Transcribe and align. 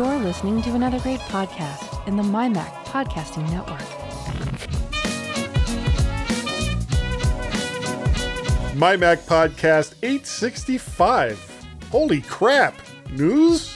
You're 0.00 0.18
listening 0.18 0.62
to 0.62 0.70
another 0.70 0.98
great 1.00 1.20
podcast 1.20 2.08
in 2.08 2.16
the 2.16 2.22
MyMac 2.22 2.72
Podcasting 2.86 3.46
Network. 3.50 3.78
MyMac 8.78 9.18
Podcast 9.26 9.92
865. 10.02 11.66
Holy 11.90 12.22
crap. 12.22 12.76
News? 13.10 13.69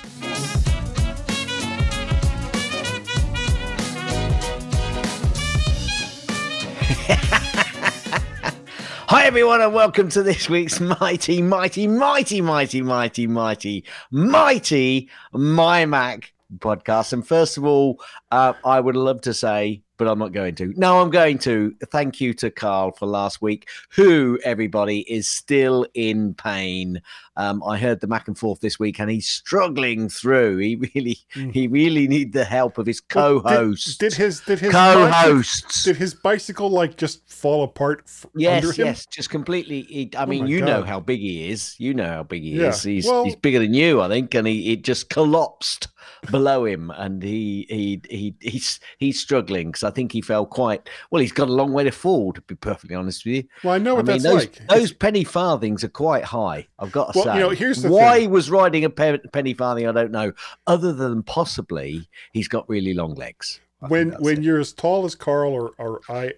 Hi, 9.24 9.28
everyone, 9.28 9.62
and 9.62 9.72
welcome 9.72 10.10
to 10.10 10.22
this 10.22 10.50
week's 10.50 10.80
mighty, 10.80 11.40
mighty, 11.40 11.88
mighty, 11.88 12.42
mighty, 12.42 12.82
mighty, 12.82 13.26
mighty, 13.26 13.84
mighty 14.10 15.08
My 15.32 15.86
Mac 15.86 16.34
podcast. 16.58 17.14
And 17.14 17.26
first 17.26 17.56
of 17.56 17.64
all, 17.64 18.02
uh, 18.30 18.52
I 18.62 18.80
would 18.80 18.96
love 18.96 19.22
to 19.22 19.32
say, 19.32 19.80
but 19.96 20.08
I'm 20.08 20.18
not 20.18 20.32
going 20.32 20.54
to. 20.56 20.72
No, 20.76 21.00
I'm 21.00 21.10
going 21.10 21.38
to. 21.40 21.74
Thank 21.90 22.20
you 22.20 22.34
to 22.34 22.50
Carl 22.50 22.92
for 22.92 23.06
last 23.06 23.40
week, 23.40 23.68
who, 23.90 24.38
everybody, 24.44 25.00
is 25.00 25.28
still 25.28 25.86
in 25.94 26.34
pain. 26.34 27.00
Um, 27.36 27.62
I 27.64 27.78
heard 27.78 28.00
the 28.00 28.06
back 28.06 28.28
and 28.28 28.38
forth 28.38 28.60
this 28.60 28.78
week, 28.78 29.00
and 29.00 29.10
he's 29.10 29.28
struggling 29.28 30.08
through. 30.08 30.58
He 30.58 30.76
really, 30.94 31.18
Mm. 31.34 31.52
he 31.52 31.66
really 31.68 32.06
need 32.06 32.32
the 32.32 32.44
help 32.44 32.78
of 32.78 32.86
his 32.86 33.00
co-host. 33.00 33.98
Did, 33.98 34.14
his 34.14 34.40
did 34.40 34.60
his 34.60 34.72
co-hosts. 34.72 35.82
did 35.84 35.96
his 35.96 36.14
bicycle 36.14 36.70
like 36.70 36.96
just 36.96 37.28
fall 37.30 37.64
apart 37.64 38.02
f- 38.06 38.26
Yes, 38.36 38.62
under 38.64 38.72
him? 38.74 38.86
yes, 38.86 39.06
just 39.06 39.30
completely. 39.30 39.82
He, 39.82 40.10
I 40.16 40.22
Oh 40.24 40.26
mean, 40.26 40.46
you 40.46 40.60
know 40.60 40.82
how 40.82 41.00
big 41.00 41.20
he 41.20 41.50
is. 41.50 41.74
You 41.78 41.94
know 41.94 42.06
how 42.08 42.22
big 42.22 42.42
he 42.42 42.50
Yeah, 42.60 42.68
is. 42.68 42.82
He's 42.82 43.06
well- 43.06 43.24
he's 43.24 43.36
bigger 43.36 43.58
than 43.58 43.74
you, 43.74 44.00
I 44.00 44.08
think, 44.08 44.34
and 44.34 44.46
he 44.46 44.72
it 44.72 44.82
just 44.84 45.08
collapsed 45.10 45.88
below 46.30 46.64
him, 46.64 46.90
and 46.90 47.22
he 47.22 47.66
he 47.68 48.00
he 48.08 48.34
he's 48.40 48.80
he's 48.98 49.20
struggling 49.20 49.68
because 49.68 49.82
I 49.82 49.90
think 49.90 50.12
he 50.12 50.20
fell 50.20 50.46
quite 50.46 50.88
well. 51.10 51.20
He's 51.20 51.32
got 51.32 51.48
a 51.48 51.52
long 51.52 51.72
way 51.72 51.84
to 51.84 51.90
fall, 51.90 52.32
to 52.32 52.40
be 52.42 52.54
perfectly 52.54 52.96
honest 52.96 53.24
with 53.24 53.34
you. 53.34 53.44
Well, 53.62 53.74
I 53.74 53.78
know 53.78 53.92
I 53.92 53.94
what 53.96 54.06
mean, 54.06 54.22
that's 54.22 54.24
those 54.24 54.34
like. 54.60 54.66
those 54.68 54.92
penny 54.92 55.24
farthings 55.24 55.84
are 55.84 55.88
quite 55.88 56.24
high. 56.24 56.66
I've 56.78 56.92
got 56.92 57.12
to 57.12 57.18
Well, 57.18 57.24
say. 57.26 57.34
you 57.34 57.40
know, 57.40 57.50
here's 57.50 57.82
the 57.82 57.90
why 57.90 58.12
thing. 58.14 58.20
he 58.22 58.26
was 58.28 58.50
riding 58.50 58.84
a 58.84 58.90
pe- 58.90 59.18
penny 59.32 59.54
farthing. 59.54 59.86
I 59.86 59.92
don't 59.92 60.10
know. 60.12 60.32
Other 60.66 60.92
than 60.92 61.22
possibly 61.22 62.08
he's 62.32 62.48
got 62.48 62.68
really 62.68 62.94
long 62.94 63.14
legs. 63.14 63.60
I 63.82 63.88
when 63.88 64.12
when 64.20 64.38
it. 64.38 64.42
you're 64.44 64.60
as 64.60 64.72
tall 64.72 65.04
as 65.04 65.14
Carl 65.14 65.52
or, 65.52 65.72
or 65.78 66.00
I 66.08 66.32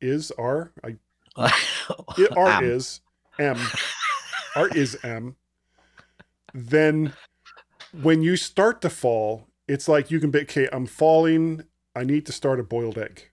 is 0.00 0.30
are 0.32 0.72
I 0.84 0.96
it, 2.18 2.36
R 2.36 2.48
Am. 2.48 2.64
is 2.64 3.00
M 3.38 3.58
R 4.56 4.68
is 4.68 4.96
M 5.04 5.36
then 6.54 7.12
when 8.02 8.22
you 8.22 8.36
start 8.36 8.80
to 8.82 8.90
fall 8.90 9.46
it's 9.66 9.86
like 9.88 10.10
you 10.10 10.18
can 10.18 10.30
be 10.30 10.40
okay 10.40 10.66
I'm 10.72 10.86
falling. 10.86 11.62
I 11.94 12.02
need 12.04 12.24
to 12.26 12.32
start 12.32 12.58
a 12.58 12.62
boiled 12.62 12.96
egg. 12.96 13.28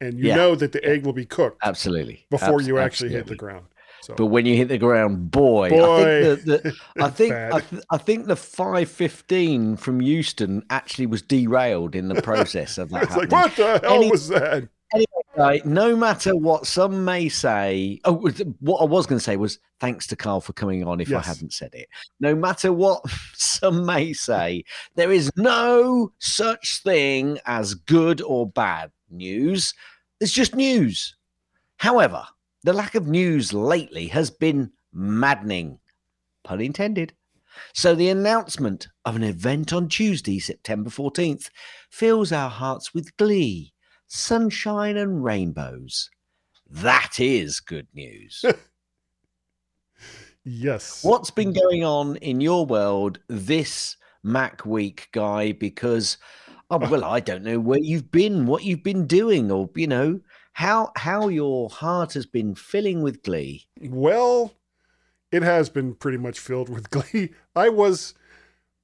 And 0.00 0.18
you 0.18 0.28
Yeah. 0.28 0.36
know 0.36 0.54
that 0.56 0.72
the 0.72 0.84
egg 0.84 1.06
will 1.06 1.12
be 1.12 1.24
cooked 1.26 1.58
absolutely. 1.64 2.26
before 2.30 2.60
you 2.60 2.78
actually 2.78 3.10
hit 3.10 3.26
the 3.28 3.36
ground. 3.36 3.66
So 4.02 4.14
But 4.14 4.26
when 4.26 4.46
you 4.46 4.56
hit 4.56 4.68
the 4.68 4.78
ground, 4.78 5.30
boy, 5.30 5.70
boy 5.70 6.00
I 6.00 6.04
think 6.34 6.44
the, 6.44 6.58
the, 6.58 6.76
I 7.04 7.08
think. 7.10 7.32
I, 7.34 7.60
th- 7.60 7.82
I 7.90 7.96
think 7.98 8.26
the 8.26 8.36
515 8.36 9.76
from 9.76 10.00
Houston 10.00 10.62
actually 10.70 11.06
was 11.06 11.22
derailed 11.22 11.94
in 11.94 12.08
the 12.08 12.20
process 12.22 12.78
of 12.78 12.90
that 12.90 13.02
it's 13.04 13.16
like 13.16 13.30
happening. 13.30 13.30
what 13.30 13.80
the 13.82 13.88
hell 13.88 13.96
Any- 13.96 14.10
was 14.10 14.28
that 14.28 14.68
Right, 15.36 15.64
no 15.66 15.94
matter 15.94 16.34
what 16.34 16.66
some 16.66 17.04
may 17.04 17.28
say, 17.28 18.00
oh, 18.04 18.14
what 18.60 18.78
I 18.80 18.84
was 18.84 19.06
going 19.06 19.18
to 19.18 19.24
say 19.24 19.36
was 19.36 19.58
thanks 19.80 20.06
to 20.06 20.16
Carl 20.16 20.40
for 20.40 20.54
coming 20.54 20.82
on. 20.86 20.98
If 21.00 21.08
I 21.08 21.12
Yes. 21.12 21.26
hadn't 21.26 21.52
said 21.52 21.74
it, 21.74 21.88
no 22.20 22.34
matter 22.34 22.72
what 22.72 23.02
some 23.34 23.84
may 23.84 24.14
say, 24.14 24.64
there 24.94 25.12
is 25.12 25.30
no 25.36 26.10
such 26.18 26.82
thing 26.82 27.38
as 27.44 27.74
good 27.74 28.22
or 28.22 28.48
bad 28.48 28.90
news. 29.10 29.74
It's 30.20 30.32
just 30.32 30.54
news. 30.54 31.14
However, 31.76 32.26
the 32.62 32.72
lack 32.72 32.94
of 32.94 33.06
news 33.06 33.52
lately 33.52 34.06
has 34.08 34.30
been 34.30 34.72
maddening, 34.94 35.78
pun 36.44 36.62
intended. 36.62 37.12
So 37.74 37.94
the 37.94 38.08
announcement 38.08 38.88
of 39.04 39.16
an 39.16 39.22
event 39.22 39.72
on 39.74 39.88
Tuesday, 39.88 40.38
September 40.38 40.88
14th, 40.88 41.50
fills 41.90 42.32
our 42.32 42.48
hearts 42.50 42.94
with 42.94 43.14
glee, 43.18 43.72
sunshine, 44.06 44.96
and 44.96 45.24
rainbows. 45.24 46.10
That 46.68 47.20
is 47.20 47.60
good 47.60 47.86
news. 47.94 48.44
yes 50.44 51.04
What's 51.04 51.30
been 51.30 51.52
going 51.52 51.84
on 51.84 52.16
in 52.16 52.40
your 52.40 52.66
world 52.66 53.20
this 53.28 53.96
Mac 54.22 54.66
week, 54.66 55.08
Guy? 55.12 55.52
Because, 55.52 56.18
oh, 56.70 56.78
well, 56.78 57.04
I 57.04 57.20
don't 57.20 57.44
know 57.44 57.60
where 57.60 57.78
you've 57.78 58.10
been, 58.10 58.46
what 58.46 58.64
you've 58.64 58.82
been 58.82 59.06
doing, 59.06 59.50
or, 59.50 59.70
you 59.74 59.86
know, 59.86 60.20
how 60.56 60.90
how 60.96 61.28
your 61.28 61.68
heart 61.68 62.14
has 62.14 62.24
been 62.24 62.54
filling 62.54 63.02
with 63.02 63.22
glee. 63.22 63.66
Well, 63.78 64.54
it 65.30 65.42
has 65.42 65.68
been 65.68 65.94
pretty 65.94 66.18
much 66.18 66.38
filled 66.38 66.70
with 66.70 66.90
glee. 66.90 67.34
I 67.54 67.68
was, 67.68 68.14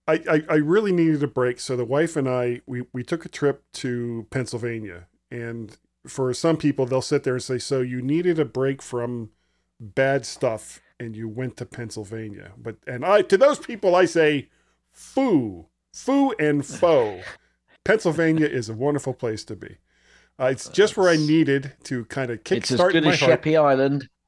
I, 0.07 0.23
I, 0.31 0.43
I 0.51 0.55
really 0.57 0.93
needed 0.93 1.23
a 1.23 1.29
break. 1.29 1.59
So 1.61 1.75
the 1.77 1.85
wife 1.85 2.15
and 2.15 2.29
I, 2.29 2.61
we, 2.67 2.83
we 2.93 3.03
took 3.03 3.25
a 3.25 3.31
trip 3.31 3.65
to 3.75 4.27
Pennsylvania. 4.31 5.07
And 5.33 5.75
for 6.07 6.33
some 6.35 6.59
people, 6.59 6.85
they'll 6.85 7.01
sit 7.01 7.25
there 7.25 7.35
and 7.35 7.43
say, 7.43 7.59
So 7.59 7.81
you 7.81 8.03
needed 8.03 8.39
a 8.39 8.45
break 8.45 8.83
from 8.83 9.31
bad 9.81 10.27
stuff 10.27 10.81
and 11.01 11.17
you 11.17 11.29
went 11.29 11.57
to 11.57 11.65
Pennsylvania. 11.65 12.53
But, 12.57 12.77
and 12.87 13.05
I, 13.05 13.23
to 13.23 13.39
those 13.39 13.59
people, 13.59 13.97
I 13.97 14.05
say, 14.05 14.51
Foo, 14.93 15.67
foo 15.93 16.33
and 16.39 16.65
foe. 16.65 17.23
Pennsylvania 17.83 18.47
is 18.47 18.69
a 18.69 18.75
wonderful 18.75 19.15
place 19.15 19.43
to 19.45 19.57
be. 19.57 19.79
Uh, 20.39 20.47
it's 20.47 20.69
just 20.69 20.97
where 20.97 21.09
I 21.09 21.17
needed 21.17 21.73
to 21.85 22.05
kind 22.05 22.31
of 22.31 22.45
kickstart. 22.45 22.57
It's 22.57 22.73
as 22.73 22.93
good 22.93 23.05
my 23.05 23.13
as 23.13 23.21
heart. 23.21 23.31
Sheppey 23.31 23.57
Island. 23.57 24.09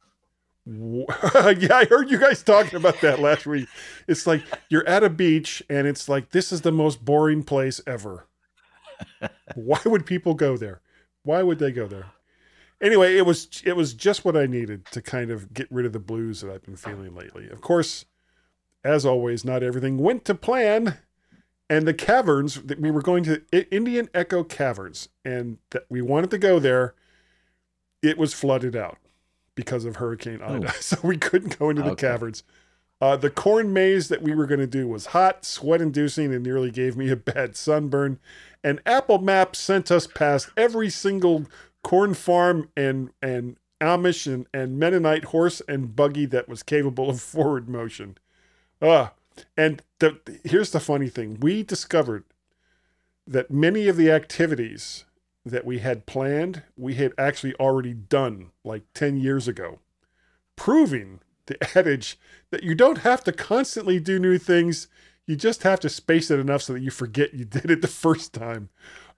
Yeah, 0.67 1.77
I 1.77 1.85
heard 1.85 2.11
you 2.11 2.19
guys 2.19 2.43
talking 2.43 2.77
about 2.77 3.03
that 3.03 3.21
last 3.21 3.45
week. 3.45 3.69
It's 4.09 4.27
like 4.27 4.43
you're 4.71 4.89
at 4.89 5.05
a 5.05 5.11
beach 5.11 5.63
and 5.69 5.87
it's 5.87 6.09
like 6.09 6.31
this 6.31 6.53
is 6.53 6.63
the 6.63 6.73
most 6.73 7.05
boring 7.05 7.43
place 7.43 7.83
ever. 7.87 8.27
Why 9.55 9.81
would 9.85 10.07
people 10.07 10.33
go 10.33 10.57
there? 10.57 10.81
Why 11.25 11.43
would 11.43 11.59
they 11.59 11.73
go 11.73 11.87
there? 11.87 12.07
Anyway, 12.81 13.17
it 13.17 13.27
was 13.27 13.63
it 13.65 13.77
was 13.77 13.95
just 13.95 14.25
what 14.25 14.37
I 14.37 14.47
needed 14.47 14.87
to 14.93 15.03
kind 15.03 15.31
of 15.31 15.53
get 15.53 15.67
rid 15.71 15.87
of 15.87 15.93
the 15.93 15.99
blues 15.99 16.41
that 16.41 16.51
I've 16.51 16.63
been 16.63 16.77
feeling 16.77 17.15
lately. 17.15 17.49
Of 17.49 17.61
course, 17.61 18.05
as 18.85 19.07
always, 19.07 19.45
not 19.45 19.63
everything 19.63 19.99
went 19.99 20.25
to 20.27 20.35
plan. 20.35 20.99
And 21.71 21.89
the 21.89 21.95
caverns 21.95 22.61
that 22.63 22.79
we 22.79 22.91
were 22.91 23.01
going 23.01 23.25
to 23.25 23.43
Indian 23.75 24.11
Echo 24.13 24.45
Caverns, 24.45 25.09
and 25.25 25.57
that 25.71 25.85
we 25.89 26.03
wanted 26.03 26.31
to 26.33 26.39
go 26.39 26.59
there, 26.59 26.95
it 28.03 28.19
was 28.19 28.35
flooded 28.35 28.77
out 28.77 28.99
because 29.55 29.87
of 29.87 29.97
Hurricane 29.97 30.41
oh. 30.45 30.57
Ida, 30.57 30.69
Oh. 30.69 30.77
so 30.81 30.99
we 31.03 31.17
couldn't 31.17 31.59
go 31.59 31.71
into 31.71 31.83
the 31.83 31.93
Okay. 31.93 32.07
caverns. 32.07 32.43
Uh, 33.05 33.17
the 33.17 33.29
corn 33.29 33.71
maze 33.71 34.09
that 34.09 34.23
we 34.23 34.35
were 34.35 34.47
going 34.47 34.61
to 34.61 34.67
do 34.67 34.89
was 34.89 35.09
hot, 35.09 35.45
sweat-inducing, 35.45 36.33
and 36.33 36.43
nearly 36.43 36.71
gave 36.71 36.97
me 36.97 37.11
a 37.11 37.17
bad 37.17 37.55
sunburn. 37.55 38.19
And 38.63 38.81
Apple 38.87 39.19
Maps 39.19 39.59
sent 39.59 39.91
us 39.91 40.07
past 40.07 40.49
every 40.57 40.89
single 40.89 41.45
corn 41.83 42.15
farm 42.15 42.71
and 42.75 43.11
and 43.21 43.59
Amish 43.79 44.27
and, 44.27 44.47
and 44.55 44.79
Mennonite 44.79 45.25
horse 45.25 45.61
and 45.69 45.95
buggy 45.95 46.25
that 46.25 46.49
was 46.49 46.63
capable 46.63 47.11
of 47.11 47.21
forward 47.35 47.69
motion. 47.69 48.17
Uh, 48.81 49.09
and 49.55 49.83
the, 49.99 50.19
here's 50.43 50.71
the 50.71 50.81
funny 50.81 51.11
thing: 51.11 51.37
we 51.41 51.63
discovered 51.63 52.25
that 53.27 53.51
many 53.51 53.87
of 53.87 53.99
the 53.99 54.11
activities 54.11 55.05
that 55.45 55.67
we 55.67 55.81
had 55.81 56.07
planned, 56.07 56.63
we 56.75 56.95
had 56.95 57.13
actually 57.19 57.55
already 57.57 57.93
done 57.93 58.51
like 58.65 58.85
10 58.95 59.19
years 59.19 59.47
ago, 59.47 59.81
proving 60.57 61.21
the 61.47 61.79
adage 61.79 62.19
that 62.51 62.63
you 62.63 62.75
don't 62.75 62.99
have 62.99 63.23
to 63.25 63.33
constantly 63.33 64.01
do 64.01 64.19
new 64.19 64.39
things. 64.39 64.89
You 65.27 65.37
just 65.37 65.63
have 65.63 65.81
to 65.81 65.89
space 65.89 66.31
it 66.31 66.39
enough 66.39 66.63
so 66.63 66.75
that 66.75 66.83
you 66.83 66.91
forget 66.91 67.35
you 67.35 67.45
did 67.45 67.71
it 67.71 67.81
the 67.81 67.89
first 67.89 68.35
time. 68.35 68.69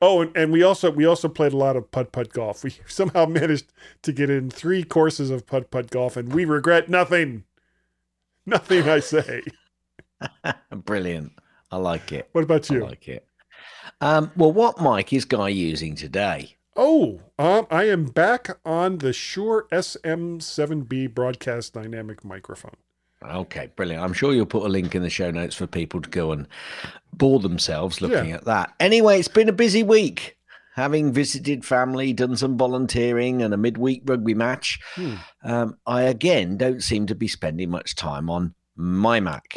Oh, 0.00 0.20
and, 0.20 0.36
and 0.36 0.52
we 0.52 0.62
also 0.62 0.90
we 0.90 1.04
also 1.04 1.28
played 1.28 1.52
a 1.52 1.56
lot 1.56 1.76
of 1.76 1.90
putt 1.90 2.12
putt 2.12 2.32
golf. 2.32 2.62
We 2.62 2.74
somehow 2.86 3.26
managed 3.26 3.72
to 4.02 4.12
get 4.12 4.30
in 4.30 4.50
three 4.50 4.84
courses 4.84 5.30
of 5.30 5.46
putt 5.46 5.70
putt 5.70 5.90
golf, 5.90 6.16
and 6.16 6.32
we 6.32 6.44
regret 6.44 6.88
nothing. 6.88 7.44
Nothing, 8.44 8.88
I 8.88 9.00
say. 9.00 9.42
Brilliant. 10.70 11.32
I 11.70 11.78
like 11.78 12.12
it. 12.12 12.28
What 12.32 12.44
about 12.44 12.70
you? 12.70 12.84
I 12.84 12.88
like 12.88 13.08
it. 13.08 13.26
Um, 14.00 14.30
well, 14.36 14.52
what 14.52 14.80
mic 14.80 15.12
is 15.12 15.24
Guy 15.24 15.48
using 15.48 15.94
today? 15.96 16.55
Oh, 16.76 17.20
um, 17.38 17.66
I 17.70 17.84
am 17.84 18.04
back 18.06 18.58
on 18.64 18.98
the 18.98 19.12
Shure 19.12 19.66
SM7B 19.72 21.14
broadcast 21.14 21.72
dynamic 21.72 22.24
microphone. 22.24 22.74
Okay, 23.24 23.70
brilliant. 23.76 24.02
I'm 24.04 24.12
sure 24.12 24.34
you'll 24.34 24.44
put 24.46 24.64
a 24.64 24.68
link 24.68 24.94
in 24.94 25.02
the 25.02 25.08
show 25.10 25.30
notes 25.30 25.54
for 25.54 25.66
people 25.66 26.02
to 26.02 26.10
go 26.10 26.32
and 26.32 26.46
bore 27.14 27.40
themselves 27.40 28.00
looking 28.02 28.32
at 28.32 28.44
that. 28.44 28.74
Anyway, 28.78 29.18
it's 29.18 29.26
been 29.28 29.48
a 29.48 29.52
busy 29.54 29.82
week. 29.82 30.36
Having 30.74 31.12
visited 31.14 31.64
family, 31.64 32.12
done 32.12 32.36
some 32.36 32.58
volunteering 32.58 33.40
and 33.40 33.54
a 33.54 33.56
midweek 33.56 34.02
rugby 34.04 34.34
match, 34.34 34.78
Hmm. 34.94 35.14
um, 35.42 35.78
I 35.86 36.02
again 36.02 36.58
don't 36.58 36.82
seem 36.82 37.06
to 37.06 37.14
be 37.14 37.26
spending 37.26 37.70
much 37.70 37.94
time 37.94 38.28
on 38.28 38.54
my 38.76 39.18
Mac. 39.18 39.54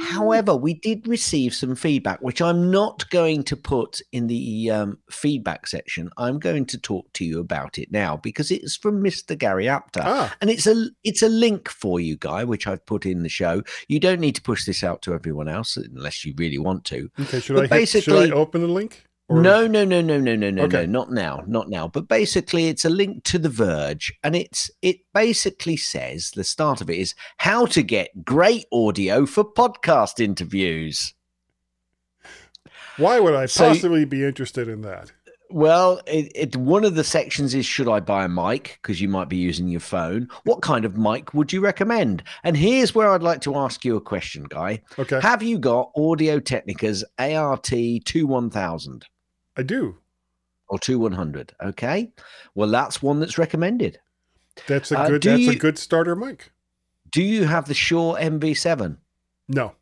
However, 0.00 0.54
we 0.56 0.74
did 0.74 1.06
receive 1.08 1.54
some 1.54 1.74
feedback, 1.74 2.20
which 2.20 2.40
I'm 2.40 2.70
not 2.70 3.08
going 3.10 3.42
to 3.44 3.56
put 3.56 4.00
in 4.12 4.26
the 4.26 4.70
um, 4.70 4.98
feedback 5.10 5.66
section. 5.66 6.10
I'm 6.16 6.38
going 6.38 6.66
to 6.66 6.78
talk 6.78 7.12
to 7.14 7.24
you 7.24 7.40
about 7.40 7.78
it 7.78 7.90
now 7.90 8.16
because 8.16 8.50
it's 8.50 8.76
from 8.76 9.02
Mr. 9.02 9.36
Gary 9.36 9.68
Apter, 9.68 10.02
Ah, 10.04 10.34
and 10.40 10.50
it's 10.50 10.66
a 10.66 10.88
it's 11.04 11.22
a 11.22 11.28
link 11.28 11.68
for 11.68 12.00
you, 12.00 12.16
guy, 12.16 12.44
which 12.44 12.66
I've 12.66 12.84
put 12.86 13.06
in 13.06 13.22
the 13.22 13.28
show. 13.28 13.62
You 13.88 14.00
don't 14.00 14.20
need 14.20 14.34
to 14.36 14.42
push 14.42 14.64
this 14.64 14.84
out 14.84 15.02
to 15.02 15.14
everyone 15.14 15.48
else 15.48 15.76
unless 15.76 16.24
you 16.24 16.34
really 16.36 16.58
want 16.58 16.84
to. 16.86 17.10
okay. 17.20 17.40
Should 17.40 17.56
but 17.56 17.72
I 17.72 17.78
hit, 17.80 17.88
should 17.88 18.02
I 18.14 18.16
basically- 18.16 18.32
open 18.32 18.60
the 18.62 18.68
link? 18.68 19.04
No, 19.40 19.66
no, 19.66 19.84
no, 19.84 20.00
no, 20.00 20.18
no, 20.18 20.34
no, 20.36 20.50
no, 20.50 20.62
Okay. 20.64 20.86
no, 20.86 21.00
not 21.00 21.10
now, 21.12 21.42
not 21.46 21.68
now. 21.70 21.88
But 21.88 22.08
basically, 22.08 22.68
it's 22.68 22.84
a 22.84 22.90
link 22.90 23.24
to 23.24 23.38
The 23.38 23.48
Verge, 23.48 24.12
and 24.22 24.36
it's 24.36 24.70
it 24.82 24.98
basically 25.14 25.76
says 25.76 26.32
the 26.32 26.44
start 26.44 26.80
of 26.80 26.90
it 26.90 26.98
is 26.98 27.14
how 27.38 27.66
to 27.66 27.82
get 27.82 28.24
great 28.24 28.66
audio 28.72 29.24
for 29.26 29.44
podcast 29.44 30.20
interviews. 30.20 31.14
Why 32.96 33.20
would 33.20 33.34
I 33.34 33.46
So- 33.46 33.68
possibly 33.68 34.04
be 34.04 34.24
interested 34.24 34.68
in 34.68 34.82
that? 34.82 35.12
Well, 35.50 36.00
it, 36.06 36.32
it 36.34 36.56
one 36.56 36.82
of 36.82 36.94
the 36.94 37.04
sections 37.04 37.54
is 37.54 37.66
should 37.66 37.86
I 37.86 38.00
buy 38.00 38.24
a 38.24 38.28
mic 38.28 38.78
because 38.80 39.02
you 39.02 39.08
might 39.10 39.28
be 39.28 39.36
using 39.36 39.68
your 39.68 39.80
phone. 39.80 40.28
What 40.44 40.62
kind 40.62 40.86
of 40.86 40.96
mic 40.96 41.34
would 41.34 41.52
you 41.52 41.60
recommend? 41.60 42.22
And 42.42 42.56
here's 42.56 42.94
where 42.94 43.10
I'd 43.10 43.22
like 43.22 43.42
to 43.42 43.54
ask 43.56 43.84
you 43.84 43.96
a 43.96 44.00
question, 44.00 44.44
guy. 44.48 44.80
Okay, 44.98 45.20
Have 45.20 45.42
you 45.42 45.58
got 45.58 45.90
Audio 45.94 46.40
Technica's 46.40 47.04
ART 47.18 47.64
21000 47.70 49.04
I 49.56 49.62
do. 49.62 49.98
or 50.68 50.78
two 50.78 50.98
100. 50.98 51.54
Okay, 51.62 52.12
well 52.54 52.68
that's 52.68 53.02
one 53.02 53.20
that's 53.20 53.36
recommended. 53.38 53.98
That's 54.66 54.90
a 54.92 54.98
Uh, 54.98 55.08
good. 55.08 55.20
do 55.22 55.30
That's 55.44 55.56
a 55.56 55.58
good 55.58 55.78
starter 55.78 56.16
mic. 56.16 56.50
Do 57.10 57.22
you 57.22 57.44
have 57.44 57.66
the 57.68 57.74
Shure 57.74 58.16
MV7? 58.18 58.96
No, 59.48 59.74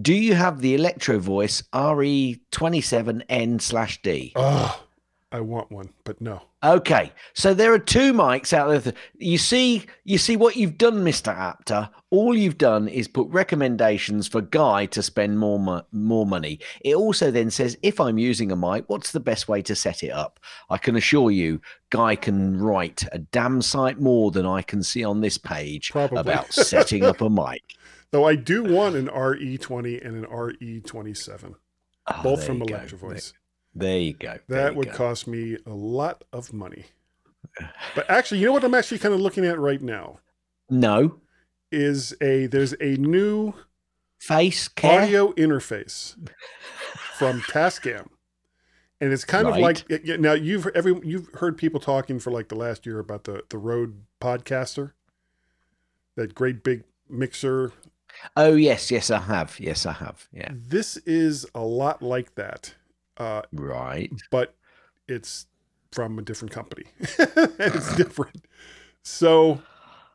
Do 0.00 0.14
you 0.14 0.34
have 0.34 0.60
the 0.60 0.74
Electro 0.74 1.18
Voice 1.18 1.62
RE27N 1.72 3.60
slash 3.60 4.00
D? 4.02 4.32
oh, 4.36 4.84
I 5.32 5.40
want 5.40 5.70
one, 5.72 5.88
but 6.04 6.20
no. 6.20 6.42
Okay, 6.62 7.10
so 7.32 7.54
there 7.54 7.72
are 7.72 7.78
two 7.78 8.12
mics 8.12 8.52
out 8.52 8.84
there. 8.84 8.92
You 9.18 9.38
see, 9.38 9.86
you 10.04 10.18
see 10.18 10.36
what 10.36 10.56
you've 10.56 10.76
done, 10.76 11.02
Mister 11.02 11.30
Apter. 11.30 11.88
All 12.10 12.36
you've 12.36 12.58
done 12.58 12.86
is 12.86 13.08
put 13.08 13.26
recommendations 13.30 14.28
for 14.28 14.42
Guy 14.42 14.84
to 14.86 15.02
spend 15.02 15.38
more 15.38 15.58
mo- 15.58 15.86
more 15.90 16.26
money. 16.26 16.60
It 16.82 16.94
also 16.96 17.30
then 17.30 17.50
says 17.50 17.78
if 17.82 17.98
I'm 17.98 18.18
using 18.18 18.52
a 18.52 18.56
mic, 18.56 18.84
what's 18.88 19.12
the 19.12 19.20
best 19.20 19.48
way 19.48 19.62
to 19.62 19.74
set 19.74 20.02
it 20.02 20.10
up? 20.10 20.38
I 20.68 20.76
can 20.76 20.96
assure 20.96 21.30
you, 21.30 21.60
Guy 21.90 22.14
can 22.14 22.58
write 22.60 23.02
a 23.12 23.18
damn 23.18 23.62
sight 23.62 23.98
more 23.98 24.30
than 24.30 24.44
I 24.44 24.60
can 24.60 24.82
see 24.82 25.02
on 25.02 25.22
this 25.22 25.38
page 25.38 25.90
Probably. 25.90 26.18
about 26.18 26.52
setting 26.52 27.04
up 27.04 27.22
a 27.22 27.30
mic. 27.30 27.62
Though 28.10 28.24
I 28.24 28.36
do 28.36 28.62
want 28.62 28.94
an 28.96 29.08
RE20 29.08 30.06
and 30.06 30.16
an 30.16 30.26
RE27, 30.30 31.54
Oh, 31.54 31.56
ah, 32.08 32.20
both 32.22 32.44
from. 32.44 32.60
Electro 32.60 32.98
Voice. 32.98 33.32
There 33.74 33.98
you 33.98 34.12
go. 34.14 34.38
There 34.48 34.62
That 34.64 34.72
you 34.72 34.78
would 34.78 34.90
go. 34.90 34.96
cost 34.96 35.26
me 35.26 35.56
a 35.66 35.70
lot 35.74 36.24
of 36.32 36.52
money. 36.52 36.86
But 37.94 38.08
actually, 38.08 38.40
you 38.40 38.46
know 38.46 38.52
what 38.52 38.64
I'm 38.64 38.74
actually 38.74 38.98
kind 38.98 39.14
of 39.14 39.20
looking 39.20 39.44
at 39.44 39.58
right 39.58 39.82
now 39.82 40.20
no 40.70 41.20
is 41.70 42.14
a 42.22 42.46
there's 42.46 42.74
a 42.80 42.96
new 42.96 43.54
face 44.18 44.68
care. 44.68 45.02
audio 45.02 45.32
interface 45.32 46.16
from 47.18 47.40
Tascam. 47.42 48.08
And 49.00 49.12
it's 49.12 49.24
kind 49.24 49.48
of 49.48 49.56
like 49.56 49.84
now 50.20 50.32
you've 50.34 50.66
every 50.68 50.98
you've 51.02 51.28
heard 51.34 51.58
people 51.58 51.80
talking 51.80 52.20
for 52.20 52.30
like 52.30 52.48
the 52.48 52.54
last 52.54 52.86
year 52.86 53.00
about 53.00 53.24
the 53.24 53.42
the 53.48 53.58
Rode 53.58 54.02
Podcaster, 54.20 54.92
that 56.14 56.34
great 56.34 56.62
big 56.62 56.84
mixer. 57.08 57.72
Oh 58.36 58.54
yes, 58.54 58.90
yes 58.92 59.10
I 59.10 59.18
have. 59.18 59.58
Yes 59.58 59.86
I 59.86 59.92
have. 59.92 60.28
Yeah. 60.32 60.50
This 60.52 60.98
is 60.98 61.46
a 61.54 61.62
lot 61.64 62.00
like 62.00 62.36
that, 62.36 62.74
uh, 63.16 63.42
Right. 63.52 64.10
but 64.30 64.54
it's 65.08 65.46
from 65.92 66.18
a 66.18 66.22
different 66.22 66.52
company. 66.52 66.84
it's 66.98 67.96
different. 68.02 68.44
So 69.02 69.60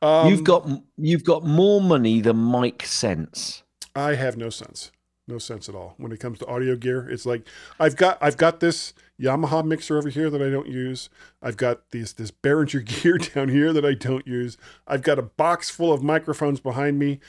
um, 0.01 0.29
you've 0.29 0.43
got 0.43 0.67
you've 0.97 1.23
got 1.23 1.43
more 1.43 1.81
money 1.81 2.21
than 2.21 2.37
Mike 2.37 2.85
Sense. 2.85 3.63
I 3.95 4.15
have 4.15 4.37
no 4.37 4.49
sense. 4.49 4.91
No 5.29 5.39
sense 5.39 5.67
at 5.67 5.75
all 5.75 5.93
when 5.97 6.13
it 6.13 6.21
comes 6.21 6.39
to 6.39 6.45
audio 6.47 6.75
gear. 6.77 7.09
It's 7.09 7.25
like 7.25 7.45
I've 7.79 7.97
got 7.97 8.17
I've 8.21 8.37
got 8.37 8.61
this 8.61 8.93
Yamaha 9.21 9.65
mixer 9.65 9.97
over 9.97 10.07
here 10.09 10.29
that 10.29 10.41
I 10.41 10.49
don't 10.49 10.69
use. 10.69 11.09
I've 11.41 11.57
got 11.57 11.89
these 11.91 12.13
this 12.13 12.31
Behringer 12.31 12.85
gear 13.03 13.17
down 13.17 13.49
here 13.49 13.73
that 13.73 13.83
I 13.85 13.93
don't 13.93 14.25
use. 14.25 14.57
I've 14.87 15.01
got 15.01 15.19
a 15.19 15.23
box 15.23 15.69
full 15.69 15.91
of 15.91 16.01
microphones 16.01 16.59
behind 16.61 16.97
me 16.97 17.19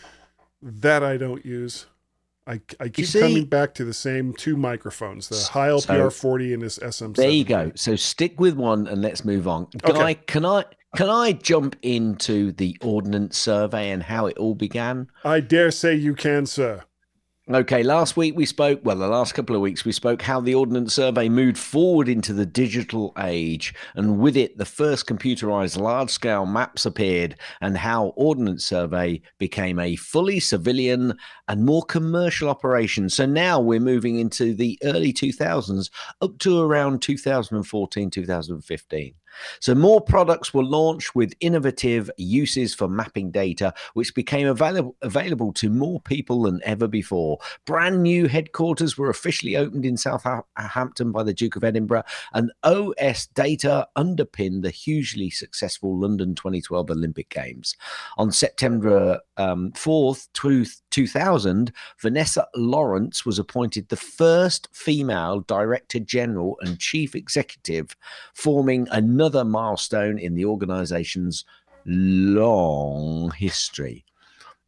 that 0.63 1.03
I 1.03 1.17
don't 1.17 1.45
use. 1.45 1.87
I, 2.49 2.61
I 2.81 2.89
keep 2.89 3.07
see- 3.07 3.21
coming 3.21 3.45
back 3.45 3.75
to 3.75 3.85
the 3.85 3.93
same 3.93 4.33
two 4.33 4.57
microphones, 4.57 5.29
the 5.29 5.37
Heil 5.53 5.81
So- 5.81 5.93
PR40 5.93 6.55
and 6.55 6.63
this 6.63 6.79
SM. 6.79 7.13
There 7.13 7.29
you 7.29 7.45
go. 7.45 7.71
So 7.75 7.95
stick 7.95 8.41
with 8.41 8.55
one 8.55 8.87
and 8.87 9.03
let's 9.03 9.25
move 9.25 9.47
on. 9.47 9.69
Okay. 9.85 9.93
Guy, 9.93 10.15
can 10.15 10.47
I 10.47 10.65
can 10.97 11.11
I 11.11 11.33
jump 11.33 11.77
into 11.83 12.53
the 12.53 12.77
ordnance 12.81 13.37
survey 13.37 13.91
and 13.91 14.03
how 14.03 14.27
it 14.27 14.39
all 14.39 14.55
began? 14.55 15.09
I 15.23 15.41
dare 15.41 15.71
say 15.71 15.95
you 15.95 16.15
can, 16.15 16.47
sir. 16.47 16.85
Okay, 17.51 17.83
last 17.83 18.15
week 18.15 18.37
we 18.37 18.45
spoke, 18.45 18.81
well, 18.85 18.99
the 18.99 19.09
last 19.09 19.33
couple 19.33 19.57
of 19.57 19.63
weeks 19.63 19.83
we 19.83 19.93
spoke 19.93 20.21
how 20.21 20.39
the 20.39 20.55
Ordnance 20.55 20.93
Survey 20.93 21.31
moved 21.31 21.57
forward 21.57 22.07
into 22.07 22.35
the 22.35 22.45
digital 22.45 23.15
age, 23.19 23.73
and 23.95 24.19
with 24.19 24.37
it, 24.37 24.59
the 24.59 24.67
first 24.67 25.07
computerized 25.07 25.81
large 25.81 26.11
scale 26.11 26.45
maps 26.45 26.85
appeared, 26.85 27.37
and 27.63 27.79
how 27.79 28.09
Ordnance 28.17 28.67
Survey 28.67 29.23
became 29.39 29.79
a 29.79 29.97
fully 29.97 30.41
civilian 30.41 31.17
and 31.49 31.65
more 31.65 31.83
commercial 31.85 32.51
operation. 32.51 33.09
So 33.09 33.25
now 33.25 33.61
we're 33.61 33.81
moving 33.81 34.19
into 34.19 34.53
the 34.53 34.79
early 34.85 35.15
2000s 35.15 35.89
up 36.21 36.39
to 36.41 36.61
around 36.61 37.01
2014, 37.01 38.11
2015. 38.11 39.15
So 39.61 39.75
more 39.75 40.01
products 40.01 40.53
were 40.53 40.65
launched 40.65 41.15
with 41.15 41.35
innovative 41.41 42.11
uses 42.17 42.75
for 42.75 42.89
mapping 42.89 43.31
data, 43.31 43.75
which 43.95 44.15
became 44.15 44.47
available 44.47 44.97
available 45.03 45.53
to 45.55 45.71
more 45.71 46.01
people 46.01 46.43
than 46.43 46.61
ever 46.65 46.87
before. 46.89 47.39
Brand 47.65 48.03
new 48.03 48.27
headquarters 48.27 48.97
were 48.97 49.11
officially 49.11 49.57
opened 49.57 49.85
in 49.85 49.97
Southampton 49.97 51.13
by 51.13 51.23
the 51.23 51.35
Duke 51.35 51.57
of 51.57 51.65
Edinburgh, 51.65 52.05
and 52.33 52.53
OS 52.63 53.27
data 53.29 53.87
underpinned 53.97 54.63
the 54.63 54.71
hugely 54.71 55.31
successful 55.31 55.99
London 55.99 56.35
2012 56.35 56.91
Olympic 56.91 57.29
Games. 57.29 57.77
On 58.17 58.31
September 58.33 59.21
um, 59.37 59.73
4th, 59.73 60.29
two- 60.35 60.67
2000, 60.99 61.71
Vanessa 62.01 62.49
Lawrence 62.57 63.25
was 63.25 63.39
appointed 63.39 63.89
the 63.89 63.97
first 63.97 64.67
female 64.73 65.39
Director 65.43 66.01
General 66.01 66.59
and 66.63 66.81
Chief 66.81 67.15
Executive, 67.15 67.95
forming 68.35 68.89
another 68.91 69.45
milestone 69.45 70.19
in 70.19 70.35
the 70.35 70.45
organization's 70.45 71.45
long 71.87 73.31
history. 73.31 74.05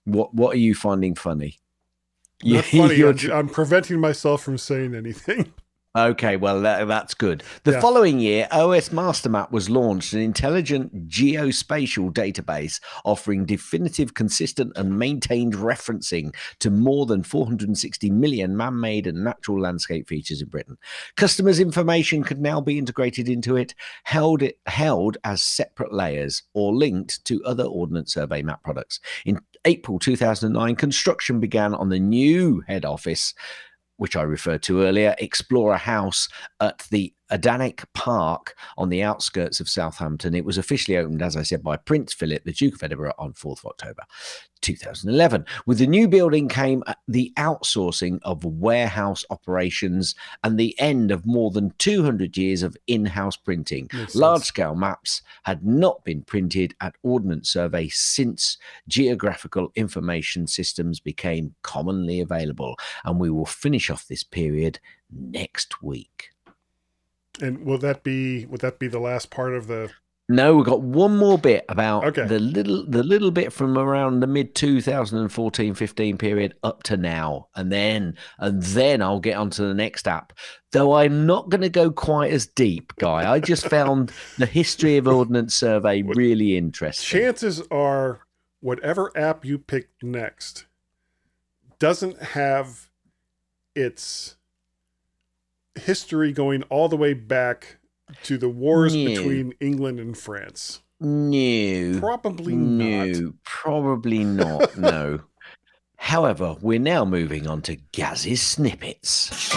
What 0.05 0.33
what 0.33 0.55
are 0.55 0.61
you 0.61 0.73
finding 0.73 1.17
funny? 1.17 1.59
Not 2.45 2.65
funny. 2.67 3.03
I'm, 3.03 3.33
I'm 3.33 3.49
preventing 3.49 3.99
myself 3.99 4.41
from 4.41 4.57
saying 4.57 4.95
anything. 4.95 5.53
Okay, 5.97 6.37
well, 6.37 6.61
that, 6.61 6.87
that's 6.87 7.15
good. 7.15 7.43
The 7.65 7.73
Yeah. 7.73 7.81
following 7.81 8.21
year, 8.21 8.47
OS 8.53 8.91
Mastermap 8.91 9.51
was 9.51 9.69
launched, 9.69 10.13
an 10.13 10.21
intelligent 10.21 11.09
geospatial 11.09 12.13
database 12.13 12.81
offering 13.05 13.45
definitive, 13.45 14.15
consistent, 14.15 14.73
and 14.77 14.97
maintained 15.01 15.55
referencing 15.55 16.33
to 16.61 16.71
more 16.71 17.07
than 17.07 17.25
460 17.25 18.09
million 18.09 18.57
man 18.57 18.79
made 18.79 19.09
and 19.09 19.25
natural 19.25 19.61
landscape 19.61 20.07
features 20.09 20.41
in 20.41 20.49
Britain. 20.49 20.79
Customers' 21.17 21.59
information 21.59 22.23
could 22.23 22.41
now 22.41 22.61
be 22.61 22.79
integrated 22.79 23.29
into 23.29 23.57
it, 23.57 23.75
held, 24.05 24.43
it, 24.43 24.61
held 24.67 25.17
as 25.25 25.43
separate 25.43 25.93
layers, 25.93 26.45
or 26.55 26.73
linked 26.73 27.25
to 27.25 27.43
other 27.45 27.65
Ordnance 27.65 28.15
Survey 28.15 28.43
map 28.43 28.63
products. 28.63 29.01
In 29.27 29.41
April 29.65 29.99
2009, 29.99 30.77
construction 30.77 31.41
began 31.41 31.75
on 31.75 31.89
the 31.89 31.99
new 31.99 32.63
head 32.69 32.85
office 32.85 33.35
which 34.01 34.17
I 34.17 34.23
referred 34.23 34.63
to 34.63 34.81
earlier, 34.81 35.15
Explorer 35.19 35.77
House 35.77 36.27
at 36.59 36.87
the 36.91 37.13
Adanac 37.31 37.85
Park 37.95 38.55
on 38.77 38.89
the 38.89 39.03
outskirts 39.03 39.61
of 39.61 39.69
Southampton. 39.69 40.35
It 40.35 40.45
was 40.45 40.59
officially 40.59 40.97
opened, 40.97 41.23
as 41.23 41.37
I 41.37 41.43
said, 41.43 41.63
by 41.63 41.77
Prince 41.77 42.13
Philip, 42.13 42.45
the 42.45 42.53
Duke 42.53 42.75
of 42.75 42.83
Edinburgh, 42.83 43.15
on 43.19 43.33
4th 43.33 43.61
of 43.61 43.67
October 43.67 44.03
2011. 44.61 45.45
With 45.67 45.79
the 45.79 45.87
new 45.87 46.09
building 46.09 46.49
came 46.49 46.83
uh, 46.87 46.95
the 47.09 47.33
outsourcing 47.37 48.19
of 48.23 48.45
warehouse 48.45 49.25
operations 49.31 50.15
and 50.45 50.59
the 50.59 50.79
end 50.79 51.11
of 51.11 51.27
more 51.27 51.51
than 51.51 51.73
200 51.79 52.37
years 52.37 52.63
of 52.63 52.77
in 52.87 53.07
house 53.07 53.37
printing. 53.37 53.89
Large 54.15 54.43
scale 54.45 54.75
maps 54.75 55.23
had 55.45 55.65
not 55.65 56.05
been 56.05 56.23
printed 56.23 56.75
at 56.81 56.95
Ordnance 57.03 57.51
Survey 57.51 57.89
since 57.89 58.59
geographical 58.89 59.73
information 59.75 60.47
systems 60.47 61.01
became 61.01 61.55
commonly 61.63 62.21
available. 62.21 62.77
And 63.05 63.19
we 63.19 63.31
will 63.31 63.47
finish 63.47 63.91
off 63.91 64.07
this 64.09 64.25
period 64.25 64.79
next 65.11 65.83
week. 65.83 66.31
And 67.41 67.65
will 67.65 67.79
that 67.79 68.03
be 68.03 68.47
would 68.47 68.61
that 68.61 68.79
be 68.79 68.89
the 68.89 68.99
last 69.01 69.31
part 69.31 69.55
of 69.55 69.67
the 69.67 69.91
No, 70.29 70.55
we've 70.57 70.65
got 70.67 70.83
one 70.83 71.17
more 71.17 71.39
bit 71.39 71.65
about 71.69 72.05
Okay. 72.05 72.27
the 72.27 72.39
little 72.39 72.85
the 72.87 73.03
little 73.03 73.31
bit 73.31 73.53
from 73.53 73.77
around 73.79 74.21
the 74.21 74.27
mid 74.27 74.55
2014-15 74.55 76.19
period 76.19 76.55
up 76.63 76.83
to 76.85 76.97
now. 76.97 77.49
And 77.57 77.73
then 77.73 78.17
and 78.39 78.63
then 78.63 79.03
I'll 79.03 79.21
get 79.21 79.37
onto 79.37 79.67
the 79.67 79.75
next 79.75 80.07
app. 80.07 80.33
Though 80.73 80.93
I'm 80.95 81.27
not 81.27 81.49
going 81.49 81.63
to 81.63 81.69
go 81.69 81.91
quite 81.91 82.31
as 82.33 82.47
deep, 82.47 82.93
guy. 82.97 83.31
I 83.31 83.41
just 83.41 83.67
found 83.77 84.13
the 84.39 84.47
history 84.47 84.97
of 84.99 85.09
Ordnance 85.09 85.55
Survey 85.55 86.03
really 86.03 86.57
interesting. 86.57 87.21
Chances 87.21 87.63
are, 87.71 88.21
whatever 88.61 89.11
app 89.17 89.45
you 89.45 89.59
pick 89.59 89.89
next 90.03 90.67
doesn't 91.81 92.23
have 92.23 92.89
its 93.75 94.37
history 95.81 96.33
going 96.33 96.63
all 96.65 96.89
the 96.89 96.97
way 96.97 97.15
back 97.15 97.79
to 98.25 98.39
the 98.39 98.49
wars 98.49 98.95
No. 98.95 99.05
between 99.05 99.55
England 99.61 99.99
and 100.01 100.17
France. 100.17 100.81
No. 101.01 101.99
Probably 101.99 102.55
not. 102.55 103.09
No, 103.09 103.33
probably 103.45 104.25
not. 104.25 104.77
no. 104.79 105.21
However, 105.97 106.57
we're 106.61 106.79
now 106.79 107.05
moving 107.05 107.47
on 107.47 107.63
to 107.63 107.77
Gaz's 107.77 108.41
snippets. 108.43 109.55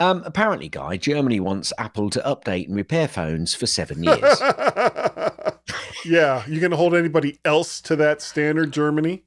Um, 0.00 0.22
apparently, 0.24 0.68
Guy, 0.68 0.96
Germany 0.96 1.40
wants 1.40 1.72
Apple 1.78 2.10
to 2.10 2.20
update 2.20 2.66
and 2.66 2.76
repair 2.76 3.06
phones 3.08 3.54
for 3.54 3.66
seven 3.66 4.02
years. 4.02 4.40
yeah, 6.04 6.44
you're 6.46 6.60
going 6.60 6.70
to 6.70 6.76
hold 6.76 6.94
anybody 6.94 7.38
else 7.44 7.80
to 7.82 7.96
that 7.96 8.20
standard, 8.22 8.72
Germany? 8.72 9.24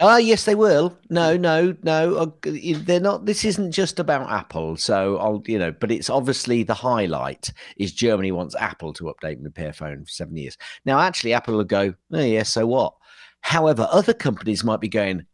Ah, 0.00 0.18
yes, 0.18 0.44
they 0.44 0.54
will. 0.54 0.96
No, 1.10 1.36
no, 1.36 1.74
no. 1.82 2.14
uh, 2.14 2.30
They're 2.42 3.00
not. 3.00 3.26
This 3.26 3.44
isn't 3.44 3.72
just 3.72 3.98
about 3.98 4.30
Apple. 4.30 4.76
So 4.76 5.16
I'll, 5.18 5.42
you 5.46 5.58
know, 5.58 5.72
but 5.72 5.90
it's 5.90 6.08
obviously 6.08 6.62
the 6.62 6.74
highlight 6.74 7.52
is 7.76 7.92
Germany 7.92 8.30
wants 8.30 8.54
Apple 8.54 8.92
to 8.94 9.04
update 9.04 9.34
and 9.34 9.44
repair 9.44 9.72
phone 9.72 10.04
for 10.04 10.10
seven 10.10 10.36
years. 10.36 10.56
Now, 10.84 11.00
actually, 11.00 11.32
Apple 11.32 11.56
will 11.56 11.64
go, 11.64 11.94
oh, 12.12 12.20
yeah, 12.20 12.44
so 12.44 12.64
what? 12.66 12.94
However, 13.40 13.88
other 13.90 14.14
companies 14.14 14.62
might 14.62 14.80
be 14.80 14.88
going, 14.88 15.26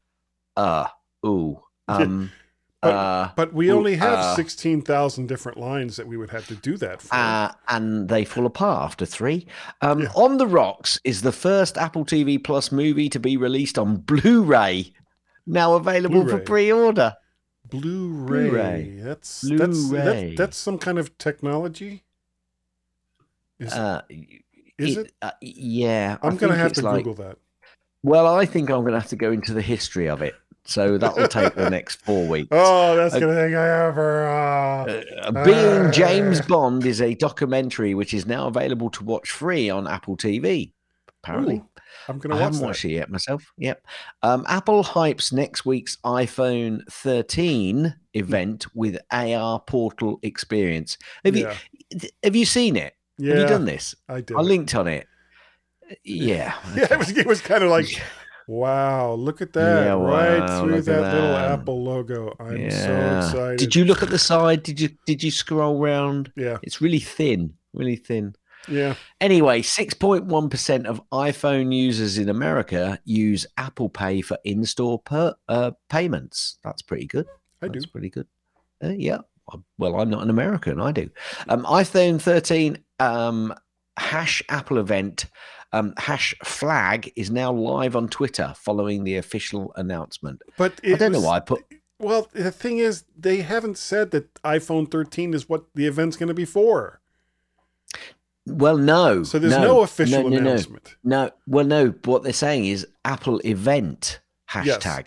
uh, 0.57 0.87
ooh, 1.27 1.61
um, 1.89 2.33
But- 2.85 2.95
uh, 2.95 3.31
But 3.37 3.53
we 3.53 3.71
only 3.73 3.97
have 3.97 4.19
uh, 4.19 4.35
16,000 4.37 5.27
different 5.27 5.59
lines 5.59 5.97
that 5.97 6.07
we 6.07 6.17
would 6.17 6.31
have 6.31 6.47
to 6.49 6.55
do 6.55 6.77
that 6.79 7.03
for. 7.03 7.15
uh, 7.15 7.53
and 7.69 8.09
they 8.09 8.25
fall 8.25 8.47
apart 8.47 8.85
after 8.85 9.07
three. 9.07 9.47
Um, 9.81 10.03
Yeah. 10.03 10.09
On 10.15 10.37
the 10.37 10.47
Rocks 10.47 11.01
is 11.05 11.23
the 11.23 11.33
first 11.33 11.77
Apple 11.79 12.05
TV 12.05 12.39
Plus 12.43 12.71
movie 12.71 13.09
to 13.09 13.19
be 13.19 13.37
released 13.37 13.79
on 13.79 13.97
Blu-ray, 13.97 14.93
now 15.47 15.75
available 15.75 16.23
for 16.23 16.29
Blu-ray. 16.39 16.45
pre-order. 16.45 17.15
Blu-ray. 17.69 18.49
Blu-ray. 18.51 19.01
That's, 19.03 19.41
that's 19.41 19.57
Blu-ray. 19.89 20.27
that's 20.27 20.39
that's 20.39 20.57
some 20.57 20.79
kind 20.79 20.99
of 20.99 21.17
technology. 21.19 22.05
Is, 23.59 23.73
Uh, 23.73 24.03
is 24.79 24.97
it? 24.99 25.13
uh, 25.23 25.31
yeah, 25.41 26.19
I'm 26.23 26.37
going 26.37 26.53
to 26.53 26.59
have 26.59 26.73
to 26.75 26.83
like- 26.83 27.05
Google 27.05 27.25
that. 27.25 27.39
Well, 28.03 28.27
I 28.27 28.45
think 28.45 28.69
I'm 28.69 28.83
going 28.83 28.93
to 28.93 29.01
have 29.01 29.09
to 29.11 29.17
go 29.17 29.33
into 29.33 29.55
the 29.55 29.63
history 29.63 30.11
of 30.11 30.21
it. 30.21 30.35
So 30.67 30.97
that'll 30.97 31.29
take 31.29 31.55
the 31.55 31.69
next 31.69 31.97
four 31.97 32.27
weeks. 32.29 32.49
Oh, 32.51 32.97
that's 32.97 33.15
Uh, 33.15 33.21
going 33.21 33.35
to 33.37 33.43
take 33.47 33.55
ever. 33.55 34.27
Uh, 34.27 35.03
Uh, 35.29 35.45
Being 35.45 35.57
uh, 35.87 35.93
James 35.93 36.41
Bond 36.41 36.87
is 36.87 37.01
a 37.03 37.15
documentary 37.15 37.95
which 37.95 38.15
is 38.15 38.25
now 38.27 38.47
available 38.47 38.89
to 38.91 39.05
watch 39.05 39.31
free 39.31 39.69
on 39.69 39.87
Apple 39.87 40.17
TV. 40.17 40.73
Apparently, 41.23 41.57
ooh, 41.57 41.69
I'm 42.09 42.19
going 42.19 42.37
to 42.37 42.43
haven't 42.43 42.61
watch 42.61 42.61
that. 42.61 42.67
watched 42.67 42.85
it 42.87 42.91
yet 42.93 43.11
myself. 43.11 43.45
Yep. 43.59 43.87
Um, 44.23 44.45
Apple 44.49 44.83
hypes 44.85 45.33
next 45.33 45.65
week's 45.67 45.97
iPhone 46.05 46.81
13 46.91 47.95
event 48.15 48.67
with 48.75 48.99
AR 49.11 49.61
Portal 49.61 50.19
experience. 50.23 50.97
Have 51.25 51.37
yeah, 51.37 51.55
you 51.91 52.01
have 52.23 52.37
you 52.37 52.45
seen 52.47 52.77
it? 52.77 52.95
yeah, 53.19 53.31
Have 53.35 53.43
you 53.43 53.49
done 53.49 53.65
this? 53.65 53.95
I 54.09 54.21
did. 54.23 54.37
I 54.37 54.41
linked 54.41 54.75
on 54.75 54.87
it. 54.89 55.07
Yeah. 56.03 56.55
Yeah, 56.75 56.87
it 56.93 56.99
was, 56.99 57.11
it 57.17 57.27
was 57.27 57.41
kind 57.43 57.63
of 57.63 57.69
like, 57.71 57.87
wow, 58.49 59.13
look 59.15 59.41
at 59.43 59.53
that. 59.55 59.85
Yeah, 59.87 59.93
right 59.95 60.61
through 60.61 60.71
look 60.71 60.79
at 60.81 60.85
that, 60.87 61.15
little. 61.15 61.37
Apple 61.37 61.83
logo. 61.85 62.35
I'm 62.41 62.57
Yeah. 62.57 62.71
so 62.71 63.19
excited. 63.29 63.59
Did 63.59 63.75
you 63.77 63.85
look 63.85 64.03
at 64.03 64.11
the 64.11 64.19
side? 64.19 64.63
Did 64.63 64.81
you 64.81 64.91
did 65.07 65.23
you 65.23 65.31
scroll 65.31 65.79
round? 65.81 66.33
Yeah, 66.37 66.59
It's 66.63 66.81
really 66.81 66.99
thin, 67.01 67.55
really 67.73 67.97
thin. 67.97 68.35
yeah. 68.69 68.95
Anyway, 69.21 69.61
6.1% 69.63 70.87
of 70.87 71.01
iPhone 71.13 71.75
users 71.75 72.19
in 72.19 72.29
America 72.29 72.99
use 73.05 73.47
Apple 73.57 73.89
Pay 73.89 74.21
for 74.23 74.39
in-store 74.45 75.01
per, 75.01 75.35
uh, 75.49 75.73
payments. 75.91 76.59
That's 76.65 76.83
pretty 76.83 77.07
good. 77.07 77.27
I 77.63 77.69
do. 77.69 77.75
That's 77.75 77.87
pretty 77.87 78.11
good. 78.11 78.27
Uh, 78.83 78.89
yeah. 78.97 79.19
Well, 79.79 79.97
I'm 80.01 80.09
not 80.09 80.23
an 80.23 80.31
American. 80.31 80.81
I 80.81 80.93
do. 80.93 81.11
Um, 81.49 81.65
iPhone 81.65 82.21
13 82.21 82.79
um, 83.01 83.53
hash 83.99 84.43
Apple 84.49 84.79
event 84.79 85.27
um, 85.75 85.95
hash 85.97 86.35
flag 86.45 87.13
is 87.17 87.31
now 87.31 87.53
live 87.53 87.97
on 87.97 88.09
Twitter 88.09 88.55
following 88.57 89.05
the 89.05 89.17
official 89.17 89.73
announcement. 89.77 90.43
But 90.57 90.81
I 90.85 90.95
don't 90.95 91.13
know 91.13 91.21
why 91.21 91.37
I 91.37 91.41
put 91.41 91.65
Well, 91.99 92.29
the 92.33 92.53
thing 92.53 92.79
is, 92.79 93.05
they 93.17 93.39
haven't 93.39 93.79
said 93.79 94.11
that 94.13 94.33
iPhone 94.43 94.91
13 94.91 95.35
is 95.35 95.49
what 95.49 95.65
the 95.75 95.87
event's 95.87 96.17
going 96.17 96.29
to 96.29 96.35
be 96.35 96.45
for. 96.45 97.01
Well, 98.47 98.77
no. 98.77 99.23
So 99.25 99.39
there's 99.39 99.57
no, 99.57 99.81
official 99.83 100.25
no, 100.25 100.29
no, 100.29 100.37
no. 100.37 100.51
announcement. 100.51 100.97
No, 101.03 101.31
well, 101.47 101.65
no. 101.65 101.95
What 102.05 102.23
they're 102.23 102.33
saying 102.33 102.67
is 102.67 102.87
Apple 103.05 103.41
event 103.45 104.21
Yes. 104.63 105.05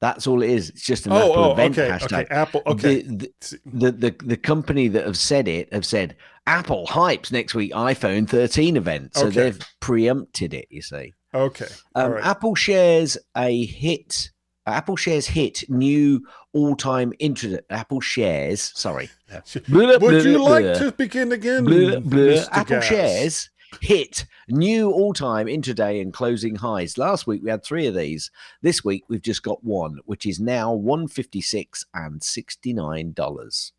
That's 0.00 0.26
all 0.28 0.42
it 0.42 0.50
is. 0.50 0.70
It's 0.70 0.84
just 0.84 1.06
an 1.06 1.12
Oh, 1.12 1.16
Apple 1.30 1.44
oh, 1.44 1.52
event 1.52 1.78
okay, 1.78 1.88
hashtag. 1.90 2.22
okay. 2.24 2.34
Apple, 2.34 2.62
okay. 2.66 3.02
The, 3.02 3.32
the, 3.40 3.60
the, 3.66 3.90
the, 3.92 4.16
the 4.24 4.36
company 4.36 4.86
that 4.88 5.04
have 5.04 5.16
said 5.16 5.48
it 5.48 5.72
have 5.72 5.84
said 5.84 6.16
Apple 6.46 6.86
hypes 6.86 7.32
next 7.32 7.54
week 7.54 7.72
iPhone 7.72 8.28
13 8.28 8.76
event. 8.76 9.16
So 9.16 9.26
Okay. 9.26 9.34
they've 9.40 9.58
preempted 9.80 10.54
it, 10.54 10.66
you 10.70 10.82
see. 10.82 11.14
okay. 11.34 11.66
Um, 11.96 12.12
right. 12.12 12.24
Apple 12.24 12.54
shares 12.54 13.18
a 13.36 13.64
hit. 13.66 14.30
Apple 14.66 14.96
shares 14.96 15.26
hit 15.26 15.64
new 15.70 16.22
all-time 16.52 17.12
internet. 17.18 17.64
Apple 17.70 18.00
shares, 18.00 18.70
sorry. 18.74 19.08
Would 19.68 20.24
you 20.24 20.38
like 20.44 20.78
to 20.78 20.92
begin 20.96 21.32
again? 21.32 21.64
Blah, 21.64 22.00
blah. 22.00 22.18
Mr. 22.18 22.48
Apple 22.52 22.76
Gas? 22.76 22.84
shares 22.84 23.50
hit 23.80 24.24
new 24.48 24.90
all-time 24.90 25.46
intraday 25.46 26.00
and 26.00 26.12
closing 26.12 26.56
highs. 26.56 26.98
Last 26.98 27.26
week 27.26 27.42
we 27.42 27.50
had 27.50 27.64
three 27.64 27.86
of 27.86 27.94
these. 27.94 28.30
This 28.62 28.84
week 28.84 29.04
we've 29.08 29.22
just 29.22 29.42
got 29.42 29.64
one, 29.64 29.98
which 30.04 30.26
is 30.26 30.40
now 30.40 30.72
156 30.72 31.84
and 31.94 32.22
69 32.22 33.12
dollars. 33.12 33.72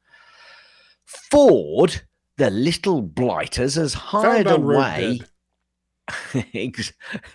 Ford, 1.06 2.04
the 2.38 2.50
little 2.52 3.02
blighters, 3.02 3.76
has 3.76 3.96
hired 3.96 4.48
away. 4.48 5.22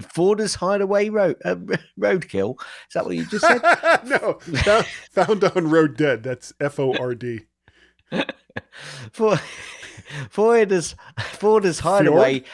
Ford 0.01 0.39
has 0.41 0.57
hired 0.57 0.81
away 0.81 1.09
road 1.09 1.37
uh, 1.45 1.57
roadkill. 1.99 2.57
Is 2.61 2.95
that 2.95 3.05
what 3.05 3.17
you 3.17 3.27
just 3.27 3.47
said? 3.47 3.61
no, 4.05 4.35
found, 4.41 4.87
found 5.13 5.45
on 5.45 5.71
Road 5.71 5.97
Dead. 5.97 6.23
That's 6.23 6.53
F 6.61 6.79
O 6.79 6.95
R 6.97 7.15
D. 7.15 7.43
Ford, 9.13 9.41
Ford 10.31 10.71
has 10.71 10.95
Ford 11.33 11.65
has 11.65 11.81
hired 11.81 12.07
Fjord? 12.07 12.19
away 12.19 12.45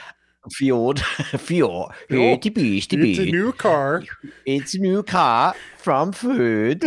Fjord 0.51 0.99
Fjord. 1.01 1.93
It's 2.11 2.93
a 2.93 2.97
It's 3.11 3.19
a 3.19 3.27
new 3.27 3.53
car. 3.53 4.03
It's 4.47 4.75
a 4.75 4.79
new 4.79 5.03
car 5.03 5.55
from 5.79 6.13
Ford. 6.13 6.85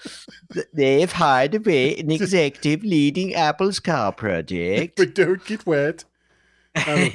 They've 0.72 1.10
hired 1.12 1.54
away 1.54 1.96
an 1.96 2.10
executive 2.10 2.84
leading 2.84 3.34
Apple's 3.34 3.80
car 3.80 4.12
project. 4.12 4.94
But 4.96 5.14
don't 5.14 5.44
get 5.44 5.66
wet. 5.66 6.04
I 6.74 7.14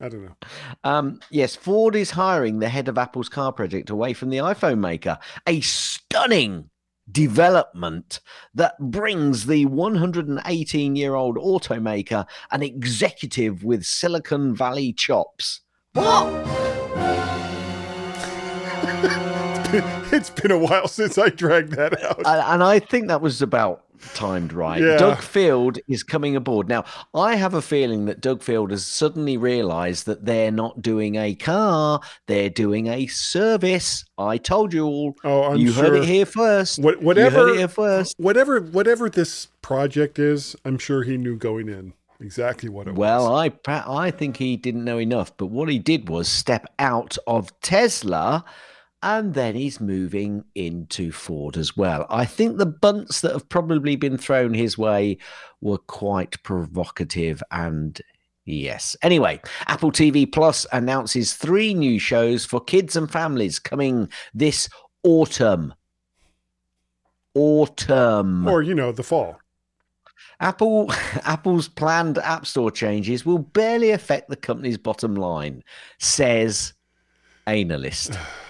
I 0.00 0.08
don't 0.08 0.24
know. 0.24 0.36
um, 0.84 1.20
yes, 1.30 1.56
Ford 1.56 1.96
is 1.96 2.10
hiring 2.10 2.58
the 2.58 2.68
head 2.68 2.88
of 2.88 2.98
Apple's 2.98 3.28
car 3.28 3.52
project 3.52 3.90
away 3.90 4.12
from 4.12 4.30
the 4.30 4.38
iPhone 4.38 4.78
maker. 4.78 5.18
A 5.46 5.60
stunning 5.60 6.70
development 7.10 8.20
that 8.54 8.78
brings 8.78 9.46
the 9.46 9.66
118 9.66 10.96
year 10.96 11.14
old 11.14 11.36
automaker 11.36 12.26
an 12.50 12.62
executive 12.62 13.64
with 13.64 13.84
Silicon 13.84 14.54
Valley 14.54 14.92
chops. 14.92 15.60
What? 15.92 17.35
it's 20.12 20.30
been 20.30 20.50
a 20.50 20.58
while 20.58 20.88
since 20.88 21.18
I 21.18 21.28
dragged 21.30 21.72
that 21.72 22.02
out. 22.04 22.18
and 22.24 22.62
I 22.62 22.78
think 22.78 23.08
that 23.08 23.20
was 23.20 23.42
about 23.42 23.84
timed 24.14 24.52
right. 24.52 24.80
Yeah. 24.80 24.96
Doug 24.96 25.18
Field 25.18 25.78
is 25.88 26.02
coming 26.02 26.36
aboard. 26.36 26.68
Now, 26.68 26.84
I 27.14 27.36
have 27.36 27.54
a 27.54 27.62
feeling 27.62 28.04
that 28.06 28.20
Doug 28.20 28.42
Field 28.42 28.70
has 28.70 28.86
suddenly 28.86 29.36
realized 29.36 30.06
that 30.06 30.24
they're 30.24 30.52
not 30.52 30.82
doing 30.82 31.16
a 31.16 31.34
car, 31.34 32.00
they're 32.26 32.50
doing 32.50 32.86
a 32.88 33.06
service. 33.06 34.04
I 34.18 34.38
told 34.38 34.72
you 34.72 34.84
all. 34.84 35.16
Oh, 35.24 35.44
I'm 35.44 35.56
you 35.56 35.72
sure. 35.72 35.84
heard 35.84 35.96
it 35.96 36.04
here 36.04 36.26
first. 36.26 36.78
What, 36.78 36.94
You 36.94 36.98
heard 37.00 37.06
whatever, 37.06 37.48
it 37.48 37.56
here 37.58 37.68
first. 37.68 38.14
whatever, 38.18 38.60
whatever 38.60 39.08
this 39.10 39.46
project 39.62 40.18
is, 40.18 40.54
I'm 40.64 40.78
sure 40.78 41.02
he 41.02 41.16
knew 41.16 41.36
going 41.36 41.68
in 41.68 41.92
exactly 42.20 42.68
what 42.68 42.86
it 42.88 42.94
Well, 42.94 43.30
was. 43.32 43.50
I 43.66 43.82
I 44.06 44.10
think 44.10 44.36
he 44.36 44.56
didn't 44.56 44.84
know 44.84 44.98
enough, 44.98 45.36
but 45.36 45.46
what 45.46 45.68
he 45.68 45.78
did 45.78 46.08
was 46.08 46.28
step 46.28 46.66
out 46.78 47.16
of 47.26 47.58
Tesla 47.60 48.44
and 49.06 49.34
then 49.34 49.54
he's 49.54 49.80
moving 49.80 50.44
into 50.56 51.12
Ford 51.12 51.56
as 51.56 51.76
well. 51.76 52.06
I 52.10 52.24
think 52.24 52.58
the 52.58 52.66
bunts 52.66 53.20
that 53.20 53.30
have 53.30 53.48
probably 53.48 53.94
been 53.94 54.18
thrown 54.18 54.52
his 54.52 54.76
way 54.76 55.18
were 55.60 55.78
quite 55.78 56.42
provocative 56.42 57.40
and 57.52 58.00
Yes. 58.48 58.94
Anyway, 59.02 59.40
Apple 59.66 59.90
TV 59.90 60.30
Plus 60.30 60.66
announces 60.72 61.34
three 61.34 61.74
new 61.74 61.98
shows 61.98 62.44
for 62.44 62.60
kids 62.60 62.94
and 62.94 63.10
families 63.10 63.58
coming 63.58 64.08
this 64.34 64.68
autumn. 65.02 65.74
Autumn. 67.34 68.46
Or, 68.46 68.62
you 68.62 68.72
know, 68.72 68.92
the 68.92 69.02
fall. 69.02 69.40
Apple 70.38 70.92
Apple's 71.24 71.66
planned 71.66 72.18
App 72.18 72.46
Store 72.46 72.70
changes 72.70 73.26
will 73.26 73.38
barely 73.38 73.90
affect 73.90 74.28
the 74.28 74.36
company's 74.36 74.78
bottom 74.78 75.16
line, 75.16 75.64
says 75.98 76.72
analyst. 77.46 78.16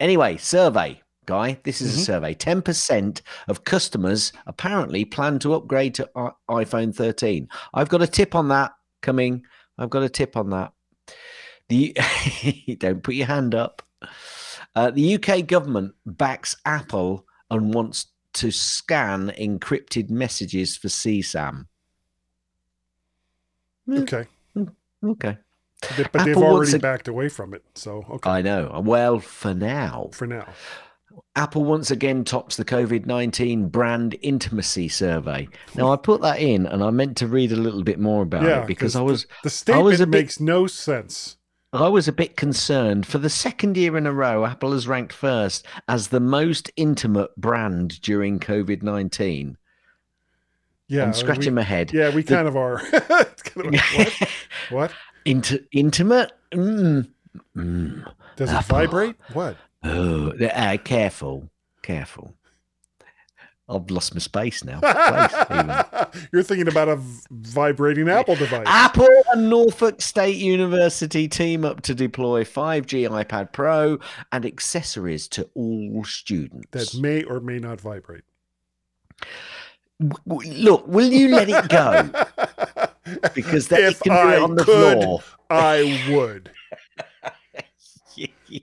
anyway, 0.00 0.36
survey 0.36 1.00
guy. 1.26 1.58
This 1.64 1.80
is 1.80 1.94
Mhm. 1.96 1.98
a 1.98 2.04
survey. 2.04 2.34
10% 2.34 3.22
of 3.48 3.64
customers 3.64 4.32
apparently 4.46 5.04
plan 5.04 5.38
to 5.40 5.54
upgrade 5.54 5.94
to 5.96 6.08
i- 6.14 6.30
iPhone 6.48 6.94
13. 6.94 7.48
I've 7.74 7.88
got 7.88 8.02
a 8.02 8.06
tip 8.06 8.34
on 8.34 8.48
that 8.48 8.72
coming. 9.02 9.44
I've 9.78 9.90
got 9.90 10.02
a 10.04 10.08
tip 10.08 10.36
on 10.36 10.50
that. 10.50 10.72
The 11.68 11.96
don't 12.78 13.02
put 13.02 13.14
your 13.16 13.26
hand 13.26 13.54
up. 13.54 13.82
Uh, 14.76 14.90
the 14.90 15.14
UK 15.14 15.42
government 15.46 15.94
backs 16.04 16.54
Apple 16.64 17.26
and 17.50 17.74
wants 17.74 18.06
to 18.34 18.50
scan 18.52 19.30
encrypted 19.38 20.10
messages 20.10 20.76
for 20.76 20.88
CSAM. 20.88 21.66
Hmm. 23.86 23.98
Okay. 24.02 24.26
Okay. 25.04 25.38
But 25.96 25.96
they've 26.24 26.28
Apple 26.30 26.42
wants 26.42 26.54
already 26.70 26.76
a- 26.76 26.78
backed 26.80 27.08
away 27.08 27.28
from 27.28 27.54
it. 27.54 27.62
So, 27.74 28.04
okay. 28.10 28.30
I 28.30 28.42
know. 28.42 28.80
Well, 28.84 29.18
for 29.20 29.54
now. 29.54 30.10
for 30.12 30.26
now. 30.26 30.48
Apple 31.34 31.64
once 31.64 31.90
again 31.90 32.24
tops 32.24 32.56
the 32.56 32.64
COVID 32.64 33.06
19 33.06 33.68
brand 33.68 34.16
intimacy 34.22 34.88
survey. 34.88 35.48
Now, 35.74 35.92
I 35.92 35.96
put 35.96 36.20
that 36.22 36.40
in 36.40 36.66
and 36.66 36.82
I 36.82 36.90
meant 36.90 37.16
to 37.18 37.26
read 37.26 37.52
a 37.52 37.56
little 37.56 37.82
bit 37.82 37.98
more 37.98 38.22
about 38.22 38.42
yeah. 38.44 38.62
it 38.62 38.66
because 38.66 38.96
I 38.96 39.02
was 39.02 39.26
The 39.42 39.50
statement 39.50 39.84
was 39.84 39.98
bit- 40.00 40.08
makes 40.08 40.40
no 40.40 40.66
sense. 40.66 41.36
I 41.72 41.88
was 41.88 42.08
a 42.08 42.12
bit 42.12 42.36
concerned. 42.36 43.06
For 43.06 43.18
the 43.18 43.28
second 43.28 43.76
year 43.76 43.96
in 43.98 44.06
a 44.06 44.12
row, 44.12 44.46
Apple 44.46 44.72
has 44.72 44.88
ranked 44.88 45.12
first 45.12 45.66
as 45.88 46.08
the 46.08 46.20
most 46.20 46.70
intimate 46.76 47.36
brand 47.36 48.00
during 48.00 48.38
COVID 48.38 48.82
19. 48.82 49.58
Yeah. 50.88 51.02
I'm 51.04 51.12
scratching 51.12 51.52
we, 51.52 51.56
my 51.56 51.62
head. 51.62 51.92
Yeah, 51.92 52.14
we 52.14 52.22
The- 52.22 52.34
kind 52.34 52.48
of 52.48 52.56
are. 52.56 52.78
Kind 53.46 53.66
of 53.68 53.72
like, 53.74 53.94
what? 53.96 54.28
What? 54.70 54.92
Int- 55.26 55.66
intimate? 55.72 56.32
Mm. 56.52 57.08
Mm. 57.56 58.12
Does 58.36 58.50
it 58.50 58.54
Apple. 58.54 58.76
vibrate? 58.76 59.16
What? 59.32 59.56
Oh, 59.82 60.30
uh, 60.30 60.76
careful. 60.78 61.50
Careful. 61.82 62.34
I've 63.68 63.90
lost 63.90 64.14
my 64.14 64.20
space 64.20 64.62
now. 64.62 64.78
Place. 64.80 66.28
You're 66.32 66.44
thinking 66.44 66.68
about 66.68 66.88
a 66.88 67.00
vibrating 67.30 68.08
Apple 68.08 68.36
device. 68.36 68.62
Apple 68.66 69.08
and 69.32 69.50
Norfolk 69.50 70.00
State 70.00 70.36
University 70.36 71.26
team 71.26 71.64
up 71.64 71.80
to 71.82 71.94
deploy 71.94 72.44
5G 72.44 73.08
iPad 73.08 73.52
Pro 73.52 73.98
and 74.30 74.46
accessories 74.46 75.26
to 75.28 75.50
all 75.54 76.04
students. 76.04 76.68
that 76.70 77.00
may 77.00 77.24
or 77.24 77.40
may 77.40 77.58
not 77.58 77.80
vibrate. 77.80 78.22
Look, 79.98 80.86
will 80.86 81.10
you 81.12 81.28
let 81.28 81.48
it 81.48 81.68
go? 81.68 82.08
Because 83.34 83.68
that 83.68 83.80
if 83.80 84.00
can 84.00 84.12
do 84.12 84.18
I 84.18 84.36
it 84.36 84.42
on 84.42 84.54
the 84.54 84.64
could, 84.64 85.02
floor. 85.02 85.22
I 85.50 86.06
would. 86.10 86.50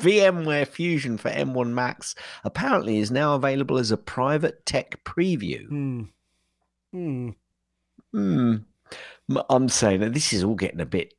VMware 0.00 0.66
Fusion 0.66 1.18
for 1.18 1.30
M1 1.30 1.68
Macs 1.72 2.14
apparently 2.44 2.98
is 2.98 3.10
now 3.10 3.34
available 3.34 3.78
as 3.78 3.90
a 3.90 3.96
private 3.96 4.64
tech 4.64 5.02
preview. 5.04 5.66
Hmm. 5.68 6.02
Hmm. 6.92 7.28
Hmm. 8.12 8.54
I'm 9.50 9.68
saying 9.68 10.00
that 10.00 10.14
this 10.14 10.32
is 10.32 10.42
all 10.42 10.54
getting 10.54 10.80
a 10.80 10.86
bit. 10.86 11.14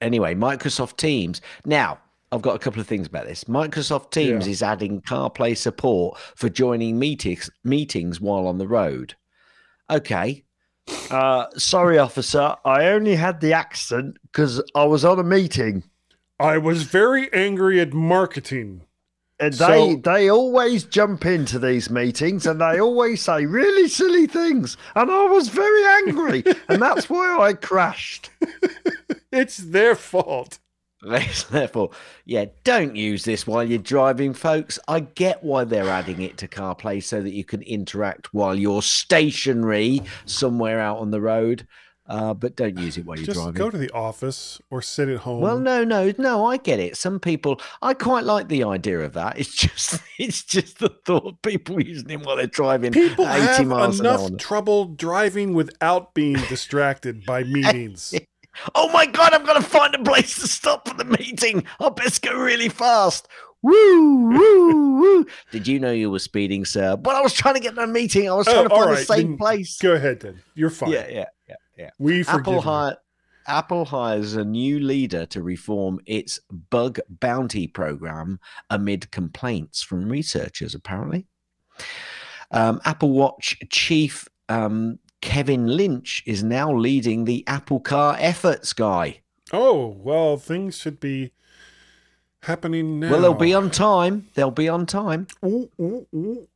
Anyway, 0.00 0.34
Microsoft 0.34 0.96
Teams. 0.96 1.40
Now, 1.66 1.98
I've 2.32 2.42
got 2.42 2.56
a 2.56 2.58
couple 2.58 2.80
of 2.80 2.86
things 2.86 3.06
about 3.06 3.26
this. 3.26 3.44
Microsoft 3.44 4.10
Teams 4.10 4.46
Yeah. 4.46 4.52
is 4.52 4.62
adding 4.62 5.02
CarPlay 5.02 5.56
support 5.56 6.18
for 6.36 6.48
joining 6.48 6.98
meetings 6.98 7.50
meetings 7.64 8.20
while 8.20 8.46
on 8.46 8.58
the 8.58 8.68
road. 8.68 9.14
Okay. 9.90 10.44
Uh, 11.10 11.46
sorry, 11.56 11.98
officer. 11.98 12.56
I 12.64 12.86
only 12.86 13.14
had 13.16 13.40
the 13.40 13.52
accent 13.52 14.16
because 14.22 14.62
I 14.74 14.84
was 14.84 15.04
on 15.04 15.18
a 15.18 15.22
meeting. 15.24 15.84
I 16.38 16.58
was 16.58 16.82
very 16.82 17.32
angry 17.32 17.80
at 17.80 17.92
marketing. 17.92 18.82
And 19.40 19.54
So- 19.54 19.66
they 19.66 19.94
they 19.96 20.30
always 20.30 20.84
jump 20.84 21.26
into 21.26 21.58
these 21.58 21.90
meetings 21.90 22.46
and 22.46 22.60
they 22.60 22.78
always 22.80 23.22
say 23.22 23.46
really 23.46 23.88
silly 23.88 24.26
things. 24.26 24.76
And 24.94 25.10
I 25.10 25.24
was 25.26 25.48
very 25.48 25.84
angry. 26.06 26.44
and 26.68 26.80
that's 26.80 27.10
why 27.10 27.38
I 27.40 27.52
crashed. 27.54 28.30
It's 29.32 29.56
their 29.56 29.96
fault. 29.96 30.60
Therefore, 31.50 31.90
yeah, 32.24 32.46
don't 32.64 32.96
use 32.96 33.24
this 33.24 33.46
while 33.46 33.64
you're 33.64 33.78
driving, 33.78 34.34
folks. 34.34 34.78
I 34.88 35.00
get 35.00 35.42
why 35.44 35.64
they're 35.64 35.88
adding 35.88 36.22
it 36.22 36.36
to 36.38 36.48
CarPlay 36.48 37.02
so 37.02 37.20
that 37.22 37.32
you 37.32 37.44
can 37.44 37.62
interact 37.62 38.32
while 38.32 38.54
you're 38.54 38.82
stationary 38.82 40.02
somewhere 40.24 40.80
out 40.80 40.98
on 40.98 41.10
the 41.10 41.20
road. 41.20 41.66
Uh, 42.06 42.34
but 42.34 42.54
don't 42.54 42.78
use 42.78 42.98
it 42.98 43.06
while 43.06 43.16
you're 43.16 43.24
Just 43.24 43.38
driving. 43.38 43.54
go 43.54 43.70
to 43.70 43.78
the 43.78 43.90
office 43.92 44.60
or 44.70 44.82
sit 44.82 45.08
at 45.08 45.20
home. 45.20 45.40
Well, 45.40 45.58
no, 45.58 45.84
no, 45.84 46.12
no. 46.18 46.44
I 46.44 46.58
get 46.58 46.78
it. 46.78 46.98
Some 46.98 47.18
people, 47.18 47.62
I 47.80 47.94
quite 47.94 48.24
like 48.24 48.48
the 48.48 48.62
idea 48.62 49.00
of 49.00 49.14
that. 49.14 49.38
It's 49.38 49.54
just, 49.54 50.02
it's 50.18 50.44
just 50.44 50.80
the 50.80 50.90
thought 51.06 51.24
of 51.24 51.40
people 51.40 51.82
using 51.82 52.10
it 52.10 52.20
while 52.20 52.36
they're 52.36 52.46
driving 52.46 52.92
People 52.92 53.24
at 53.26 53.38
80 53.38 53.46
have 53.46 53.66
miles 53.66 54.00
enough 54.00 54.36
trouble 54.36 54.84
driving 54.84 55.54
without 55.54 56.12
being 56.12 56.36
distracted 56.50 57.24
by 57.24 57.42
meetings. 57.44 58.12
Oh 58.74 58.90
my 58.92 59.06
god, 59.06 59.34
I've 59.34 59.46
got 59.46 59.54
to 59.54 59.62
find 59.62 59.94
a 59.94 60.02
place 60.02 60.38
to 60.40 60.46
stop 60.48 60.88
for 60.88 60.94
the 60.94 61.04
meeting. 61.04 61.64
I 61.80 61.88
best 61.90 62.22
go 62.22 62.32
really 62.34 62.68
fast. 62.68 63.28
Woo, 63.62 64.28
woo, 64.30 65.00
woo. 65.00 65.26
Did 65.50 65.66
you 65.66 65.80
know 65.80 65.90
you 65.90 66.10
were 66.10 66.18
speeding, 66.18 66.64
sir? 66.66 66.96
But 66.96 67.16
I 67.16 67.22
was 67.22 67.32
trying 67.32 67.54
to 67.54 67.60
get 67.60 67.74
to 67.76 67.82
a 67.82 67.86
meeting. 67.86 68.30
I 68.30 68.34
was 68.34 68.46
trying 68.46 68.58
Oh, 68.58 68.68
to 68.68 68.74
find 68.74 68.90
right, 68.90 69.06
safe 69.06 69.16
then 69.22 69.38
place. 69.38 69.78
Go 69.78 69.92
ahead, 69.92 70.20
then. 70.20 70.42
You're 70.54 70.68
fine. 70.70 70.90
Yeah, 70.90 71.08
yeah, 71.08 71.24
yeah, 71.48 71.54
yeah. 71.78 71.90
We 71.98 72.24
Apple 72.26 72.60
hire, 72.60 72.96
Apple 73.46 73.86
hires 73.86 74.34
a 74.34 74.44
new 74.44 74.80
leader 74.80 75.24
to 75.26 75.42
reform 75.42 75.98
its 76.04 76.40
bug 76.70 76.98
bounty 77.08 77.66
program 77.66 78.38
amid 78.68 79.10
complaints 79.10 79.82
from 79.82 80.10
researchers, 80.10 80.74
apparently. 80.74 81.26
Um, 82.50 82.82
Apple 82.84 83.10
Watch 83.12 83.56
chief 83.70 84.28
um, 84.50 84.98
Kevin 85.24 85.66
Lynch 85.66 86.22
is 86.26 86.44
now 86.44 86.70
leading 86.70 87.24
the 87.24 87.42
Apple 87.46 87.80
Car 87.80 88.14
efforts 88.20 88.74
guy. 88.74 89.22
Oh, 89.54 89.96
well, 89.98 90.36
things 90.36 90.76
should 90.76 91.00
be 91.00 91.32
happening 92.42 93.00
now. 93.00 93.10
Well, 93.10 93.22
they'll 93.22 93.34
be 93.34 93.54
on 93.54 93.70
time. 93.70 94.28
They'll 94.34 94.50
be 94.50 94.68
on 94.68 94.84
time. 94.84 95.26
Ooh, 95.42 95.70
ooh, 95.80 96.06
ooh. 96.14 96.48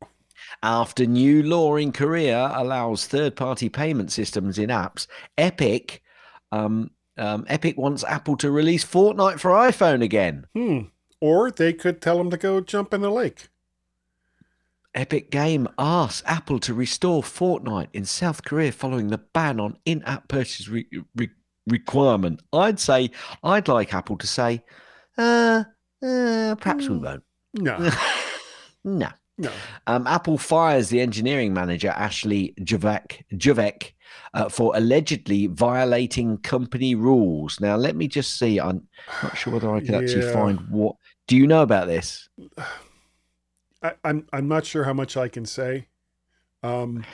After 0.62 1.06
new 1.06 1.42
law 1.42 1.76
in 1.76 1.92
Korea 1.92 2.52
allows 2.54 3.06
third-party 3.06 3.70
payment 3.70 4.12
systems 4.12 4.58
in 4.58 4.68
apps, 4.68 5.06
Epic, 5.38 6.02
um, 6.52 6.90
um, 7.16 7.46
Epic 7.48 7.78
wants 7.78 8.04
Apple 8.04 8.36
to 8.36 8.50
release 8.50 8.84
Fortnite 8.84 9.40
for 9.40 9.50
iPhone 9.52 10.02
again. 10.02 10.46
Hmm. 10.54 10.80
Or 11.22 11.50
they 11.50 11.72
could 11.72 12.02
tell 12.02 12.20
him 12.20 12.30
to 12.30 12.36
go 12.36 12.60
jump 12.60 12.92
in 12.92 13.00
the 13.00 13.10
lake. 13.10 13.48
Epic 14.98 15.30
Game 15.30 15.68
asks 15.78 16.24
Apple 16.26 16.58
to 16.58 16.74
restore 16.74 17.22
Fortnite 17.22 17.86
in 17.92 18.04
South 18.04 18.42
Korea 18.44 18.72
following 18.72 19.06
the 19.06 19.18
ban 19.18 19.60
on 19.60 19.78
in-app 19.84 20.26
purchase 20.26 20.66
re- 20.66 20.88
re- 21.14 21.30
requirement. 21.68 22.42
I'd 22.52 22.80
say 22.80 23.12
I'd 23.44 23.68
like 23.68 23.94
Apple 23.94 24.18
to 24.18 24.26
say, 24.26 24.64
uh, 25.16 25.62
uh 26.02 26.56
perhaps 26.56 26.88
we 26.88 26.96
Hmm. 26.96 27.04
won't. 27.04 27.22
No, 27.54 27.78
no. 28.84 29.08
no. 29.38 29.50
Um, 29.86 30.08
Apple 30.08 30.36
fires 30.36 30.88
the 30.88 31.00
engineering 31.00 31.54
manager 31.54 31.90
Ashley 31.90 32.54
Gjøvik, 32.58 33.22
Gjøvik 33.34 33.92
uh, 34.34 34.48
for 34.48 34.74
allegedly 34.74 35.46
violating 35.46 36.38
company 36.38 36.96
rules. 36.96 37.60
Now, 37.60 37.76
let 37.76 37.94
me 37.94 38.08
just 38.08 38.36
see. 38.36 38.58
I'm 38.58 38.88
not 39.22 39.38
sure 39.38 39.52
whether 39.52 39.72
I 39.72 39.78
can 39.78 39.94
actually 39.94 40.32
find 40.32 40.58
what. 40.68 40.96
Do 41.28 41.36
you 41.36 41.46
know 41.46 41.62
about 41.62 41.86
this? 41.86 42.28
I, 43.82 43.92
I'm 44.04 44.26
I'm 44.32 44.48
not 44.48 44.66
sure 44.66 44.84
how 44.84 44.92
much 44.92 45.16
I 45.16 45.28
can 45.28 45.46
say. 45.46 45.86
Um, 46.62 47.04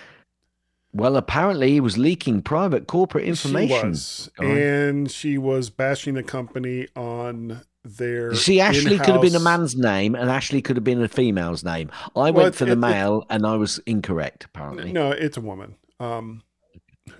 Well, 0.92 1.16
apparently 1.16 1.72
he 1.72 1.80
was 1.80 1.98
leaking 1.98 2.42
private 2.42 2.86
corporate 2.86 3.24
She 3.24 3.30
information. 3.30 3.90
was, 3.90 4.30
guy. 4.38 4.46
and 4.46 5.10
she 5.10 5.36
was 5.38 5.68
bashing 5.70 6.14
the 6.14 6.22
company 6.22 6.86
on 6.96 7.62
their. 7.84 8.30
You 8.30 8.36
see, 8.36 8.60
Ashley 8.60 8.96
could 8.98 9.08
have 9.08 9.20
been 9.22 9.34
a 9.34 9.40
man's 9.40 9.76
name, 9.76 10.14
and 10.14 10.30
Ashley 10.30 10.62
could 10.62 10.76
have 10.76 10.84
been 10.84 11.02
a 11.02 11.08
female's 11.08 11.64
name. 11.64 11.90
I 12.16 12.30
Well, 12.30 12.44
went 12.44 12.54
for 12.54 12.64
the 12.64 12.70
it- 12.72 12.74
it- 12.74 12.78
male, 12.78 13.26
and 13.28 13.44
I 13.44 13.56
was 13.56 13.78
incorrect. 13.86 14.44
Apparently, 14.44 14.92
No, 14.92 15.10
it's 15.10 15.36
a 15.36 15.40
woman. 15.42 15.74
Um, 16.00 16.42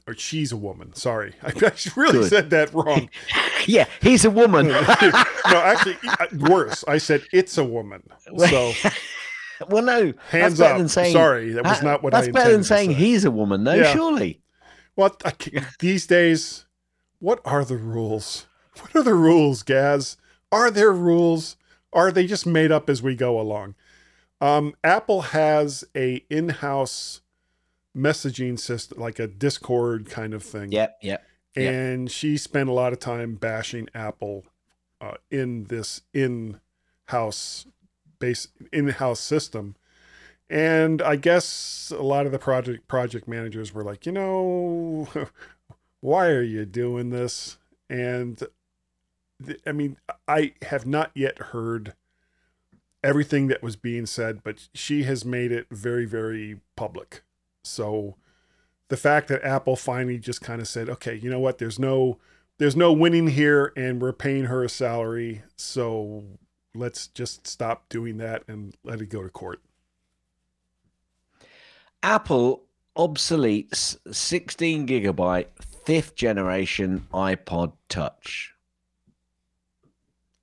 or 0.07 0.15
she's 0.15 0.53
a 0.53 0.57
woman. 0.57 0.95
Sorry, 0.95 1.35
I, 1.43 1.49
I 1.63 1.73
really 1.97 2.13
Good. 2.21 2.31
said 2.31 2.51
that 2.51 2.73
wrong. 2.73 3.11
yeah, 3.67 3.87
he's 4.01 4.25
a 4.25 4.31
woman. 4.31 4.69
no, 4.69 4.81
actually, 5.47 5.97
worse. 6.33 6.85
I 6.89 6.97
said 6.99 7.25
it's 7.33 7.59
a 7.59 7.65
woman. 7.65 8.03
So 8.49 8.73
well, 9.69 9.83
no, 9.83 10.13
hands 10.31 10.59
that's 10.59 10.73
up. 10.73 10.79
than 10.79 10.89
saying 10.89 11.13
Sorry, 11.13 11.53
that 11.53 11.65
was 11.65 11.83
not 11.83 12.03
what 12.03 12.13
That's 12.13 12.29
I 12.29 12.31
better 12.31 12.53
than 12.53 12.65
saying 12.65 12.91
say. 12.91 12.95
he's 12.95 13.25
a 13.25 13.31
woman, 13.31 13.65
no? 13.65 13.75
Yeah. 13.75 13.93
Surely. 13.93 14.41
Well, 14.97 15.17
I 15.25 15.33
these 15.81 16.07
days 16.07 16.67
what 17.19 17.41
are 17.45 17.65
the 17.65 17.77
rules? 17.77 18.47
What 18.81 18.95
are 18.95 19.03
the 19.03 19.15
rules, 19.15 19.63
Gaz? 19.63 20.17
Are 20.53 20.71
there 20.71 20.93
rules? 20.93 21.57
Are 21.93 22.11
they 22.11 22.27
just 22.27 22.47
made 22.47 22.73
up 22.73 22.91
as 22.91 23.03
we 23.03 23.15
go 23.15 23.41
along? 23.41 23.77
Um, 24.41 24.75
Apple 24.83 25.23
has 25.23 25.85
a 25.97 26.25
in-house 26.29 27.23
messaging 27.97 28.59
system, 28.59 29.01
like 29.01 29.19
a 29.19 29.27
Discord 29.27 30.11
kind 30.11 30.35
of 30.35 30.43
thing. 30.43 30.73
Yep, 30.73 30.99
yep. 31.03 31.25
Yep. 31.57 31.73
and 31.73 32.11
she 32.11 32.37
spent 32.37 32.69
a 32.69 32.73
lot 32.73 32.93
of 32.93 32.99
time 32.99 33.37
bashing 33.37 33.89
Apple 33.95 34.45
uh, 35.01 35.15
in 35.31 35.65
this 35.65 36.03
in-house 36.13 37.67
base 38.19 38.49
in-house 38.73 39.21
system. 39.21 39.77
And 40.51 41.01
I 41.03 41.17
guess 41.17 41.93
a 41.97 42.03
lot 42.03 42.27
of 42.27 42.33
the 42.33 42.39
project 42.39 42.87
project 42.87 43.27
managers 43.27 43.73
were 43.73 43.83
like, 43.83 44.07
you 44.07 44.13
know, 44.13 45.09
why 46.01 46.29
are 46.29 46.43
you 46.43 46.65
doing 46.67 47.11
this? 47.11 47.57
And 47.89 48.43
th- 49.45 49.61
I 49.67 49.73
mean, 49.73 49.97
I 50.29 50.53
have 50.63 50.87
not 50.87 51.11
yet 51.15 51.39
heard 51.39 51.95
everything 53.03 53.49
that 53.49 53.63
was 53.63 53.77
being 53.77 54.07
said, 54.07 54.43
but 54.43 54.69
she 54.75 55.05
has 55.05 55.25
made 55.25 55.53
it 55.53 55.67
very, 55.71 56.07
very 56.07 56.61
public. 56.77 57.23
So 57.63 58.17
the 58.89 58.97
fact 58.97 59.29
that 59.29 59.45
Apple 59.45 59.77
finally 59.77 60.19
just 60.19 60.41
kind 60.41 60.61
of 60.61 60.69
said, 60.69 60.89
okay, 60.89 61.15
you 61.15 61.31
know 61.31 61.41
what, 61.41 61.59
there's 61.59 61.79
no 61.79 62.19
there's 62.59 62.77
no 62.77 62.93
winning 62.93 63.29
here 63.29 63.73
and 63.77 64.01
we're 64.01 64.13
paying 64.13 64.45
her 64.45 64.63
a 64.63 64.69
salary, 64.69 65.43
so 65.57 66.25
let's 66.75 67.09
just 67.09 67.47
stop 67.47 67.89
doing 67.89 68.19
that 68.19 68.43
and 68.49 68.75
let 68.85 69.01
it 69.01 69.07
go 69.07 69.23
to 69.23 69.29
court. 69.29 69.61
Apple 72.03 72.65
obsoletes 72.97 73.97
16 74.13 74.87
gigabyte 74.87 75.47
fifth 75.85 76.15
generation 76.15 77.07
iPod 77.13 77.73
Touch. 77.89 78.53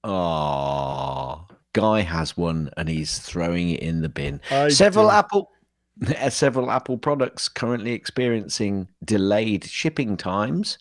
Oh, 0.04 1.48
guy 1.74 2.02
has 2.02 2.36
one 2.36 2.72
and 2.76 2.90
he's 2.90 3.20
throwing 3.20 3.70
it 3.70 3.82
in 3.82 4.02
the 4.02 4.10
bin. 4.10 4.42
I 4.50 4.70
several 4.70 5.06
do. 5.06 5.12
Apple 5.12 5.52
several 6.30 6.72
Apple 6.72 6.98
products 6.98 7.48
currently 7.48 7.92
experiencing 7.92 8.88
delayed 9.06 9.66
shipping 9.66 10.18
times. 10.18 10.78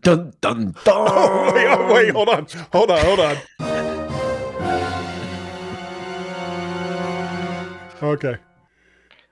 Dun 0.00 0.32
dun 0.40 0.74
dun. 0.74 0.74
Oh, 0.86 1.52
wait, 1.54 1.66
oh, 1.68 1.94
wait, 1.94 2.10
hold 2.10 2.28
on. 2.28 2.46
Hold 2.72 2.90
on, 2.90 3.04
hold 3.04 3.20
on. 3.20 3.75
Okay. 8.02 8.36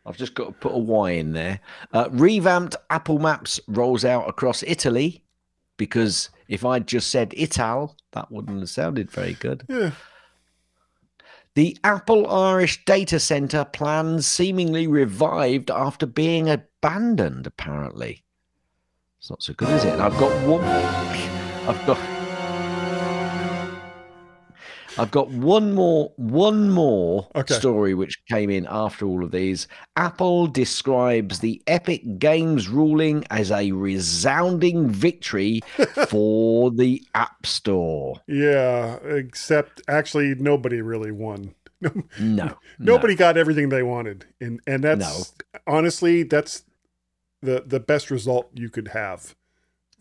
I've 0.07 0.17
just 0.17 0.35
got 0.35 0.47
to 0.47 0.53
put 0.53 0.75
a 0.75 0.79
Y 0.79 1.13
in 1.13 1.33
there. 1.33 1.61
Uh, 1.93 2.09
revamped 2.11 2.77
Apple 2.91 3.19
Maps 3.19 3.59
rolls 3.69 4.05
out 4.05 4.29
across 4.29 4.63
Italy 4.63 5.23
because 5.77 6.31
if 6.49 6.65
I'd 6.65 6.87
just 6.87 7.11
said 7.11 7.35
Ital, 7.41 7.97
that 8.13 8.31
wouldn't 8.31 8.61
have 8.61 8.71
sounded 8.71 9.11
very 9.11 9.35
good. 9.35 9.65
Yeah. 9.69 9.93
The 11.55 11.77
Apple 11.85 12.29
Irish 12.31 12.85
data 12.85 13.21
center 13.21 13.65
plans 13.65 14.27
seemingly 14.27 14.87
revived 14.87 15.71
after 15.71 16.05
being 16.05 16.51
abandoned, 16.51 17.47
apparently. 17.47 18.25
It's 19.21 19.31
not 19.31 19.43
so 19.43 19.55
good, 19.55 19.71
is 19.71 19.85
it? 19.85 19.93
And 19.93 20.03
I've 20.03 20.19
got 20.19 20.33
one. 20.47 20.65
I've 20.65 21.87
got. 21.87 22.14
I've 24.99 25.11
got 25.11 25.29
one 25.31 25.73
more 25.75 26.13
one 26.17 26.71
more 26.71 27.29
Okay. 27.35 27.55
story 27.55 27.95
which 27.95 28.25
came 28.27 28.51
in 28.51 28.67
after 28.71 29.07
all 29.07 29.25
of 29.25 29.31
these. 29.33 29.67
Apple 29.97 30.47
describes 30.47 31.41
the 31.41 31.63
Epic 31.67 32.19
Games 32.19 32.69
ruling 32.69 33.25
as 33.31 33.51
a 33.51 33.73
resounding 33.73 34.89
victory 34.89 35.61
for 36.09 36.71
the 36.71 37.03
App 37.15 37.45
Store. 37.47 38.21
Yeah, 38.29 38.97
except 39.05 39.81
actually 39.89 40.35
nobody 40.37 40.81
really 40.81 41.11
won. 41.13 41.55
No. 42.19 42.57
Nobody 42.79 43.15
got 43.15 43.37
everything 43.37 43.69
they 43.69 43.83
wanted. 43.83 44.27
And 44.41 44.61
and 44.67 44.83
that's 44.85 45.35
honestly 45.67 46.23
that's 46.23 46.65
the 47.43 47.63
the 47.67 47.81
best 47.81 48.11
result 48.11 48.49
you 48.55 48.71
could 48.71 48.89
have 48.89 49.35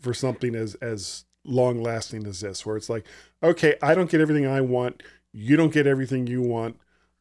for 0.00 0.14
something 0.14 0.54
as 0.54 0.76
as 0.76 1.24
long 1.44 1.82
lasting 1.82 2.26
as 2.26 2.40
this 2.40 2.64
where 2.64 2.76
it's 2.76 2.88
like, 2.88 3.04
okay, 3.42 3.76
I 3.82 3.94
don't 3.94 4.10
get 4.10 4.20
everything 4.20 4.46
I 4.46 4.60
want, 4.60 5.02
you 5.32 5.56
don't 5.56 5.72
get 5.72 5.86
everything 5.86 6.26
you 6.26 6.42
want. 6.42 6.78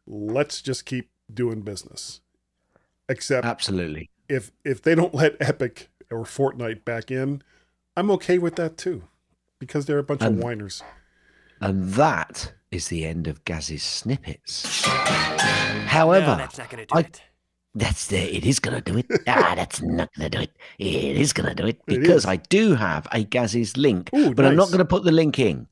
Let's 0.08 0.62
just 0.62 0.86
keep 0.86 1.10
doing 1.34 1.62
business. 1.62 2.22
Except 3.10 3.46
Absolutely. 3.46 4.10
if 4.30 4.52
if 4.64 4.82
they 4.82 4.96
don't 4.96 5.14
let 5.14 5.36
Epic 5.42 5.90
or 6.10 6.24
Fortnite 6.24 6.86
back 6.86 7.12
in, 7.12 7.42
I'm 7.98 8.10
okay 8.12 8.38
with 8.38 8.56
that 8.56 8.78
too. 8.78 9.04
Because 9.60 9.86
they're 9.86 10.00
a 10.00 10.04
bunch 10.04 10.22
And- 10.22 10.38
of 10.38 10.44
whiners. 10.44 10.82
And 11.62 11.94
that 11.94 12.54
is 12.72 12.90
the 12.90 13.06
end 13.06 13.28
of 13.28 13.46
Gaz's 13.46 13.84
snippets. 13.84 14.84
However, 14.86 16.26
no, 16.28 16.36
that's 16.38 16.58
not 16.58 16.70
going 16.70 16.86
to 16.86 16.94
do 16.94 16.96
I- 16.98 17.02
it. 17.02 17.22
That's 17.76 18.08
the, 18.08 18.18
it 18.18 18.46
is 18.46 18.60
going 18.60 18.82
to 18.82 18.92
do 18.92 19.00
it. 19.00 19.06
ah, 19.28 19.54
that's 19.56 19.82
not 19.82 20.10
going 20.16 20.30
to 20.30 20.38
do 20.38 20.44
it. 20.44 20.52
It 20.78 21.18
is 21.18 21.34
going 21.34 21.50
to 21.50 21.56
do 21.56 21.68
it 21.68 21.82
It 21.88 22.02
because 22.02 22.24
is. 22.24 22.26
I 22.26 22.36
do 22.36 22.76
have 22.76 23.08
a 23.12 23.24
Gaz's 23.24 23.78
link, 23.78 24.10
Ooh, 24.16 24.34
but 24.34 24.46
I'm 24.46 24.56
not 24.56 24.68
going 24.68 24.80
to 24.80 24.86
put 24.86 25.04
the 25.04 25.12
link 25.12 25.40
in 25.40 25.68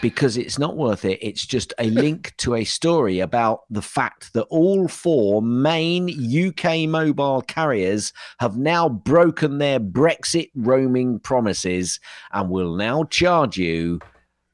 because 0.00 0.36
it's 0.36 0.58
not 0.58 0.76
worth 0.76 1.04
it. 1.04 1.18
It's 1.22 1.46
just 1.46 1.72
a 1.78 1.88
link 1.90 2.34
to 2.38 2.56
a 2.56 2.64
story 2.64 3.20
about 3.20 3.62
the 3.70 3.80
fact 3.80 4.32
that 4.34 4.42
all 4.44 4.88
four 4.88 5.40
main 5.40 6.10
UK 6.10 6.88
mobile 6.88 7.42
carriers 7.42 8.12
have 8.38 8.56
now 8.56 8.88
broken 8.88 9.58
their 9.58 9.80
Brexit 9.80 10.50
roaming 10.54 11.20
promises 11.20 11.98
and 12.32 12.50
will 12.50 12.74
now 12.74 13.04
charge 13.04 13.56
you 13.56 14.00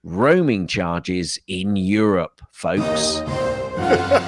roaming 0.05 0.67
charges 0.67 1.39
in 1.49 1.77
Europe, 1.77 2.41
folks. 2.53 3.23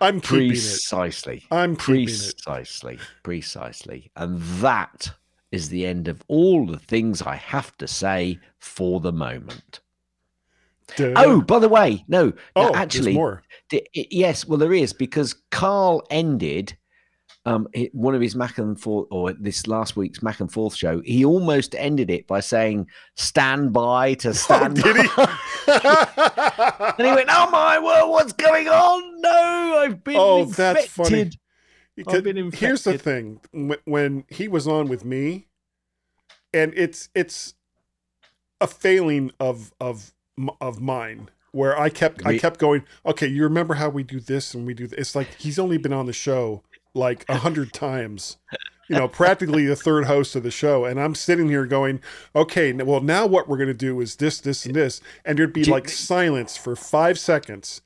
I'm. 0.00 0.20
Precisely. 0.20 1.44
I'm. 1.50 1.76
Precisely. 1.76 2.98
Precisely. 3.22 4.10
And 4.16 4.40
that 4.60 5.10
is 5.52 5.68
the 5.68 5.86
end 5.86 6.08
of 6.08 6.22
all 6.28 6.66
the 6.66 6.78
things 6.78 7.22
I 7.22 7.36
have 7.36 7.76
to 7.78 7.88
say 7.88 8.38
for 8.58 9.00
the 9.00 9.12
moment. 9.12 9.80
Duh. 10.96 11.14
Oh, 11.16 11.40
by 11.40 11.58
the 11.58 11.68
way, 11.68 12.04
no, 12.06 12.26
no, 12.26 12.32
oh, 12.54 12.64
there's 12.66 12.76
actually, 12.76 13.14
more. 13.14 13.42
D- 13.68 13.86
yes, 13.92 14.46
well, 14.46 14.58
there 14.58 14.72
is 14.72 14.92
because 14.92 15.34
Carl 15.50 16.06
ended 16.10 16.76
um, 17.46 17.68
one 17.92 18.14
of 18.14 18.20
his 18.20 18.34
Mac 18.34 18.58
and 18.58 18.78
Forth, 18.78 19.06
or 19.10 19.32
this 19.32 19.66
last 19.68 19.96
week's 19.96 20.22
Mac 20.22 20.40
and 20.40 20.52
Forth 20.52 20.74
show. 20.74 21.00
He 21.04 21.24
almost 21.24 21.74
ended 21.76 22.10
it 22.10 22.26
by 22.26 22.40
saying 22.40 22.88
"stand 23.14 23.72
by 23.72 24.14
to 24.14 24.34
stand." 24.34 24.82
Oh, 24.84 24.92
he? 24.92 24.98
and 26.98 27.08
he 27.08 27.14
went, 27.14 27.28
"Oh 27.30 27.48
my 27.50 27.78
word, 27.78 28.10
what's 28.10 28.32
going 28.32 28.68
on? 28.68 29.20
No, 29.20 29.78
I've 29.80 30.02
been 30.02 30.16
Oh, 30.18 30.42
infected." 30.42 30.56
that's 30.56 30.86
funny. 30.92 31.30
I've 32.08 32.24
been 32.24 32.36
infected. 32.36 32.66
Here's 32.68 32.84
the 32.84 32.98
thing: 32.98 33.40
when, 33.52 33.78
when 33.84 34.24
he 34.28 34.48
was 34.48 34.66
on 34.66 34.88
with 34.88 35.04
me, 35.04 35.46
and 36.52 36.72
it's 36.76 37.08
it's 37.14 37.54
a 38.60 38.66
failing 38.66 39.30
of 39.38 39.72
of 39.80 40.12
of 40.60 40.80
mine 40.80 41.30
where 41.52 41.78
I 41.78 41.90
kept 41.90 42.26
I 42.26 42.38
kept 42.38 42.58
going. 42.58 42.82
Okay, 43.06 43.28
you 43.28 43.44
remember 43.44 43.74
how 43.74 43.88
we 43.88 44.02
do 44.02 44.18
this 44.18 44.52
and 44.52 44.66
we 44.66 44.74
do 44.74 44.88
this? 44.88 44.98
It's 44.98 45.14
like 45.14 45.28
he's 45.38 45.60
only 45.60 45.78
been 45.78 45.92
on 45.92 46.06
the 46.06 46.12
show 46.12 46.64
like 46.96 47.24
a 47.28 47.36
hundred 47.36 47.72
times. 47.72 48.38
You 48.88 48.94
know, 48.94 49.08
practically 49.08 49.66
the 49.66 49.74
third 49.74 50.04
host 50.04 50.36
of 50.36 50.44
the 50.44 50.50
show, 50.52 50.84
and 50.84 51.00
I'm 51.00 51.16
sitting 51.16 51.48
here 51.48 51.66
going, 51.66 52.00
"Okay, 52.36 52.72
well 52.72 53.00
now 53.00 53.26
what 53.26 53.48
we're 53.48 53.56
going 53.56 53.66
to 53.66 53.74
do 53.74 54.00
is 54.00 54.14
this, 54.14 54.40
this, 54.40 54.64
and 54.64 54.76
this," 54.76 55.00
and 55.24 55.36
there'd 55.36 55.52
be 55.52 55.64
like 55.64 55.88
silence 55.88 56.56
for 56.56 56.76
five 56.76 57.18
seconds, 57.18 57.82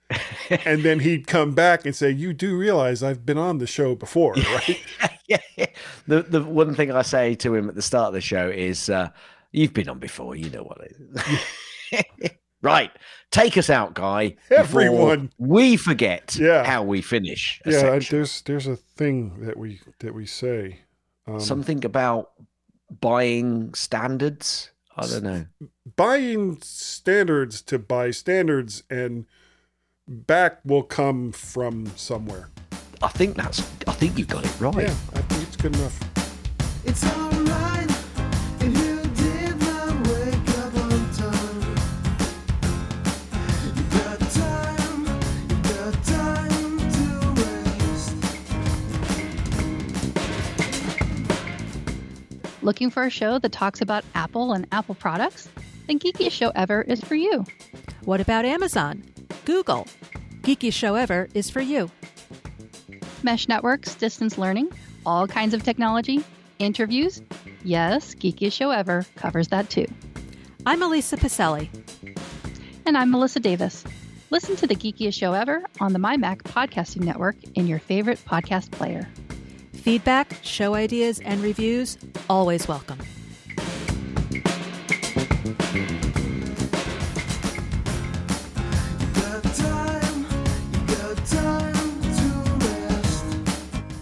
and 0.51 0.83
then 0.83 1.01
he'd 1.01 1.27
come 1.27 1.55
back 1.55 1.87
and 1.87 1.97
say, 1.97 2.11
"You 2.11 2.35
do 2.35 2.55
realize 2.55 3.03
I've 3.03 3.25
been 3.25 3.39
on 3.39 3.59
the 3.59 3.67
show 3.67 3.95
before, 3.95 4.35
right?" 4.55 4.79
yeah, 5.27 5.39
yeah. 5.57 5.67
The 6.07 6.23
the 6.23 6.43
one 6.45 6.75
thing 6.75 6.93
I 6.93 7.01
say 7.01 7.35
to 7.37 7.55
him 7.55 7.71
at 7.71 7.75
the 7.75 7.83
start 7.83 8.09
of 8.09 8.15
the 8.15 8.21
show 8.21 8.49
is, 8.49 8.91
uh, 8.91 9.09
"You've 9.53 9.73
been 9.73 9.89
on 9.89 10.01
before. 10.01 10.37
You 10.37 10.51
know 10.51 10.65
what 10.65 10.83
it 10.83 10.97
is." 10.99 12.31
right, 12.63 12.91
take 13.31 13.57
us 13.57 13.71
out, 13.71 13.95
guy. 13.95 14.37
Everyone. 14.51 15.31
we 15.39 15.77
forget 15.77 16.37
Yeah. 16.37 16.65
how 16.65 16.83
we 16.83 17.01
finish. 17.03 17.61
A 17.65 17.71
yeah, 17.73 17.91
I- 17.93 17.99
there's 17.99 18.43
there's 18.43 18.67
a 18.67 18.77
thing 18.77 19.41
that 19.47 19.57
we 19.57 19.81
that 20.01 20.15
we 20.15 20.27
say. 20.27 20.81
Um, 21.27 21.41
something 21.41 21.85
about 21.85 22.31
buying 23.01 23.73
standards. 23.75 24.71
I 24.97 25.07
don't 25.07 25.23
know. 25.23 25.47
buying 25.97 26.59
standards 26.63 27.63
to 27.63 27.79
buy 27.79 28.11
standards, 28.11 28.83
and 28.91 29.27
back 30.09 30.59
will 30.65 30.83
come 30.83 31.33
from 31.33 31.87
somewhere. 31.97 32.49
I 33.03 33.09
think 33.09 33.37
that's. 33.37 33.61
I 33.87 33.93
think 33.93 34.19
you 34.19 34.25
got 34.27 34.45
it 34.45 34.61
right. 34.61 34.75
Yeah, 34.77 34.95
I 35.15 35.21
think 35.23 35.43
it's 35.47 35.57
good 35.57 35.75
enough. 35.77 35.99
It's 36.85 37.03
Looking 52.63 52.91
for 52.91 53.05
a 53.05 53.11
show 53.11 53.39
that 53.39 53.53
talks 53.53 53.81
about 53.81 54.05
Apple 54.15 54.53
and 54.53 54.67
Apple 54.71 54.95
products? 54.95 55.49
Then 55.87 55.99
Geekiest 55.99 56.33
Show 56.33 56.51
Ever 56.55 56.83
is 56.83 57.01
for 57.01 57.15
you. 57.15 57.47
What 58.05 58.21
about 58.21 58.45
Amazon? 58.45 59.03
Google? 59.47 59.87
Geekiest 60.43 60.75
Show 60.75 60.95
Ever 60.95 61.29
is 61.33 61.49
for 61.49 61.63
you. 61.63 61.91
Mesh 63.23 63.49
networks, 63.49 63.95
distance 63.95 64.37
learning, 64.37 64.71
all 65.07 65.27
kinds 65.27 65.55
of 65.55 65.63
technology, 65.63 66.23
interviews. 66.59 67.23
Yes, 67.65 68.15
Geekiest 68.15 68.53
Show 68.53 68.71
Ever 68.71 69.07
covers 69.17 69.49
that 69.49 69.71
too. 69.71 69.87
I'm 70.67 70.83
Elisa 70.83 71.17
Pacelli. 71.17 71.71
And 72.85 72.99
I'm 72.99 73.11
Melissa 73.11 73.41
Davis. 73.41 73.85
Listen 74.29 74.55
to 74.57 74.67
the 74.67 74.77
Geekiest 74.77 75.15
Show 75.15 75.33
Ever 75.33 75.63
on 75.81 75.95
the 75.95 75.99
MyMac 75.99 76.43
Podcasting 76.43 77.05
Network 77.05 77.37
in 77.55 77.67
your 77.67 77.79
favorite 77.79 78.19
podcast 78.27 78.71
player. 78.71 79.09
Feedback, 79.81 80.37
show 80.43 80.75
ideas, 80.75 81.21
and 81.21 81.41
reviews 81.41 81.97
always 82.29 82.69
welcome. 82.69 82.99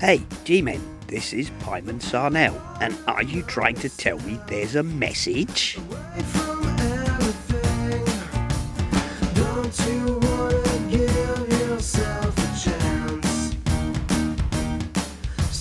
Hey, 0.01 0.23
G-Men, 0.45 0.81
this 1.07 1.33
is 1.33 1.51
Pyman 1.61 2.01
Sarnell, 2.01 2.61
and 2.81 2.97
are 3.07 3.23
you 3.23 3.43
trying 3.43 3.77
to 3.77 3.88
tell 3.88 4.19
me 4.21 4.41
there's 4.49 4.75
a 4.75 4.83
message? 4.83 5.79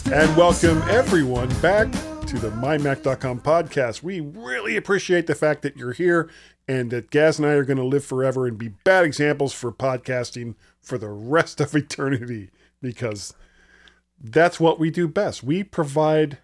And 0.09 0.35
welcome 0.37 0.81
everyone 0.83 1.49
back 1.61 1.91
to 1.91 2.39
the 2.39 2.49
MyMac.com 2.51 3.41
podcast. 3.41 4.01
We 4.01 4.21
really 4.21 4.77
appreciate 4.77 5.27
the 5.27 5.35
fact 5.35 5.61
that 5.63 5.75
you're 5.75 5.91
here 5.93 6.29
and 6.67 6.89
that 6.91 7.11
Gaz 7.11 7.37
and 7.39 7.47
I 7.47 7.51
are 7.51 7.65
going 7.65 7.77
to 7.77 7.83
live 7.83 8.05
forever 8.05 8.47
and 8.47 8.57
be 8.57 8.69
bad 8.69 9.03
examples 9.03 9.53
for 9.53 9.71
podcasting 9.71 10.55
for 10.81 10.97
the 10.97 11.09
rest 11.09 11.59
of 11.59 11.75
eternity 11.75 12.49
because 12.81 13.33
that's 14.19 14.59
what 14.59 14.79
we 14.79 14.89
do 14.91 15.07
best. 15.09 15.43
We 15.43 15.63
provide 15.63 16.37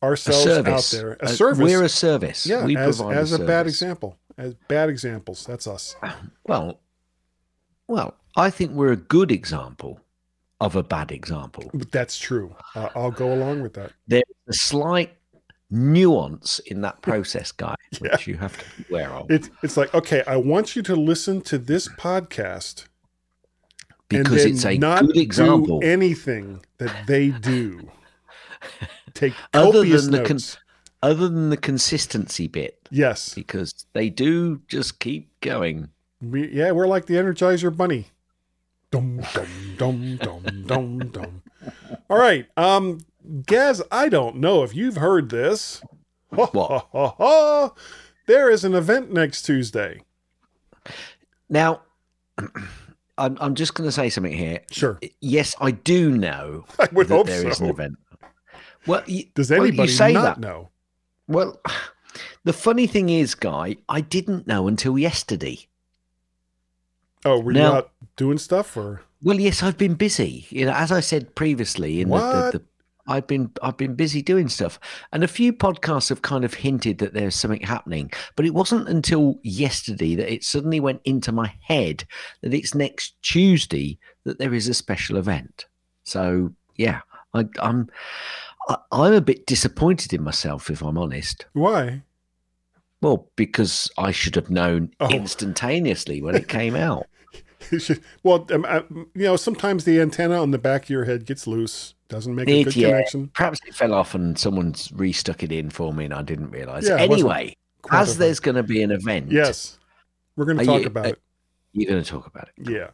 A 0.00 0.06
ourselves 0.06 0.46
out 0.46 0.88
there 0.96 1.14
a 1.14 1.24
Uh, 1.24 1.26
service. 1.28 1.58
We're 1.72 1.82
a 1.84 1.88
service. 1.88 2.46
yeah, 2.46 2.64
we 2.64 2.76
as, 2.76 2.98
provide 2.98 3.16
as 3.18 3.32
a, 3.32 3.44
bad 3.44 3.66
example. 3.66 4.16
As 4.36 4.54
bad 4.68 4.88
examples. 4.88 5.44
That's 5.44 5.66
us. 5.66 5.96
Well, 6.46 6.80
well, 7.88 8.14
I 8.36 8.50
think 8.50 8.70
we're 8.72 8.92
a 8.92 8.96
good 8.96 9.32
example 9.32 10.00
of 10.60 10.76
a 10.76 10.82
bad 10.82 11.12
example. 11.12 11.70
That's 11.92 12.18
true. 12.18 12.54
Uh, 12.74 12.88
I'll 12.94 13.10
go 13.10 13.32
along 13.32 13.62
with 13.62 13.74
that. 13.74 13.92
There's 14.06 14.22
a 14.48 14.52
slight 14.52 15.14
nuance 15.70 16.58
in 16.60 16.80
that 16.80 17.02
process, 17.02 17.52
guy, 17.52 17.74
which 17.98 18.26
you 18.26 18.36
have 18.36 18.56
to 18.58 18.64
be 18.76 18.84
aware 18.90 19.10
of. 19.10 19.30
It's 19.30 19.50
it's 19.62 19.76
like 19.76 19.94
okay, 19.94 20.22
I 20.26 20.36
want 20.36 20.76
you 20.76 20.82
to 20.82 20.96
listen 20.96 21.40
to 21.42 21.58
this 21.58 21.88
podcast 21.88 22.86
because 24.08 24.44
it's 24.44 24.64
a 24.64 24.78
not 24.78 25.06
good 25.06 25.16
example. 25.16 25.80
do 25.80 25.86
anything 25.86 26.64
that 26.78 27.06
they 27.06 27.28
do. 27.28 27.90
Take 29.14 29.34
Other 29.54 29.84
than 29.84 30.10
the 30.10 30.24
con- 30.24 30.38
other 31.02 31.28
than 31.28 31.50
the 31.50 31.56
consistency 31.56 32.48
bit, 32.48 32.88
yes, 32.90 33.34
because 33.34 33.86
they 33.92 34.10
do 34.10 34.60
just 34.68 34.98
keep 34.98 35.28
going. 35.40 35.88
we, 36.20 36.48
yeah, 36.48 36.72
we're 36.72 36.86
like 36.86 37.06
the 37.06 37.14
Energizer 37.14 37.74
Bunny. 37.74 38.08
Dum 38.90 39.20
dum 39.34 39.76
dum 39.76 40.16
dum 40.16 40.64
dum 40.66 40.98
dum. 41.08 41.42
All 42.08 42.18
right, 42.18 42.46
um, 42.56 43.00
Gaz, 43.46 43.82
I 43.92 44.08
don't 44.08 44.36
know 44.36 44.62
if 44.62 44.74
you've 44.74 44.96
heard 44.96 45.28
this. 45.28 45.82
Ha, 46.34 46.46
ha, 46.46 46.86
ha, 46.92 47.14
ha. 47.18 47.72
There 48.26 48.50
is 48.50 48.64
an 48.64 48.74
event 48.74 49.12
next 49.12 49.42
Tuesday. 49.42 50.00
Now, 51.50 51.82
I'm, 53.18 53.36
I'm 53.40 53.54
just 53.54 53.74
going 53.74 53.88
to 53.88 53.92
say 53.92 54.08
something 54.08 54.32
here. 54.32 54.60
Sure, 54.70 54.98
Yes, 55.20 55.54
I 55.60 55.72
do 55.72 56.10
know 56.10 56.64
I 56.78 56.88
would 56.92 57.08
that 57.08 57.14
hope 57.14 57.26
there 57.26 57.46
is 57.46 57.60
an 57.60 57.68
event. 57.68 57.96
Well, 58.86 59.02
Does 59.34 59.50
well, 59.50 59.60
you 59.60 59.66
anybody 59.66 59.88
say 59.92 60.12
not 60.12 60.22
that. 60.22 60.40
know? 60.40 60.70
Well, 61.26 61.60
the 62.44 62.52
funny 62.52 62.86
thing 62.86 63.08
is, 63.10 63.34
Guy, 63.34 63.76
I 63.88 64.00
didn't 64.00 64.46
know 64.46 64.68
until 64.68 64.98
yesterday. 64.98 65.66
Oh, 67.24 67.40
were 67.40 67.52
you 67.52 67.58
Now- 67.58 67.72
out 67.74 67.90
doing 68.16 68.38
stuff 68.38 68.76
or? 68.76 69.02
Well, 69.22 69.40
yes, 69.40 69.62
I've 69.64 69.76
been 69.78 69.94
busy. 69.94 70.46
You 70.50 70.66
know, 70.66 70.72
as 70.74 70.92
I 70.92 71.00
said 71.00 71.34
previously, 71.34 72.00
in 72.00 72.08
the, 72.08 72.12
What? 72.12 72.52
the, 72.52 72.58
the 72.58 72.64
I've 73.10 73.26
been 73.26 73.50
I've 73.62 73.76
been 73.78 73.94
busy 73.94 74.20
doing 74.22 74.48
stuff, 74.48 74.78
and 75.12 75.24
a 75.24 75.28
few 75.28 75.52
podcasts 75.52 76.10
have 76.10 76.20
kind 76.22 76.44
of 76.44 76.54
hinted 76.54 76.98
that 76.98 77.14
there's 77.14 77.34
something 77.34 77.62
happening. 77.62 78.12
But 78.36 78.44
it 78.46 78.52
wasn't 78.54 78.86
until 78.88 79.40
yesterday 79.42 80.14
that 80.14 80.32
it 80.32 80.44
suddenly 80.44 80.78
went 80.78 81.00
into 81.04 81.32
my 81.32 81.52
head 81.62 82.04
that 82.42 82.52
it's 82.54 82.74
next 82.74 83.14
Tuesday 83.22 83.98
that 84.24 84.38
there 84.38 84.52
is 84.54 84.68
a 84.68 84.74
special 84.74 85.16
event. 85.16 85.64
So 86.04 86.52
yeah, 86.76 87.00
I, 87.34 87.46
I'm 87.60 87.88
I, 88.68 88.76
I'm 88.92 89.14
a 89.14 89.20
bit 89.22 89.46
disappointed 89.46 90.12
in 90.12 90.22
myself, 90.22 90.70
if 90.70 90.82
I'm 90.82 90.98
honest. 90.98 91.46
Why? 91.54 92.02
Well, 93.00 93.30
because 93.36 93.90
I 93.96 94.10
should 94.10 94.34
have 94.34 94.50
known 94.50 94.90
Oh. 95.00 95.08
instantaneously 95.08 96.20
when 96.22 96.34
it 96.34 96.48
came 96.48 96.74
out. 96.74 97.06
Should- 97.78 98.02
well, 98.22 98.46
um, 98.52 98.64
uh, 98.68 98.82
you 99.14 99.24
know, 99.24 99.36
sometimes 99.36 99.84
the 99.84 100.00
antenna 100.00 100.40
on 100.40 100.50
the 100.52 100.58
back 100.58 100.84
of 100.84 100.90
your 100.90 101.04
head 101.04 101.26
gets 101.26 101.46
loose, 101.46 101.94
doesn't 102.08 102.34
make 102.34 102.48
a 102.48 102.64
good 102.64 102.74
yeah, 102.76 102.88
connection. 102.90 103.28
Perhaps 103.34 103.60
it 103.66 103.74
fell 103.74 103.92
off 103.92 104.14
and 104.14 104.38
someone's 104.38 104.88
restuck 104.88 105.42
it 105.42 105.52
in 105.52 105.70
for 105.70 105.92
me 105.92 106.04
and 106.06 106.14
I 106.14 106.22
didn't 106.22 106.50
realise. 106.50 106.88
Yeah, 106.88 106.96
it 107.00 107.10
anyway, 107.10 107.54
as 107.90 108.16
there's 108.18 108.40
going 108.40 108.54
to 108.56 108.62
be 108.62 108.82
an 108.82 108.90
event, 108.90 109.30
Yes, 109.30 109.78
we're 110.36 110.44
going 110.46 110.58
to 110.58 110.64
talk 110.64 110.80
you- 110.82 110.86
about 110.86 111.06
it. 111.06 111.20
you're 111.72 111.90
going 111.90 112.02
to 112.02 112.08
talk 112.08 112.26
about 112.26 112.48
it. 112.56 112.68
Yeah. 112.70 112.90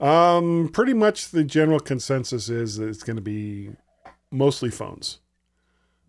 Um, 0.00 0.68
pretty 0.72 0.92
much 0.92 1.30
the 1.30 1.44
general 1.44 1.78
consensus 1.80 2.48
is 2.48 2.76
that 2.76 2.88
it's 2.88 3.02
going 3.04 3.16
to 3.16 3.22
be 3.22 3.70
mostly 4.30 4.70
phones, 4.70 5.20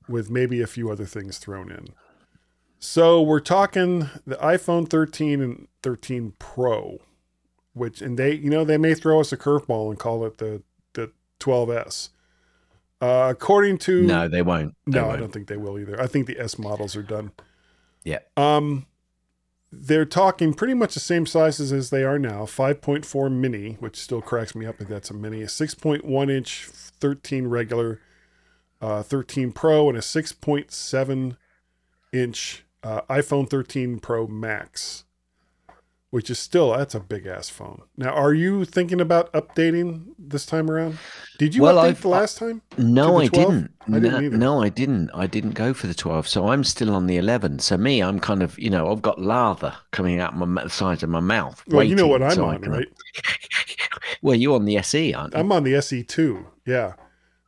with 0.09 0.29
maybe 0.29 0.61
a 0.61 0.67
few 0.67 0.89
other 0.91 1.05
things 1.05 1.37
thrown 1.37 1.71
in. 1.71 1.89
So 2.85 3.19
we're 3.21 3.39
talking 3.39 4.09
the 4.27 4.35
iPhone 4.35 4.87
13 4.87 5.41
and 5.41 5.67
13 5.81 6.33
Pro, 6.37 6.99
which 7.73 7.99
and 7.99 8.17
they 8.17 8.33
you 8.33 8.49
know 8.49 8.63
they 8.63 8.77
may 8.77 8.93
throw 8.93 9.19
us 9.19 9.31
a 9.33 9.37
curveball 9.37 9.89
and 9.89 9.99
call 9.99 10.23
it 10.23 10.37
the 10.37 10.61
the 10.93 11.11
12s. 11.39 12.09
Uh, 13.01 13.27
according 13.31 13.79
to 13.79 14.03
No, 14.03 14.27
they 14.27 14.43
won't. 14.43 14.75
They 14.85 14.99
no, 14.99 15.05
I 15.05 15.07
won't. 15.07 15.19
don't 15.19 15.33
think 15.33 15.47
they 15.47 15.57
will 15.57 15.79
either. 15.79 15.99
I 15.99 16.05
think 16.05 16.27
the 16.27 16.39
S 16.39 16.59
models 16.59 16.95
are 16.95 17.03
done. 17.03 17.31
Yeah. 18.03 18.19
Um, 18.37 18.85
they're 19.71 20.05
talking 20.05 20.53
pretty 20.53 20.75
much 20.75 20.93
the 20.93 20.99
same 20.99 21.25
sizes 21.25 21.73
as 21.73 21.89
they 21.89 22.03
are 22.03 22.19
now 22.19 22.43
5.4 22.43 23.31
mini, 23.31 23.73
which 23.79 23.97
still 23.97 24.21
cracks 24.21 24.55
me 24.55 24.65
up 24.65 24.79
if 24.79 24.87
that's 24.87 25.09
a 25.09 25.13
mini, 25.13 25.41
a 25.41 25.47
6.1 25.47 26.31
inch 26.31 26.67
13 26.67 27.47
regular, 27.47 27.99
uh, 28.79 29.01
13 29.03 29.51
Pro, 29.51 29.89
and 29.89 29.97
a 29.97 30.01
6.7 30.01 31.37
inch 32.13 32.64
uh, 32.85 33.01
iPhone 33.09 33.49
13 33.49 33.99
Pro 33.99 34.27
Max, 34.27 35.05
which 36.11 36.29
is 36.29 36.37
still, 36.37 36.71
that's 36.77 36.93
a 36.93 36.99
big 36.99 37.25
ass 37.25 37.49
phone. 37.49 37.81
Now, 37.97 38.11
are 38.11 38.33
you 38.33 38.63
thinking 38.63 39.01
about 39.01 39.33
updating 39.33 40.05
this 40.19 40.45
time 40.45 40.69
around? 40.69 40.99
Did 41.39 41.55
you 41.55 41.63
Well, 41.63 41.77
update 41.77 41.87
I've- 41.89 42.01
the 42.01 42.07
last 42.09 42.37
time? 42.37 42.61
No, 42.77 43.17
I 43.19 43.27
didn't. 43.27 43.71
I 43.87 43.99
didn't 43.99 44.11
no, 44.11 44.19
either. 44.21 44.37
no, 44.37 44.61
I 44.61 44.69
didn't. 44.69 45.09
I 45.15 45.25
didn't 45.27 45.51
go 45.53 45.73
for 45.73 45.87
the 45.87 45.93
12. 45.95 46.27
So 46.27 46.47
I'm 46.49 46.63
still 46.63 46.93
on 46.95 47.07
the 47.07 47.17
11. 47.17 47.59
So 47.59 47.75
me, 47.77 48.01
I'm 48.03 48.19
kind 48.19 48.43
of, 48.43 48.57
you 48.59 48.69
know, 48.69 48.91
I've 48.91 49.01
got 49.01 49.19
lather 49.19 49.73
coming 49.91 50.19
out 50.19 50.37
my 50.37 50.67
sides 50.67 51.01
of 51.03 51.09
my 51.09 51.19
mouth. 51.19 51.63
Well, 51.67 51.83
you 51.83 51.95
know 51.95 52.07
what 52.07 52.21
I'm 52.23 52.31
so 52.31 52.45
on, 52.45 52.61
can- 52.61 52.71
right? 52.71 52.87
well, 54.21 54.35
you're 54.35 54.55
on 54.55 54.65
the 54.65 54.77
SE, 54.77 55.13
aren't 55.13 55.33
you? 55.33 55.39
I'm 55.39 55.51
on 55.51 55.63
the 55.63 55.75
SE 55.75 56.03
too. 56.03 56.45
Yeah. 56.65 56.93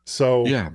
So 0.04 0.44
Yeah. 0.46 0.70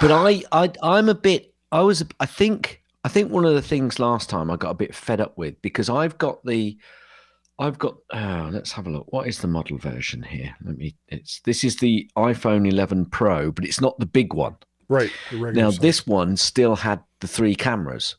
But 0.00 0.12
I, 0.12 0.42
I, 0.52 0.70
I'm 0.82 1.08
a 1.08 1.14
bit. 1.14 1.52
I 1.72 1.80
was. 1.80 2.04
I 2.20 2.26
think. 2.26 2.79
I 3.04 3.08
think 3.08 3.30
one 3.30 3.44
of 3.46 3.54
the 3.54 3.62
things 3.62 3.98
last 3.98 4.28
time 4.28 4.50
I 4.50 4.56
got 4.56 4.70
a 4.70 4.74
bit 4.74 4.94
fed 4.94 5.20
up 5.20 5.36
with 5.38 5.60
because 5.62 5.88
I've 5.88 6.18
got 6.18 6.44
the. 6.44 6.76
I've 7.58 7.78
got. 7.78 7.96
Uh, 8.10 8.48
let's 8.52 8.72
have 8.72 8.86
a 8.86 8.90
look. 8.90 9.06
What 9.12 9.26
is 9.26 9.38
the 9.40 9.48
model 9.48 9.78
version 9.78 10.22
here? 10.22 10.54
Let 10.64 10.76
me. 10.78 10.96
It's 11.08 11.40
this 11.40 11.64
is 11.64 11.76
the 11.76 12.10
iPhone 12.16 12.68
11 12.68 13.06
Pro, 13.06 13.52
but 13.52 13.64
it's 13.64 13.80
not 13.80 13.98
the 13.98 14.06
big 14.06 14.34
one. 14.34 14.56
right. 14.88 15.10
Now 15.32 15.70
size. 15.70 15.78
this 15.78 16.06
one 16.06 16.36
still 16.36 16.76
had 16.76 17.00
the 17.20 17.28
three 17.28 17.54
cameras. 17.54 18.16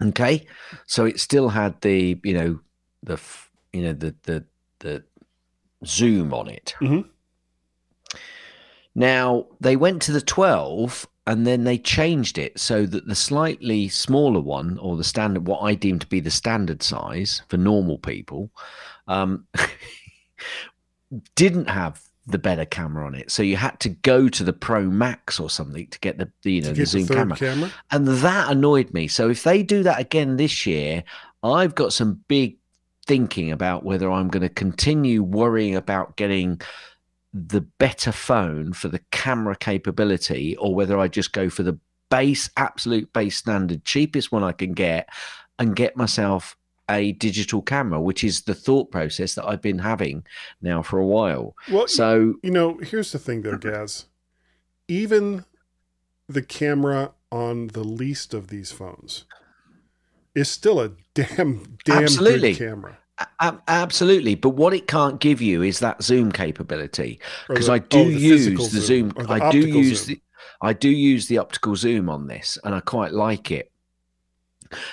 Okay, 0.00 0.46
so 0.86 1.04
it 1.06 1.18
still 1.18 1.48
had 1.48 1.80
the 1.80 2.18
you 2.22 2.32
know 2.34 2.60
the 3.02 3.18
you 3.72 3.82
know 3.82 3.92
the 3.92 4.14
the 4.22 4.44
the 4.78 5.02
zoom 5.84 6.32
on 6.32 6.48
it. 6.48 6.74
Mhm. 6.80 7.08
Now 8.94 9.46
they 9.60 9.76
went 9.76 10.02
to 10.02 10.12
the 10.12 10.20
twelve 10.20 11.06
and 11.28 11.46
then 11.46 11.64
they 11.64 11.76
changed 11.76 12.38
it 12.38 12.58
so 12.58 12.86
that 12.86 13.06
the 13.06 13.14
slightly 13.14 13.86
smaller 13.86 14.40
one 14.40 14.78
or 14.78 14.96
the 14.96 15.04
standard 15.04 15.46
what 15.46 15.60
I 15.60 15.74
deem 15.74 15.98
to 15.98 16.06
be 16.06 16.20
the 16.20 16.30
standard 16.30 16.82
size 16.82 17.42
for 17.48 17.58
normal 17.58 17.98
people 17.98 18.50
um, 19.08 19.46
didn't 21.34 21.68
have 21.68 22.02
the 22.26 22.38
better 22.38 22.64
camera 22.64 23.06
on 23.06 23.14
it. 23.14 23.30
So 23.30 23.42
you 23.42 23.56
had 23.56 23.78
to 23.80 23.90
go 23.90 24.30
to 24.30 24.42
the 24.42 24.54
Pro 24.54 24.84
Max 24.84 25.38
or 25.38 25.50
something 25.50 25.86
to 25.88 25.98
get 26.00 26.16
the, 26.16 26.30
you 26.50 26.62
know 26.62 26.68
the 26.68 26.74
get 26.74 26.80
the 26.80 26.86
zoom 26.86 27.08
camera. 27.08 27.36
camera. 27.36 27.72
And 27.90 28.08
that 28.08 28.50
annoyed 28.50 28.94
me. 28.94 29.06
So 29.06 29.28
if 29.28 29.42
they 29.42 29.62
do 29.62 29.82
that 29.82 30.00
again 30.00 30.38
this 30.38 30.64
year, 30.64 31.04
I've 31.42 31.74
got 31.74 31.92
some 31.92 32.24
big 32.28 32.56
thinking 33.06 33.52
about 33.52 33.84
whether 33.84 34.10
I'm 34.10 34.28
going 34.28 34.42
to 34.42 34.48
continue 34.48 35.22
worrying 35.22 35.76
about 35.76 36.16
getting 36.16 36.62
the 37.32 37.60
better 37.60 38.12
phone 38.12 38.72
for 38.72 38.88
the 38.88 39.00
camera 39.10 39.54
capability 39.56 40.56
or 40.56 40.74
whether 40.74 40.98
I 40.98 41.08
just 41.08 41.32
go 41.32 41.50
for 41.50 41.62
the 41.62 41.78
base, 42.10 42.48
absolute 42.56 43.12
base 43.12 43.36
standard, 43.36 43.84
cheapest 43.84 44.32
one 44.32 44.42
I 44.42 44.52
can 44.52 44.72
get 44.72 45.08
and 45.58 45.76
get 45.76 45.96
myself 45.96 46.56
a 46.90 47.12
digital 47.12 47.60
camera, 47.60 48.00
which 48.00 48.24
is 48.24 48.42
the 48.42 48.54
thought 48.54 48.90
process 48.90 49.34
that 49.34 49.46
I've 49.46 49.60
been 49.60 49.80
having 49.80 50.24
now 50.62 50.80
for 50.82 50.98
a 50.98 51.06
while. 51.06 51.54
Well, 51.70 51.86
So 51.86 52.34
you 52.42 52.50
know, 52.50 52.78
here's 52.78 53.12
the 53.12 53.18
thing, 53.18 53.42
though, 53.42 53.56
Gaz. 53.60 54.06
Even 54.88 55.44
the 56.28 56.42
camera 56.42 57.12
on 57.30 57.68
the 57.68 57.84
least 57.84 58.32
of 58.32 58.48
these 58.48 58.72
phones 58.72 59.24
is 60.34 60.48
still 60.48 60.80
a 60.80 60.92
damn, 61.14 61.78
damn 61.84 62.04
Absolutely. 62.04 62.52
good 62.52 62.58
camera. 62.58 62.98
Absolutely, 63.40 64.34
but 64.34 64.50
what 64.50 64.72
it 64.74 64.86
can't 64.86 65.20
give 65.20 65.40
you 65.40 65.62
is 65.62 65.80
that 65.80 66.02
zoom 66.02 66.30
capability 66.30 67.20
because 67.48 67.68
I 67.68 67.78
do 67.78 68.00
oh, 68.00 68.04
the 68.04 68.12
use 68.12 68.46
the 68.46 68.80
zoom, 68.80 69.10
zoom. 69.10 69.26
the 69.26 69.32
I 69.32 69.50
do 69.50 69.58
use 69.58 70.04
zoom. 70.04 70.14
the 70.14 70.22
I 70.60 70.72
do 70.72 70.88
use 70.88 71.26
the 71.26 71.38
optical 71.38 71.76
zoom 71.76 72.08
on 72.08 72.26
this, 72.26 72.58
and 72.64 72.74
I 72.74 72.80
quite 72.80 73.12
like 73.12 73.50
it. 73.50 73.72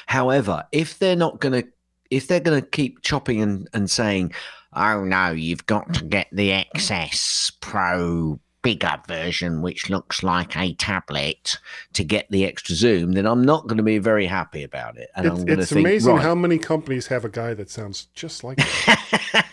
However, 0.08 0.64
if 0.72 0.98
they're 1.00 1.16
not 1.16 1.40
going 1.40 1.64
to, 1.64 1.70
if 2.10 2.28
they're 2.28 2.40
going 2.40 2.62
to 2.62 2.68
keep 2.68 3.02
chopping 3.02 3.42
and, 3.42 3.68
and 3.74 3.90
saying, 3.90 4.34
"Oh 4.74 5.04
no, 5.04 5.32
you've 5.32 5.66
got 5.66 5.94
to 5.94 6.04
get 6.04 6.28
the 6.32 6.66
XS 6.76 7.54
Pro 7.60 8.40
bigger 8.66 9.00
version, 9.08 9.62
which 9.62 9.90
looks 9.90 10.24
like 10.24 10.58
a 10.58 10.74
tablet, 10.74 11.58
to 11.94 12.04
get 12.04 12.30
the 12.30 12.46
extra 12.46 12.76
zoom," 12.76 13.14
then 13.14 13.26
I'm 13.26 13.44
not 13.44 13.68
going 13.68 13.78
to 13.78 13.84
be 13.84 14.00
very 14.00 14.26
happy 14.26 14.64
about 14.64 14.98
it, 14.98 15.10
and 15.16 15.26
It's, 15.26 15.40
I'm 15.40 15.46
going 15.46 15.58
to 15.58 15.64
it's 15.64 15.72
think, 15.72 15.86
amazing 15.88 16.16
right, 16.16 16.24
how 16.24 16.36
many 16.36 16.58
companies 16.58 17.08
have 17.08 17.24
a 17.24 17.30
guy 17.30 17.54
that 17.54 17.70
sounds 17.70 18.08
just 18.14 18.44
like 18.44 18.58
that. 18.58 19.46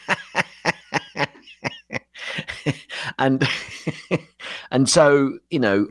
and 3.19 3.47
and 4.71 4.89
so 4.89 5.39
you 5.51 5.61
know 5.61 5.89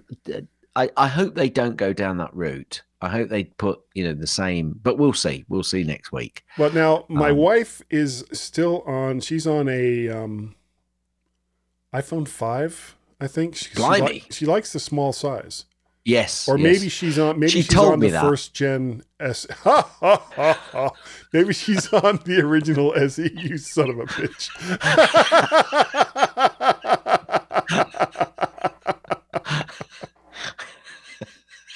I, 0.75 0.89
I 0.97 1.07
hope 1.07 1.36
they 1.36 1.49
don't 1.49 1.75
go 1.75 1.93
down 1.93 2.17
that 2.17 2.34
route 2.34 2.84
i 3.01 3.10
hope 3.10 3.29
they 3.29 3.45
put 3.45 3.81
you 3.93 4.03
know 4.05 4.13
the 4.13 4.27
same 4.27 4.79
but 4.81 4.97
we'll 4.97 5.13
see 5.13 5.45
we'll 5.49 5.63
see 5.63 5.84
next 5.84 6.12
week 6.12 6.43
But 6.57 6.73
now 6.73 7.05
my 7.10 7.31
Um, 7.31 7.38
wife 7.38 7.81
is 7.89 8.25
still 8.31 8.81
on. 8.84 9.19
She's 9.19 9.45
on 9.47 9.67
a 9.69 10.10
um, 10.10 10.55
iPhone 11.93 12.27
five, 12.27 12.95
I 13.21 13.27
think. 13.27 13.55
She, 13.55 13.69
she, 13.75 13.81
li- 13.84 14.23
she 14.31 14.45
likes 14.45 14.73
the 14.73 14.79
small 14.79 15.13
size, 15.13 15.65
yes 16.03 16.47
or 16.49 16.57
yes. 16.57 16.63
maybe 16.79 16.89
she's 16.89 17.17
on. 17.19 17.39
Maybe 17.39 17.51
She 17.51 17.62
she's 17.62 17.67
told 17.73 17.93
on 17.93 17.99
me 17.99 18.07
the 18.07 18.13
that. 18.13 18.21
first 18.23 18.53
gen 18.53 19.03
S. 19.19 19.45
Ha, 19.63 19.81
ha, 19.99 20.17
ha, 20.36 20.53
ha. 20.53 20.91
Maybe 21.31 21.53
she's 21.53 21.91
on 21.93 22.19
the 22.25 22.41
original 22.41 22.93
SE. 22.95 23.31
You 23.34 23.57
son 23.57 23.89
of 23.91 23.99
a 23.99 24.05
bitch. 24.05 24.49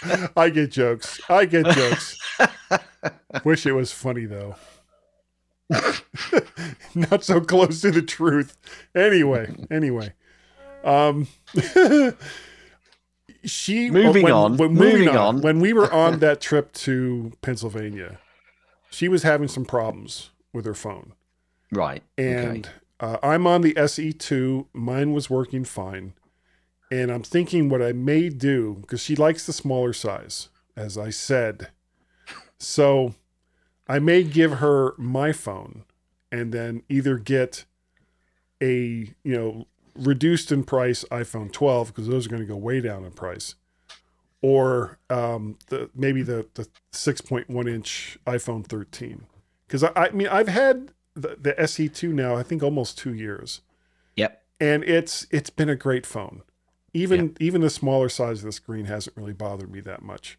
I 0.38 0.50
get 0.50 0.72
jokes. 0.72 1.20
I 1.30 1.46
get 1.46 1.66
jokes. 1.68 2.20
Wish 3.44 3.66
it 3.66 3.72
was 3.74 3.92
funny 3.92 4.26
though. 4.26 4.56
Not 6.96 7.24
so 7.24 7.42
close 7.42 7.82
to 7.82 7.92
the 7.92 8.02
truth. 8.02 8.56
Anyway, 8.96 9.54
anyway. 9.72 10.14
Um 10.86 11.28
she 13.46 13.90
Moving 13.92 14.24
when- 14.24 14.34
on, 14.34 14.58
when- 14.58 14.74
moving 14.74 15.10
on. 15.10 15.42
When 15.42 15.60
we 15.60 15.74
were 15.74 15.92
on 15.92 16.20
that 16.26 16.42
trip 16.42 16.72
to 16.74 17.34
Pennsylvania, 17.42 18.20
she 18.90 19.08
was 19.08 19.24
having 19.24 19.48
some 19.48 19.66
problems 19.66 20.30
with 20.54 20.66
her 20.66 20.74
phone. 20.74 21.14
right 21.72 22.04
And 22.18 22.70
uh, 23.00 23.18
I'm 23.22 23.46
on 23.46 23.62
the 23.62 23.74
SE2. 23.74 24.68
Mine 24.74 25.12
was 25.12 25.30
working 25.30 25.66
fine. 25.66 26.14
And 26.92 27.12
I'm 27.12 27.24
thinking 27.24 27.68
what 27.68 27.82
I 27.82 27.92
may 27.92 28.30
do, 28.30 28.78
because 28.82 29.02
she 29.02 29.16
likes 29.16 29.46
the 29.46 29.52
smaller 29.54 29.92
size, 29.92 30.50
as 30.78 30.98
I 30.98 31.10
said. 31.10 31.70
So 32.58 33.16
I 33.88 34.00
may 34.00 34.24
give 34.24 34.54
her 34.60 34.94
my 34.98 35.32
phone 35.34 35.84
and 36.32 36.54
then 36.54 36.84
either 36.88 37.18
get 37.18 37.66
a, 38.62 39.14
you 39.24 39.36
know, 39.36 39.68
reduced 39.96 40.52
in 40.52 40.64
price 40.64 41.04
iPhone 41.12 41.52
12, 41.52 41.88
because 41.88 42.08
those 42.08 42.26
are 42.26 42.30
going 42.30 42.42
to 42.42 42.48
go 42.48 42.56
way 42.56 42.82
down 42.82 43.04
in 43.04 43.12
price. 43.12 43.56
Or 44.42 45.00
um, 45.10 45.58
the 45.68 45.90
maybe 45.96 46.22
the, 46.22 46.48
the 46.54 46.68
6.1 46.92 47.70
inch 47.70 48.18
iPhone 48.28 48.66
13. 48.66 49.26
Because 49.66 49.84
I, 49.84 49.92
I 49.96 50.10
mean, 50.12 50.28
I've 50.28 50.48
had 50.48 50.92
the, 51.16 51.38
the 51.40 51.54
SE2 51.54 52.14
now, 52.14 52.36
I 52.36 52.44
think 52.44 52.62
almost 52.62 52.98
two 52.98 53.14
years, 53.14 53.62
yep 54.16 54.44
and 54.60 54.84
it's 54.84 55.28
it's 55.32 55.50
been 55.50 55.70
a 55.70 55.76
great 55.76 56.06
phone. 56.06 56.42
Even 56.94 57.36
even 57.40 57.62
the 57.62 57.70
smaller 57.70 58.10
size 58.10 58.40
of 58.40 58.46
the 58.46 58.52
screen 58.52 58.86
hasn't 58.86 59.18
really 59.18 59.34
bothered 59.34 59.72
me 59.72 59.82
that 59.82 60.02
much. 60.02 60.38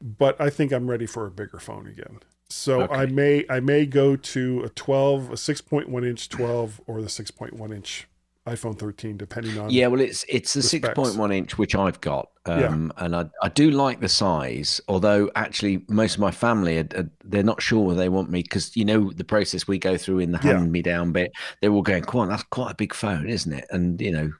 But 0.00 0.38
I 0.40 0.50
think 0.50 0.72
I'm 0.72 0.90
ready 0.90 1.06
for 1.06 1.26
a 1.26 1.30
bigger 1.30 1.58
phone 1.58 1.86
again. 1.86 2.20
So 2.48 2.88
I 2.88 3.06
may 3.06 3.44
I 3.48 3.60
may 3.60 3.86
go 3.86 4.16
to 4.16 4.62
a 4.64 4.68
12, 4.68 5.30
a 5.30 5.34
6.1 5.34 6.06
inch 6.06 6.28
12, 6.28 6.80
or 6.86 7.00
the 7.00 7.08
6.1 7.08 7.74
inch 7.74 8.06
iPhone 8.46 8.78
13, 8.78 9.16
depending 9.16 9.58
on 9.58 9.70
yeah 9.70 9.86
well 9.86 10.00
it's 10.00 10.24
it's 10.28 10.52
the 10.52 10.60
the 10.60 10.80
6.1 10.80 11.34
inch 11.34 11.56
which 11.56 11.74
i've 11.74 11.98
got 12.02 12.28
Yeah. 12.46 12.66
um 12.66 12.92
and 12.98 13.16
i 13.16 13.24
i 13.42 13.48
do 13.48 13.70
like 13.70 14.00
the 14.00 14.08
size 14.08 14.80
although 14.86 15.30
actually 15.34 15.82
most 15.88 16.14
of 16.14 16.20
my 16.20 16.30
family 16.30 16.78
are, 16.78 16.88
are- 16.94 17.10
they're 17.24 17.42
not 17.42 17.62
sure 17.62 17.86
whether 17.86 17.98
they 17.98 18.10
want 18.10 18.28
me 18.30 18.42
because 18.42 18.76
you 18.76 18.84
know 18.84 19.10
the 19.12 19.24
process 19.24 19.66
we 19.66 19.78
go 19.78 19.96
through 19.96 20.18
in 20.18 20.32
the 20.32 20.40
Yeah. 20.44 20.58
hand 20.58 20.70
me 20.72 20.82
down 20.82 21.12
bit 21.12 21.32
they're 21.62 21.72
all 21.72 21.80
going 21.82 22.04
come 22.04 22.20
on 22.20 22.28
that's 22.28 22.42
quite 22.44 22.72
a 22.72 22.74
big 22.76 22.92
phone 22.92 23.26
isn't 23.28 23.52
it 23.52 23.64
and 23.70 23.98
you 24.00 24.12
know 24.12 24.30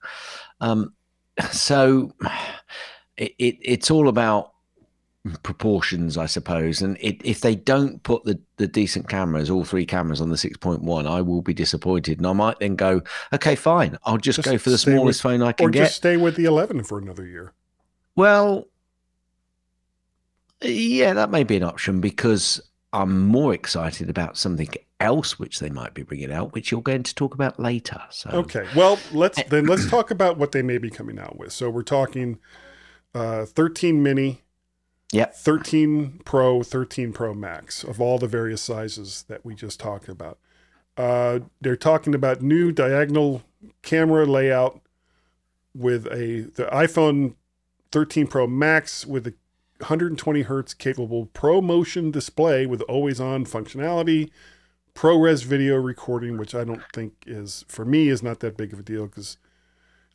um 0.60 0.92
so 1.50 2.12
it, 3.16 3.32
it 3.38 3.56
it's 3.62 3.90
all 3.90 4.08
about 4.08 4.52
proportions 5.42 6.18
i 6.18 6.26
suppose 6.26 6.82
and 6.82 6.98
it, 7.00 7.16
if 7.24 7.40
they 7.40 7.54
don't 7.54 8.02
put 8.02 8.22
the 8.24 8.38
the 8.58 8.66
decent 8.68 9.08
cameras 9.08 9.48
all 9.48 9.64
three 9.64 9.86
cameras 9.86 10.20
on 10.20 10.28
the 10.28 10.36
6.1 10.36 11.06
i 11.06 11.22
will 11.22 11.40
be 11.40 11.54
disappointed 11.54 12.18
and 12.18 12.26
i 12.26 12.32
might 12.34 12.58
then 12.58 12.76
go 12.76 13.00
okay 13.32 13.54
fine 13.56 13.96
i'll 14.04 14.18
just, 14.18 14.36
Just 14.36 14.48
go 14.50 14.58
for 14.58 14.68
the 14.68 14.76
stay 14.76 14.90
with- 14.92 14.98
smallest 14.98 15.22
phone 15.22 15.42
i 15.42 15.52
can 15.52 15.66
or 15.66 15.70
get 15.70 15.84
just 15.84 15.96
stay 15.96 16.18
with 16.18 16.36
the 16.36 16.44
11 16.44 16.84
for 16.84 16.98
another 16.98 17.26
year. 17.26 17.54
well, 18.16 18.68
yeah, 20.60 21.12
that 21.12 21.30
may 21.30 21.42
be 21.44 21.56
an 21.56 21.62
option 21.62 22.00
because 22.00 22.60
I'm 22.92 23.26
more 23.26 23.52
excited 23.52 24.08
about 24.08 24.38
something 24.38 24.68
else 25.00 25.38
which 25.38 25.58
they 25.58 25.68
might 25.68 25.92
be 25.94 26.02
bringing 26.04 26.32
out, 26.32 26.52
which 26.54 26.70
you're 26.70 26.80
going 26.80 27.02
to 27.02 27.14
talk 27.14 27.34
about 27.34 27.58
later. 27.60 28.00
So, 28.10 28.30
Okay. 28.30 28.64
Well, 28.74 28.98
let's 29.12 29.42
then 29.44 29.66
let's 29.66 29.86
talk 29.90 30.10
about 30.10 30.38
what 30.38 30.52
they 30.52 30.62
may 30.62 30.78
be 30.78 30.88
coming 30.90 31.18
out 31.18 31.36
with. 31.38 31.52
So 31.52 31.68
we're 31.68 31.82
talking 31.82 32.38
uh 33.14 33.44
13 33.46 34.02
mini, 34.02 34.42
Yep. 35.14 35.34
13 35.36 36.20
Pro, 36.24 36.62
13 36.62 37.12
Pro 37.12 37.34
Max 37.34 37.84
of 37.84 38.00
all 38.00 38.18
the 38.18 38.26
various 38.26 38.60
sizes 38.60 39.24
that 39.28 39.44
we 39.44 39.54
just 39.54 39.78
talked 39.78 40.08
about. 40.08 40.38
Uh 40.96 41.40
they're 41.60 41.76
talking 41.76 42.14
about 42.14 42.42
new 42.42 42.72
diagonal 42.72 43.42
camera 43.82 44.26
layout 44.26 44.80
with 45.74 46.06
a 46.06 46.50
the 46.54 46.68
iPhone 46.72 47.34
13 47.92 48.26
Pro 48.26 48.46
Max 48.46 49.06
with 49.06 49.26
a 49.26 49.34
120 49.78 50.42
hertz 50.42 50.74
capable 50.74 51.26
ProMotion 51.26 52.10
display 52.10 52.64
with 52.64 52.80
always 52.82 53.20
on 53.20 53.44
functionality, 53.44 54.30
ProRes 54.94 55.44
video 55.44 55.76
recording, 55.76 56.38
which 56.38 56.54
I 56.54 56.64
don't 56.64 56.82
think 56.92 57.12
is 57.26 57.64
for 57.68 57.84
me 57.84 58.08
is 58.08 58.22
not 58.22 58.40
that 58.40 58.56
big 58.56 58.72
of 58.72 58.78
a 58.78 58.82
deal 58.82 59.06
because 59.06 59.36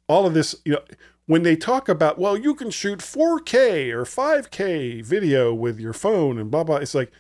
all 0.10 0.26
of 0.26 0.34
this, 0.34 0.56
you 0.66 0.74
know, 0.74 0.82
when 1.28 1.44
they 1.44 1.56
talk 1.56 1.88
about, 1.88 2.18
well, 2.18 2.36
you 2.36 2.56
can 2.56 2.72
shoot 2.72 3.00
4K 3.00 3.92
or 3.92 4.04
5K 4.04 5.06
video 5.06 5.54
with 5.54 5.80
your 5.80 5.94
phone 5.94 6.40
and 6.40 6.50
blah 6.50 6.64
blah, 6.64 6.78
it's 6.78 6.96
like, 6.96 7.12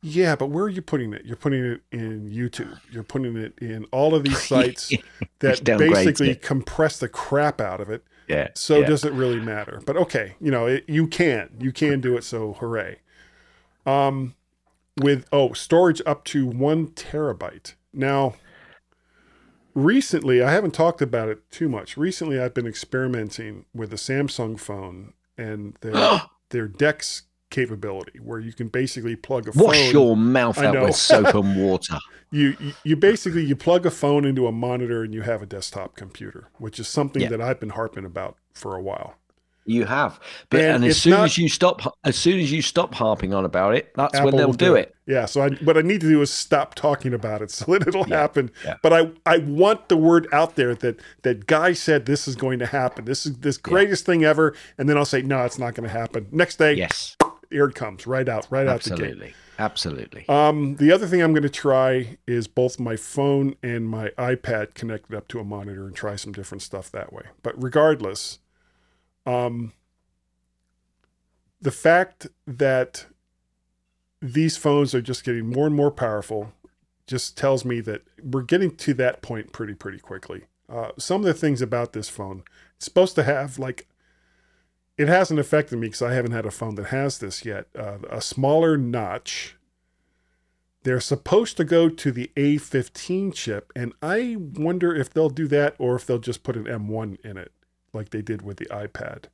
yeah, 0.00 0.36
but 0.36 0.46
where 0.46 0.64
are 0.64 0.70
you 0.70 0.80
putting 0.80 1.12
it? 1.12 1.26
You're 1.26 1.36
putting 1.36 1.62
it 1.64 1.82
in 1.92 2.30
YouTube. 2.30 2.80
You're 2.90 3.02
putting 3.02 3.36
it 3.36 3.58
in 3.60 3.84
all 3.86 4.14
of 4.14 4.22
these 4.22 4.40
sites 4.48 4.92
that 5.40 5.62
basically 5.64 6.30
it. 6.30 6.42
compress 6.42 6.98
the 7.00 7.08
crap 7.08 7.60
out 7.60 7.80
of 7.80 7.90
it. 7.90 8.04
yeah. 8.28 8.48
So 8.54 8.78
yeah. 8.78 8.86
does 8.86 9.04
it 9.04 9.12
really 9.12 9.40
matter? 9.40 9.82
But 9.84 9.96
okay, 9.96 10.36
you 10.40 10.50
know, 10.50 10.66
it, 10.66 10.84
you 10.88 11.06
can, 11.06 11.50
you 11.58 11.72
can 11.72 12.00
do 12.00 12.16
it. 12.16 12.24
So 12.24 12.54
hooray. 12.54 13.00
Um, 13.84 14.36
with 14.96 15.26
oh, 15.32 15.52
storage 15.52 16.00
up 16.06 16.24
to 16.26 16.46
one 16.46 16.88
terabyte. 16.88 17.74
Now, 17.92 18.36
recently, 19.74 20.42
I 20.42 20.50
haven't 20.50 20.72
talked 20.72 21.02
about 21.02 21.28
it 21.28 21.50
too 21.50 21.68
much. 21.68 21.96
Recently, 21.96 22.38
I've 22.40 22.54
been 22.54 22.66
experimenting 22.66 23.64
with 23.74 23.92
a 23.92 23.96
Samsung 23.96 24.58
phone 24.58 25.12
and 25.38 25.76
their 25.80 26.20
their 26.50 26.68
Dex 26.68 27.22
capability 27.50 28.18
where 28.20 28.38
you 28.38 28.52
can 28.52 28.68
basically 28.68 29.16
plug 29.16 29.48
a 29.48 29.50
Wash 29.54 29.76
phone. 29.76 29.90
your 29.92 30.16
mouth 30.16 30.56
I 30.58 30.66
out 30.66 30.74
know. 30.74 30.84
with 30.84 30.94
soap 30.94 31.34
and 31.34 31.56
water. 31.64 31.98
you, 32.30 32.56
you 32.60 32.72
you 32.84 32.96
basically 32.96 33.44
you 33.44 33.56
plug 33.56 33.84
a 33.86 33.90
phone 33.90 34.24
into 34.24 34.46
a 34.46 34.52
monitor 34.52 35.02
and 35.02 35.12
you 35.12 35.22
have 35.22 35.42
a 35.42 35.46
desktop 35.46 35.96
computer, 35.96 36.48
which 36.58 36.78
is 36.78 36.86
something 36.86 37.22
Yeah. 37.22 37.28
that 37.30 37.40
I've 37.40 37.58
been 37.58 37.70
harping 37.70 38.04
about 38.04 38.36
for 38.54 38.76
a 38.76 38.82
while. 38.82 39.16
You 39.66 39.84
have, 39.84 40.18
but 40.48 40.60
And 40.60 40.76
and, 40.76 40.84
as 40.86 41.00
soon 41.00 41.12
not- 41.12 41.26
as 41.26 41.38
you 41.38 41.48
stop, 41.48 41.96
as 42.02 42.16
soon 42.16 42.40
as 42.40 42.50
you 42.50 42.60
stop 42.62 42.94
harping 42.94 43.32
on 43.34 43.44
about 43.44 43.74
it, 43.76 43.92
that's 43.94 44.14
Apple 44.14 44.26
when 44.32 44.36
they'll 44.36 44.52
do 44.52 44.74
it. 44.74 44.94
Yeah. 45.06 45.26
So 45.26 45.42
I, 45.42 45.50
what 45.64 45.76
I 45.76 45.82
need 45.82 46.00
to 46.00 46.08
do 46.08 46.22
is 46.22 46.30
stop 46.32 46.74
talking 46.74 47.12
about 47.14 47.42
it 47.42 47.50
so 47.52 47.66
that 47.78 47.86
it'll 47.86 48.08
Yeah, 48.08 48.18
happen. 48.20 48.50
yeah. 48.64 48.76
But 48.82 48.92
I, 48.92 49.10
I 49.26 49.38
want 49.38 49.88
the 49.88 49.96
word 49.96 50.26
out 50.32 50.56
there 50.56 50.74
that 50.76 51.00
that 51.22 51.46
guy 51.46 51.72
said 51.74 52.06
this 52.06 52.26
is 52.26 52.36
going 52.36 52.58
to 52.60 52.66
happen. 52.66 53.04
This 53.04 53.26
is 53.26 53.36
this 53.38 53.58
greatest 53.58 54.06
thing 54.06 54.24
ever. 54.24 54.54
And 54.78 54.88
then 54.88 54.96
I'll 54.96 55.04
say, 55.04 55.22
no, 55.22 55.44
it's 55.44 55.58
not 55.58 55.74
going 55.74 55.88
to 55.88 55.92
happen. 55.94 56.26
Next 56.32 56.56
day, 56.56 56.72
Yes, 56.74 57.16
here 57.50 57.66
it 57.66 57.74
comes, 57.74 58.06
right 58.06 58.28
out, 58.28 58.46
right 58.50 58.66
out 58.66 58.80
the 58.82 58.90
gate. 58.90 59.00
absolutely, 59.02 59.34
absolutely. 59.58 60.24
Um, 60.28 60.76
the 60.76 60.90
other 60.90 61.06
thing 61.06 61.20
I'm 61.20 61.32
going 61.32 61.42
to 61.42 61.48
try 61.48 62.16
is 62.26 62.48
both 62.48 62.80
my 62.80 62.96
phone 62.96 63.54
and 63.62 63.88
my 63.88 64.08
iPad 64.18 64.74
connected 64.74 65.14
up 65.16 65.28
to 65.28 65.38
a 65.38 65.44
monitor 65.44 65.86
and 65.86 65.94
try 65.94 66.16
some 66.16 66.32
different 66.32 66.62
stuff 66.62 66.90
that 66.92 67.12
way. 67.12 67.24
But 67.42 67.60
regardless, 67.62 68.38
um, 69.26 69.72
the 71.60 71.70
fact 71.70 72.26
that 72.46 73.06
these 74.22 74.56
phones 74.56 74.94
are 74.94 75.02
just 75.02 75.24
getting 75.24 75.48
more 75.48 75.66
and 75.66 75.76
more 75.76 75.90
powerful 75.90 76.52
just 77.06 77.36
tells 77.36 77.64
me 77.64 77.80
that 77.80 78.02
we're 78.22 78.42
getting 78.42 78.74
to 78.76 78.94
that 78.94 79.22
point 79.22 79.52
pretty 79.52 79.74
pretty 79.74 79.98
quickly. 79.98 80.44
Uh, 80.68 80.92
some 80.98 81.22
of 81.22 81.26
the 81.26 81.34
things 81.34 81.60
about 81.60 81.92
this 81.92 82.08
phone, 82.08 82.44
it's 82.76 82.84
supposed 82.84 83.14
to 83.16 83.24
have 83.24 83.58
like 83.58 83.88
it 84.96 85.08
hasn't 85.08 85.40
affected 85.40 85.78
me 85.78 85.88
because 85.88 86.02
I 86.02 86.12
haven't 86.12 86.32
had 86.32 86.46
a 86.46 86.50
phone 86.50 86.74
that 86.74 86.86
has 86.86 87.18
this 87.18 87.44
yet. 87.44 87.66
Uh, 87.76 87.98
a 88.10 88.20
smaller 88.20 88.76
notch. 88.76 89.56
They're 90.82 91.00
supposed 91.00 91.56
to 91.56 91.64
go 91.64 91.88
to 91.88 92.12
the 92.12 92.30
A15 92.36 93.34
chip, 93.34 93.72
and 93.74 93.92
I 94.02 94.36
wonder 94.38 94.94
if 94.94 95.10
they'll 95.10 95.30
do 95.30 95.46
that 95.48 95.74
or 95.78 95.96
if 95.96 96.06
they'll 96.06 96.18
just 96.18 96.42
put 96.42 96.56
an 96.56 96.64
M1 96.64 97.18
in 97.24 97.36
it, 97.36 97.52
like 97.92 98.10
they 98.10 98.22
did 98.22 98.42
with 98.42 98.56
the 98.58 98.66
iPad. 98.66 99.24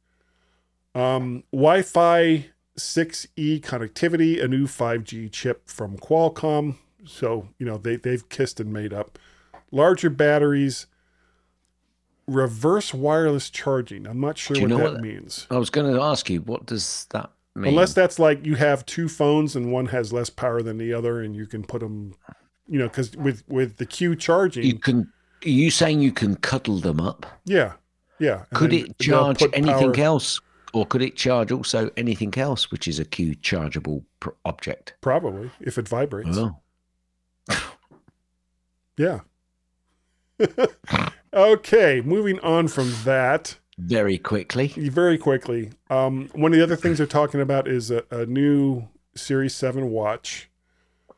Um, 0.95 1.45
Wi-Fi 1.53 2.47
6E 2.79 3.61
connectivity, 3.61 4.43
a 4.43 4.49
new 4.49 4.67
5G 4.67 5.31
chip 5.31 5.69
from 5.69 5.97
Qualcomm. 5.99 6.77
So 7.05 7.49
you 7.59 7.67
know 7.67 7.77
they 7.79 7.97
they've 7.97 8.29
kissed 8.29 8.59
and 8.61 8.73
made 8.73 8.93
up. 8.93 9.19
Larger 9.71 10.11
batteries, 10.11 10.87
reverse 12.27 12.93
wireless 12.93 13.51
charging. 13.51 14.07
I'm 14.07 14.21
not 14.21 14.39
sure 14.39 14.61
what 14.61 14.71
that 14.71 14.93
what- 14.93 15.01
means. 15.01 15.47
I 15.51 15.59
was 15.59 15.71
going 15.71 15.93
to 15.93 16.01
ask 16.01 16.29
you, 16.31 16.41
what 16.41 16.67
does 16.67 17.07
that 17.11 17.31
mean? 17.55 17.71
Unless 17.71 17.95
that's 17.95 18.19
like 18.19 18.45
you 18.45 18.57
have 18.57 18.85
two 18.87 19.09
phones 19.09 19.55
and 19.57 19.73
one 19.73 19.87
has 19.87 20.13
less 20.13 20.31
power 20.31 20.63
than 20.63 20.79
the 20.79 20.93
other, 20.93 21.21
and 21.21 21.37
you 21.37 21.47
can 21.47 21.63
put 21.63 21.81
them, 21.81 22.15
you 22.69 22.79
know, 22.79 22.89
because 22.89 23.17
with 23.17 23.45
with 23.49 23.77
the 23.77 23.87
Q 23.87 24.17
charging, 24.17 24.65
you 24.65 24.79
can, 24.79 25.13
are 25.45 25.49
you 25.49 25.71
saying 25.71 26.01
you 26.01 26.13
can 26.13 26.37
cuddle 26.37 26.79
them 26.79 27.01
up? 27.01 27.27
yeah, 27.45 27.75
yeah. 28.19 28.45
Could 28.55 28.73
it 28.73 28.99
charge 28.99 29.43
anything 29.53 29.93
power- 29.93 30.05
else, 30.05 30.41
or 30.73 30.87
could 30.87 31.03
it 31.03 31.17
charge 31.17 31.51
also 31.53 31.91
anything 31.97 32.33
else, 32.37 32.71
which 32.71 32.87
is 32.89 32.99
a 32.99 33.05
Q 33.05 33.35
chargeable 33.37 34.05
pr- 34.21 34.31
object? 34.45 34.95
Probably 35.01 35.51
if 35.61 35.79
it 35.79 35.89
vibrates. 35.89 36.37
Oh, 36.37 36.57
Yeah. 38.99 39.21
okay, 41.33 42.01
moving 42.03 42.39
on 42.41 42.69
from 42.69 42.93
that 43.05 43.59
very 43.79 44.19
quickly. 44.19 44.69
very 44.69 45.19
quickly. 45.19 45.71
Um, 45.91 46.29
one 46.35 46.53
of 46.53 46.59
the 46.59 46.63
other 46.63 46.77
things 46.77 46.99
they're 46.99 47.07
talking 47.07 47.41
about 47.41 47.69
is 47.69 47.91
a, 47.91 48.05
a 48.11 48.27
new 48.27 48.89
Series 49.15 49.55
Seven 49.55 49.91
watch, 49.91 50.51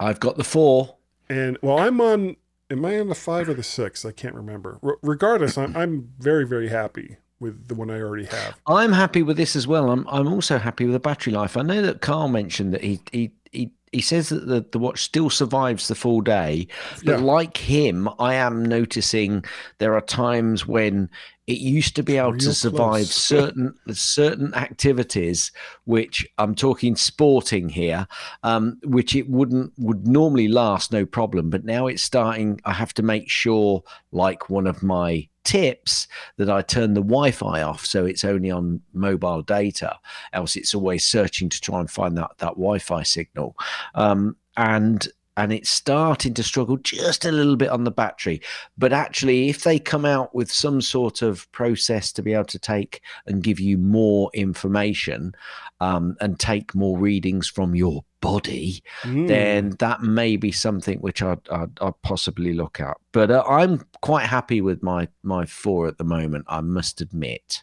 I've 0.01 0.21
got 0.21 0.37
the 0.37 0.45
four. 0.45 0.97
and 1.29 1.59
well, 1.63 1.79
I'm 1.79 2.01
on. 2.01 2.37
Am 2.71 2.85
I 2.85 3.01
on 3.01 3.09
the 3.09 3.15
five 3.15 3.49
or 3.49 3.55
the 3.55 3.63
six? 3.63 4.05
I 4.05 4.13
can't 4.13 4.35
remember. 4.35 4.79
R- 4.83 4.99
regardless, 5.03 5.57
I'm 5.57 5.75
I'm 5.77 6.13
very 6.19 6.47
very 6.47 6.69
happy 6.69 7.17
with 7.41 7.69
the 7.69 7.75
one 7.75 7.91
I 7.91 8.01
already 8.01 8.27
have. 8.27 8.59
I'm 8.67 8.93
happy 8.93 9.23
with 9.23 9.37
this 9.37 9.57
as 9.57 9.67
well. 9.67 9.91
I'm 9.91 10.07
I'm 10.09 10.29
also 10.29 10.59
happy 10.59 10.85
with 10.85 10.93
the 10.93 11.01
battery 11.01 11.33
life. 11.33 11.57
I 11.57 11.63
know 11.63 11.81
that 11.83 12.01
Carl 12.03 12.29
mentioned 12.29 12.75
that 12.75 12.83
he 12.83 13.01
he 13.13 13.33
he, 13.53 13.73
he 13.93 14.03
says 14.03 14.29
that 14.29 14.47
the, 14.47 14.67
the 14.71 14.79
watch 14.79 15.03
still 15.03 15.31
survives 15.31 15.89
the 15.89 15.95
full 15.95 16.21
day, 16.21 16.67
but 17.05 17.13
Yeah. 17.13 17.25
like 17.25 17.57
him, 17.57 18.09
I 18.19 18.35
am 18.35 18.63
noticing 18.63 19.45
there 19.79 19.95
are 19.95 20.03
times 20.03 20.67
when 20.67 21.09
it 21.49 21.61
used 21.61 21.97
to 21.97 22.03
be 22.03 22.19
able 22.19 22.33
real 22.33 22.41
to 22.41 22.55
survive 22.55 23.07
close. 23.07 23.15
certain 23.15 23.75
certain 23.91 24.55
activities, 24.55 25.51
which 25.87 26.27
I'm 26.37 26.55
talking 26.55 26.95
sporting 26.95 27.71
here, 27.71 28.07
um, 28.43 28.79
which 28.85 29.17
it 29.17 29.31
wouldn't 29.31 29.73
would 29.79 30.07
normally 30.07 30.49
last 30.49 30.93
no 30.93 31.07
problem, 31.07 31.49
but 31.49 31.65
now 31.65 31.87
it's 31.87 32.03
starting. 32.03 32.61
I 32.67 32.75
have 32.75 32.93
to 32.95 33.03
make 33.03 33.31
sure, 33.31 33.83
like 34.13 34.51
one 34.51 34.67
of 34.67 34.83
my 34.83 35.27
tips 35.45 36.07
that 36.37 36.51
I 36.51 36.61
turn 36.61 36.93
the 36.93 37.01
Wi-Fi 37.01 37.63
off 37.63 37.87
so 37.87 38.05
it's 38.05 38.25
only 38.25 38.51
on 38.51 38.83
mobile 38.93 39.41
data. 39.41 39.99
Else 40.35 40.55
it's 40.55 40.75
always 40.75 41.07
searching 41.07 41.49
to 41.49 41.61
try 41.63 41.81
and 41.81 41.91
find 41.91 42.15
that 42.19 42.33
that 42.39 42.57
Wi-Fi 42.57 43.05
signal. 43.05 43.57
Um, 43.95 44.37
and 44.59 45.09
and 45.39 45.53
it's 45.53 45.71
starting 45.71 46.35
to 46.35 46.43
struggle 46.43 46.77
just 46.79 47.25
a 47.25 47.31
little 47.33 47.57
bit 47.57 47.71
on 47.71 47.85
the 47.85 47.91
battery. 47.93 48.43
But 48.77 48.93
actually, 48.93 49.49
if 49.49 49.63
they 49.63 49.79
come 49.79 50.05
out 50.05 50.35
with 50.35 50.51
some 50.51 50.81
sort 50.81 51.23
of 51.23 51.51
process 51.53 52.13
to 52.13 52.23
be 52.23 52.33
able 52.35 52.45
to 52.47 52.59
take 52.59 53.01
and 53.27 53.43
give 53.43 53.61
you 53.61 53.79
more 53.79 54.31
information 54.35 55.33
um, 55.81 56.17
and 56.21 56.39
take 56.41 56.75
more 56.75 56.99
readings 56.99 57.49
from 57.49 57.75
your 57.75 58.05
body, 58.21 58.83
Mm. 59.05 59.29
then 59.29 59.71
that 59.79 60.03
may 60.03 60.37
be 60.37 60.51
something 60.51 60.99
which 60.99 61.23
I'd, 61.23 61.49
I'd, 61.51 61.71
I'd 61.81 62.03
possibly 62.03 62.53
look 62.53 62.81
at. 62.81 62.97
But 63.13 63.31
uh, 63.31 63.45
I'm 63.49 63.81
quite 64.03 64.27
happy 64.27 64.61
with 64.61 64.83
my 64.83 65.07
my 65.23 65.47
four 65.47 65.87
at 65.87 65.99
the 65.99 66.05
moment. 66.05 66.47
I 66.49 66.61
must 66.63 67.01
admit. 67.01 67.63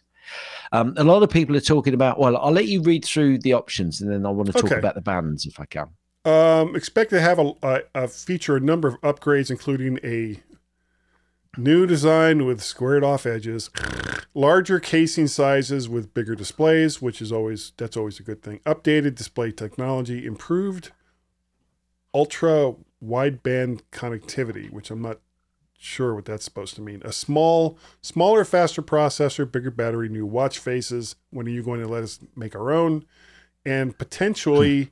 Um, 0.71 0.93
a 0.97 1.03
lot 1.03 1.23
of 1.23 1.29
people 1.29 1.57
are 1.57 1.59
talking 1.75 1.93
about. 1.93 2.19
Well, 2.19 2.37
I'll 2.37 2.51
let 2.53 2.67
you 2.67 2.81
read 2.81 3.03
through 3.03 3.39
the 3.39 3.51
options, 3.51 3.99
and 4.01 4.09
then 4.09 4.25
I 4.25 4.29
want 4.29 4.47
to 4.47 4.53
talk 4.53 4.65
Okay. 4.71 4.79
about 4.79 4.95
the 4.95 5.01
bands 5.01 5.45
if 5.45 5.59
I 5.59 5.65
can. 5.65 5.89
Um, 6.25 6.75
expect 6.75 7.11
to 7.11 7.21
have 7.21 7.37
a, 7.37 7.53
a, 7.61 7.81
a 7.93 8.07
feature 8.07 8.57
a 8.57 8.59
number 8.59 8.87
of 8.87 8.99
upgrades, 9.01 9.51
including 9.51 9.99
a 10.03 10.41
new 11.55 11.85
design 11.85 12.45
with 12.45 12.61
squared 12.61 13.03
off 13.03 13.27
edges, 13.27 13.69
larger 14.33 14.79
casing 14.79 15.27
sizes 15.27 15.87
with 15.87 16.13
bigger 16.13 16.33
displays, 16.35 17.01
which 17.01 17.21
is 17.21 17.31
always 17.31 17.73
that's 17.77 17.95
always 17.95 18.19
a 18.19 18.23
good 18.23 18.41
thing. 18.41 18.59
Updated 18.65 19.15
display 19.15 19.51
technology, 19.51 20.25
improved 20.25 20.91
ultra 22.13 22.73
wideband 23.03 23.81
connectivity, 23.91 24.71
which 24.71 24.89
I'm 24.89 25.01
not 25.01 25.19
sure 25.77 26.15
what 26.15 26.25
that's 26.25 26.45
supposed 26.45 26.73
to 26.75 26.81
mean. 26.81 27.01
A 27.05 27.13
small, 27.13 27.77
smaller, 28.01 28.43
faster 28.43 28.81
processor, 28.81 29.49
bigger 29.49 29.69
battery, 29.69 30.09
new 30.09 30.25
watch 30.25 30.57
faces. 30.57 31.15
When 31.29 31.45
are 31.45 31.51
you 31.51 31.61
going 31.61 31.81
to 31.81 31.87
let 31.87 32.03
us 32.03 32.19
make 32.35 32.55
our 32.55 32.71
own? 32.71 33.05
And 33.65 33.97
potentially 33.97 34.91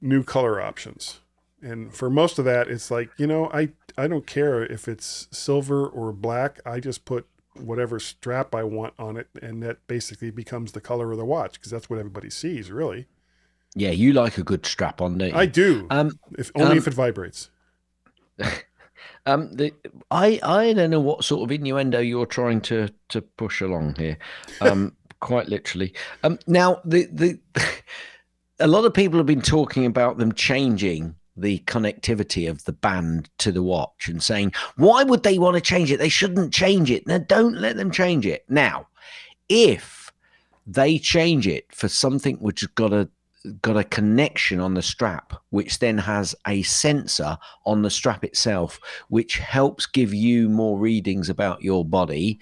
new 0.00 0.22
color 0.22 0.60
options. 0.60 1.20
And 1.62 1.94
for 1.94 2.08
most 2.08 2.38
of 2.38 2.44
that, 2.46 2.68
it's 2.68 2.90
like, 2.90 3.10
you 3.18 3.26
know, 3.26 3.50
I, 3.52 3.70
I 3.98 4.06
don't 4.06 4.26
care 4.26 4.64
if 4.64 4.88
it's 4.88 5.28
silver 5.30 5.86
or 5.86 6.12
black. 6.12 6.58
I 6.64 6.80
just 6.80 7.04
put 7.04 7.26
whatever 7.54 8.00
strap 8.00 8.54
I 8.54 8.62
want 8.62 8.94
on 8.98 9.16
it. 9.16 9.28
And 9.42 9.62
that 9.62 9.86
basically 9.86 10.30
becomes 10.30 10.72
the 10.72 10.80
color 10.80 11.12
of 11.12 11.18
the 11.18 11.24
watch 11.24 11.54
because 11.54 11.70
that's 11.70 11.90
what 11.90 11.98
everybody 11.98 12.30
sees, 12.30 12.70
really. 12.70 13.06
Yeah, 13.74 13.90
you 13.90 14.12
like 14.12 14.38
a 14.38 14.42
good 14.42 14.66
strap 14.66 15.00
on, 15.00 15.20
you? 15.20 15.32
I 15.32 15.46
do, 15.46 15.86
um, 15.90 16.18
if 16.36 16.50
only 16.56 16.72
um, 16.72 16.78
if 16.78 16.88
it 16.88 16.94
vibrates. 16.94 17.50
um, 19.26 19.52
the, 19.54 19.72
I 20.10 20.40
I 20.42 20.72
don't 20.72 20.90
know 20.90 21.00
what 21.00 21.24
sort 21.24 21.48
of 21.48 21.52
innuendo 21.52 22.00
you're 22.00 22.26
trying 22.26 22.62
to 22.62 22.88
to 23.10 23.22
push 23.22 23.60
along 23.60 23.94
here. 23.96 24.18
Um, 24.60 24.96
quite 25.20 25.48
literally. 25.48 25.94
Um, 26.24 26.40
now 26.48 26.80
the 26.84 27.06
the 27.12 27.38
a 28.60 28.66
lot 28.66 28.84
of 28.84 28.94
people 28.94 29.18
have 29.18 29.26
been 29.26 29.42
talking 29.42 29.86
about 29.86 30.18
them 30.18 30.32
changing 30.32 31.14
the 31.36 31.58
connectivity 31.60 32.48
of 32.48 32.64
the 32.64 32.72
band 32.72 33.30
to 33.38 33.50
the 33.50 33.62
watch 33.62 34.08
and 34.08 34.22
saying 34.22 34.52
why 34.76 35.02
would 35.02 35.22
they 35.22 35.38
want 35.38 35.54
to 35.54 35.60
change 35.60 35.90
it? 35.90 35.98
They 35.98 36.08
shouldn't 36.08 36.52
change 36.52 36.90
it. 36.90 37.06
Now, 37.06 37.18
don't 37.18 37.56
let 37.56 37.76
them 37.76 37.90
change 37.90 38.26
it. 38.26 38.44
Now, 38.48 38.88
if 39.48 40.12
they 40.66 40.98
change 40.98 41.46
it 41.46 41.66
for 41.74 41.88
something 41.88 42.36
which 42.36 42.60
has 42.60 42.68
got 42.68 42.92
a 42.92 43.08
got 43.62 43.76
a 43.76 43.84
connection 43.84 44.60
on 44.60 44.74
the 44.74 44.82
strap, 44.82 45.32
which 45.48 45.78
then 45.78 45.96
has 45.96 46.34
a 46.46 46.62
sensor 46.62 47.38
on 47.64 47.80
the 47.80 47.90
strap 47.90 48.22
itself, 48.22 48.78
which 49.08 49.38
helps 49.38 49.86
give 49.86 50.12
you 50.12 50.50
more 50.50 50.78
readings 50.78 51.30
about 51.30 51.62
your 51.62 51.82
body, 51.82 52.38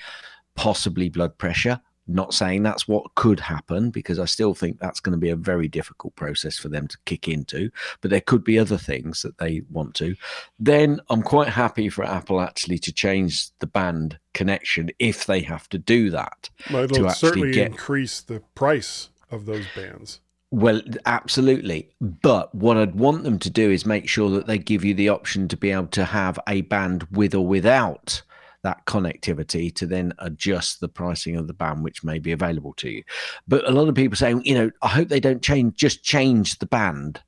possibly 0.56 1.08
blood 1.08 1.38
pressure. 1.38 1.80
Not 2.09 2.32
saying 2.32 2.62
that's 2.62 2.88
what 2.88 3.14
could 3.14 3.38
happen 3.38 3.90
because 3.90 4.18
I 4.18 4.24
still 4.24 4.54
think 4.54 4.78
that's 4.78 5.00
going 5.00 5.12
to 5.12 5.18
be 5.18 5.30
a 5.30 5.36
very 5.36 5.68
difficult 5.68 6.16
process 6.16 6.56
for 6.56 6.68
them 6.68 6.88
to 6.88 6.98
kick 7.04 7.28
into, 7.28 7.70
but 8.00 8.11
there 8.11 8.22
could 8.22 8.42
be 8.42 8.59
other 8.59 8.78
things 8.78 9.22
that 9.22 9.38
they 9.38 9.62
want 9.70 9.94
to. 9.96 10.16
Then 10.59 11.00
I'm 11.11 11.22
quite 11.22 11.48
happy 11.48 11.88
for 11.88 12.04
Apple 12.04 12.40
actually 12.40 12.78
to 12.78 12.92
change 12.92 13.50
the 13.59 13.66
band 13.66 14.18
connection 14.32 14.90
if 14.98 15.26
they 15.26 15.40
have 15.42 15.68
to 15.68 15.78
do 15.78 16.11
that. 16.11 16.48
To 16.68 16.82
it'll 16.84 17.09
actually 17.09 17.28
certainly 17.28 17.52
get- 17.52 17.66
increase 17.72 18.22
the 18.22 18.40
price 18.54 19.11
of 19.30 19.46
those 19.46 19.66
bands. 19.76 20.20
Well, 20.50 20.80
absolutely. 21.04 21.90
But 22.00 22.54
what 22.54 22.78
I'd 22.78 22.94
want 22.94 23.22
them 23.22 23.38
to 23.40 23.50
do 23.50 23.70
is 23.70 23.84
make 23.84 24.09
sure 24.09 24.30
that 24.30 24.46
they 24.46 24.56
give 24.56 24.84
you 24.84 24.94
the 24.94 25.11
option 25.11 25.46
to 25.48 25.56
be 25.56 25.70
able 25.70 25.88
to 25.88 26.06
have 26.06 26.38
a 26.48 26.62
band 26.62 27.06
with 27.11 27.34
or 27.34 27.46
without 27.46 28.22
that 28.62 28.84
connectivity 28.86 29.74
to 29.76 29.86
then 29.86 30.12
adjust 30.18 30.80
the 30.80 30.88
pricing 30.88 31.36
of 31.36 31.46
the 31.46 31.54
band 31.54 31.84
which 31.84 32.02
may 32.02 32.18
be 32.18 32.32
available 32.32 32.72
to 32.74 32.90
you. 32.90 33.02
But 33.46 33.68
a 33.68 33.72
lot 33.72 33.88
of 33.88 33.94
people 33.94 34.16
saying, 34.16 34.42
you 34.44 34.54
know, 34.54 34.70
I 34.82 34.88
hope 34.88 35.09
they 35.09 35.20
don't 35.20 35.42
change 35.42 35.74
just 35.76 36.02
change 36.02 36.59
the 36.59 36.66
band. 36.66 37.22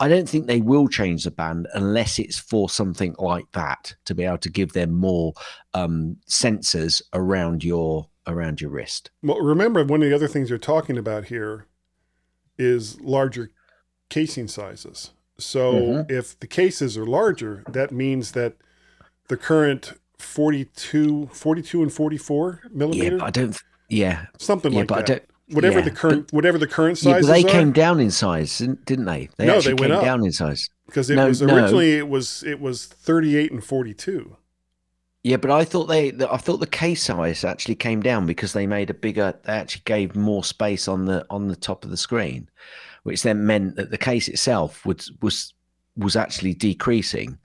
I 0.00 0.08
don't 0.08 0.28
think 0.28 0.46
they 0.46 0.60
will 0.60 0.88
change 0.88 1.24
the 1.24 1.30
band 1.30 1.68
unless 1.74 2.18
it's 2.18 2.38
for 2.38 2.68
something 2.68 3.14
like 3.18 3.50
that 3.52 3.94
to 4.06 4.14
be 4.14 4.24
able 4.24 4.38
to 4.38 4.50
give 4.50 4.72
them 4.72 4.92
more 4.92 5.34
um, 5.72 6.16
sensors 6.28 7.00
around 7.12 7.62
your 7.64 8.08
around 8.26 8.60
your 8.60 8.70
wrist. 8.70 9.10
Well, 9.22 9.38
remember, 9.40 9.84
one 9.84 10.02
of 10.02 10.08
the 10.08 10.14
other 10.14 10.28
things 10.28 10.48
you're 10.48 10.58
talking 10.58 10.96
about 10.98 11.26
here 11.26 11.66
is 12.58 13.00
larger 13.00 13.50
casing 14.08 14.48
sizes. 14.48 15.10
So 15.38 15.72
Mhm. 15.74 16.10
if 16.10 16.38
the 16.38 16.46
cases 16.46 16.96
are 16.96 17.06
larger, 17.06 17.64
that 17.68 17.92
means 17.92 18.32
that 18.32 18.56
the 19.28 19.36
current 19.36 19.94
42, 20.24 21.28
42 21.32 21.82
and 21.82 21.92
44 21.92 22.62
millimeter, 22.72 23.04
Yeah, 23.04 23.18
but 23.18 23.24
I 23.26 23.30
don't. 23.30 23.58
Yeah, 23.88 24.26
something 24.38 24.72
yeah, 24.72 24.78
like 24.80 24.88
but 24.88 24.98
I 24.98 25.02
that. 25.02 25.06
don't. 25.06 25.56
whatever 25.56 25.78
yeah, 25.78 25.84
the 25.84 25.90
current, 25.90 26.32
whatever 26.32 26.58
the 26.58 26.66
current 26.66 27.02
Yeah, 27.02 27.12
sizes 27.12 27.26
but 27.28 27.32
they 27.34 27.44
are, 27.44 27.48
came 27.48 27.72
down 27.72 28.00
in 28.00 28.10
size, 28.10 28.58
didn't 28.58 29.04
they? 29.04 29.28
They 29.36 29.46
No, 29.46 29.56
actually 29.56 29.74
they 29.74 29.80
went 29.82 29.90
came 29.92 29.98
up. 29.98 30.04
down 30.04 30.24
in 30.24 30.32
size. 30.32 30.68
because 30.86 31.10
it 31.10 31.16
no, 31.16 31.28
was 31.28 31.42
no. 31.42 31.54
originally 31.54 31.92
it 31.98 32.08
was 32.08 32.42
it 32.44 32.60
was 32.60 32.86
38 32.86 33.52
and 33.52 33.62
42. 33.64 34.36
Yeah, 35.22 35.38
but 35.38 35.50
I 35.50 35.64
thought 35.64 35.86
they, 35.86 36.12
I 36.30 36.36
thought 36.36 36.58
the 36.58 36.66
case 36.66 37.04
size 37.04 37.44
actually 37.44 37.76
came 37.76 38.02
down 38.02 38.26
because 38.26 38.52
they 38.52 38.66
made 38.66 38.90
a 38.90 38.94
bigger. 38.94 39.32
They 39.44 39.52
actually 39.54 39.82
gave 39.86 40.14
more 40.14 40.44
space 40.44 40.86
on 40.86 41.06
the 41.06 41.24
on 41.30 41.48
the 41.48 41.56
top 41.56 41.82
of 41.84 41.90
the 41.90 41.96
screen, 41.96 42.50
which 43.04 43.22
then 43.22 43.46
meant 43.46 43.76
that 43.76 43.90
the 43.90 43.96
case 43.98 44.28
itself 44.28 44.84
was 44.84 45.10
was 45.22 45.54
was 45.96 46.14
actually 46.16 46.52
decreasing, 46.54 47.38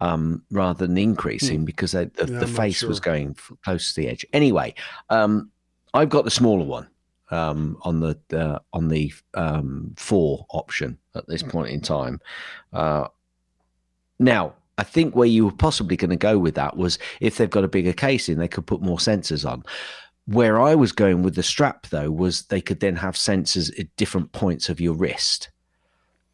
um, 0.00 0.42
rather 0.50 0.86
than 0.86 0.98
increasing 0.98 1.64
because 1.64 1.92
they, 1.92 2.04
the, 2.06 2.26
Hmm. 2.26 2.34
Yeah, 2.34 2.40
the 2.40 2.46
face 2.46 2.82
was 2.82 3.00
going 3.00 3.36
close 3.64 3.94
to 3.94 4.00
the 4.00 4.08
edge. 4.08 4.26
Anyway, 4.32 4.74
um, 5.10 5.50
I've 5.94 6.10
got 6.10 6.24
the 6.24 6.30
smaller 6.30 6.64
one 6.64 6.88
um, 7.30 7.78
on 7.82 8.00
the 8.00 8.18
uh, 8.32 8.58
on 8.72 8.88
the 8.88 9.12
um, 9.34 9.94
four 9.96 10.46
option 10.50 10.98
at 11.14 11.26
this 11.26 11.42
point 11.42 11.70
in 11.70 11.80
time. 11.80 12.20
Uh, 12.72 13.08
now, 14.18 14.54
I 14.78 14.82
think 14.82 15.16
where 15.16 15.28
you 15.28 15.46
were 15.46 15.52
possibly 15.52 15.96
going 15.96 16.10
to 16.10 16.16
go 16.16 16.38
with 16.38 16.54
that 16.54 16.76
was 16.76 16.98
if 17.20 17.36
they've 17.36 17.50
got 17.50 17.64
a 17.64 17.68
bigger 17.68 17.92
casing, 17.92 18.36
they 18.36 18.48
could 18.48 18.66
put 18.66 18.82
more 18.82 18.98
sensors 18.98 19.48
on. 19.50 19.64
Where 20.26 20.60
I 20.60 20.74
was 20.74 20.92
going 20.92 21.22
with 21.22 21.36
the 21.36 21.42
strap, 21.42 21.86
though, 21.86 22.10
was 22.10 22.42
they 22.42 22.60
could 22.60 22.80
then 22.80 22.96
have 22.96 23.14
sensors 23.14 23.78
at 23.78 23.94
different 23.96 24.32
points 24.32 24.68
of 24.68 24.80
your 24.80 24.94
wrist. 24.94 25.50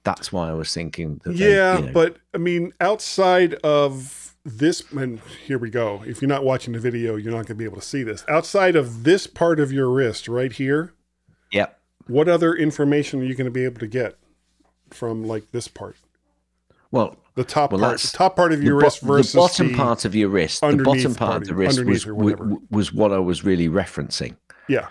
That's 0.05 0.33
why 0.33 0.49
I 0.51 0.53
was 0.53 0.73
thinking. 0.75 1.21
That 1.25 1.37
they, 1.37 1.55
Yeah, 1.55 1.79
you 1.79 1.87
know- 1.87 1.93
but 1.93 2.17
I 2.35 2.39
mean, 2.39 2.73
outside 2.81 3.55
of 3.63 4.35
this, 4.45 4.83
and 4.93 5.21
here 5.47 5.59
we 5.59 5.71
go. 5.71 6.03
If 6.07 6.21
you're 6.21 6.29
not 6.29 6.45
watching 6.45 6.73
the 6.73 6.81
video, 6.81 7.15
you're 7.17 7.31
not 7.31 7.47
going 7.47 7.47
to 7.47 7.55
be 7.55 7.65
able 7.65 7.77
to 7.77 7.87
see 7.87 8.03
this. 8.03 8.25
Outside 8.29 8.75
of 8.75 9.05
this 9.05 9.27
part 9.29 9.61
of 9.61 9.73
your 9.73 9.89
wrist, 9.89 10.27
right 10.27 10.53
here, 10.53 10.93
Yep. 11.53 11.79
what 12.09 12.29
other 12.29 12.53
information 12.55 13.21
are 13.21 13.25
you 13.25 13.35
going 13.37 13.45
to 13.45 13.51
be 13.53 13.65
able 13.65 13.79
to 13.79 13.87
get 13.87 14.17
from 14.91 15.25
like 15.25 15.53
this 15.53 15.69
part, 15.69 15.97
Well, 16.91 17.17
the 17.37 17.45
top 17.45 17.73
Well, 17.73 17.81
part, 17.81 18.01
the 18.01 18.09
top 18.09 18.37
part 18.37 18.53
of 18.53 18.63
your 18.63 18.75
bo- 18.79 18.85
wrist 18.87 19.01
versus 19.01 19.33
the 19.33 19.39
bottom 19.39 19.69
the- 19.69 19.75
part 19.79 20.05
of 20.05 20.15
your 20.15 20.29
wrist, 20.29 20.61
the 20.61 20.77
bottom 20.77 21.15
part 21.15 21.31
part 21.31 21.43
of 21.43 21.49
the 21.49 21.55
wrist 21.55 21.83
was, 21.85 22.05
or 22.05 22.11
w- 22.11 22.25
whatever. 22.33 22.45
w- 22.51 22.63
was 22.71 22.93
what 22.93 23.13
I 23.13 23.19
was 23.19 23.45
really 23.45 23.69
referencing. 23.69 24.37
Yeah. 24.69 24.89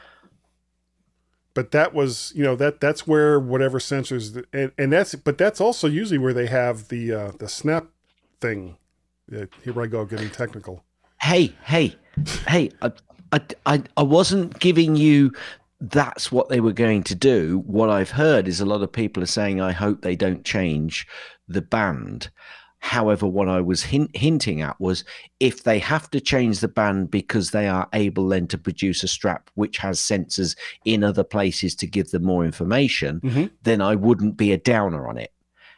But 1.54 1.72
that 1.72 1.93
was, 1.93 2.32
you 2.36 2.43
know, 2.43 2.56
that 2.56 2.80
that's 2.80 3.06
where 3.06 3.39
whatever 3.39 3.80
sensors 3.80 4.43
and, 4.54 4.72
and 4.78 4.93
that's 4.93 5.16
but 5.16 5.38
that's 5.38 5.60
also 5.60 5.88
usually 5.88 6.18
where 6.18 6.34
they 6.34 6.47
have 6.47 6.88
the 6.88 7.14
uh 7.14 7.32
the 7.38 7.49
snap 7.49 7.88
thing. 8.39 8.78
Yeah, 9.30 9.45
here 9.64 9.82
I 9.82 9.88
go 9.88 10.06
getting 10.06 10.30
technical. 10.30 10.84
hey, 11.22 11.54
hey, 11.64 11.95
hey, 12.47 12.72
I, 12.82 12.91
I, 13.66 13.84
I 13.95 14.04
wasn't 14.04 14.60
giving 14.60 14.95
you 14.95 15.32
that's 15.82 16.32
what 16.32 16.49
they 16.49 16.60
were 16.60 16.74
going 16.74 17.04
to 17.04 17.16
do. 17.16 17.64
What 17.66 17.89
I've 17.89 18.12
heard 18.12 18.47
is 18.47 18.62
a 18.62 18.66
lot 18.66 18.84
of 18.84 18.91
people 18.91 19.24
are 19.24 19.28
saying, 19.28 19.60
I 19.60 19.72
hope 19.72 20.02
they 20.02 20.16
don't 20.16 20.45
change 20.45 21.08
the 21.47 21.62
band. 21.62 22.30
However, 22.82 23.27
what 23.27 23.47
I 23.47 23.61
was 23.61 23.84
hint, 23.84 24.15
hinting 24.17 24.61
at 24.61 24.79
was 24.82 25.05
if 25.39 25.63
they 25.63 25.77
have 25.79 26.09
to 26.11 26.19
change 26.19 26.59
the 26.59 26.67
band 26.67 27.11
because 27.11 27.51
they 27.51 27.67
are 27.67 27.88
able 27.93 28.27
then 28.27 28.47
to 28.47 28.57
produce 28.57 29.03
a 29.03 29.07
strap 29.07 29.49
which 29.53 29.77
has 29.77 29.99
sensors 29.99 30.55
in 30.84 31.03
other 31.03 31.23
places 31.23 31.75
to 31.75 31.88
give 31.88 32.09
them 32.09 32.23
more 32.23 32.43
information, 32.43 33.21
Mhm. 33.21 33.51
then 33.63 33.82
I 33.82 33.95
wouldn't 33.95 34.36
be 34.36 34.51
a 34.51 34.57
downer 34.57 35.07
on 35.07 35.17
it. 35.17 35.32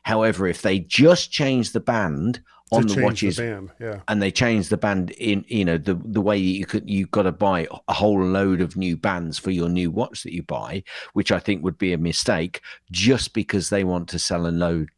However, 0.03 0.47
if 0.47 0.61
they 0.61 0.79
just 0.79 1.29
change 1.31 1.73
the 1.73 1.79
band 1.81 2.41
on 2.71 2.87
the 2.87 2.93
change 2.95 3.03
watches 3.03 3.37
band. 3.37 3.69
Yeah. 3.79 3.99
and 4.07 4.21
they 4.21 4.31
changed 4.31 4.69
the 4.71 4.77
band 4.77 5.11
in 5.11 5.43
you 5.47 5.63
know 5.65 5.77
the 5.77 5.93
the 6.05 6.21
way 6.21 6.37
you 6.37 6.65
could 6.65 6.89
you've 6.89 7.11
got 7.11 7.23
to 7.23 7.31
buy 7.31 7.67
a 7.87 7.93
whole 7.93 8.23
load 8.23 8.61
of 8.61 8.75
new 8.75 8.97
bands 8.97 9.37
for 9.37 9.51
your 9.51 9.69
new 9.69 9.91
watch 9.91 10.23
that 10.23 10.33
you 10.33 10.41
buy 10.41 10.81
which 11.11 11.31
i 11.31 11.37
think 11.37 11.63
would 11.63 11.77
be 11.77 11.93
a 11.93 11.97
mistake 11.99 12.61
just 12.89 13.33
because 13.35 13.69
they 13.69 13.83
want 13.83 14.09
to 14.09 14.17
sell 14.17 14.47
a 14.47 14.49
load 14.49 14.89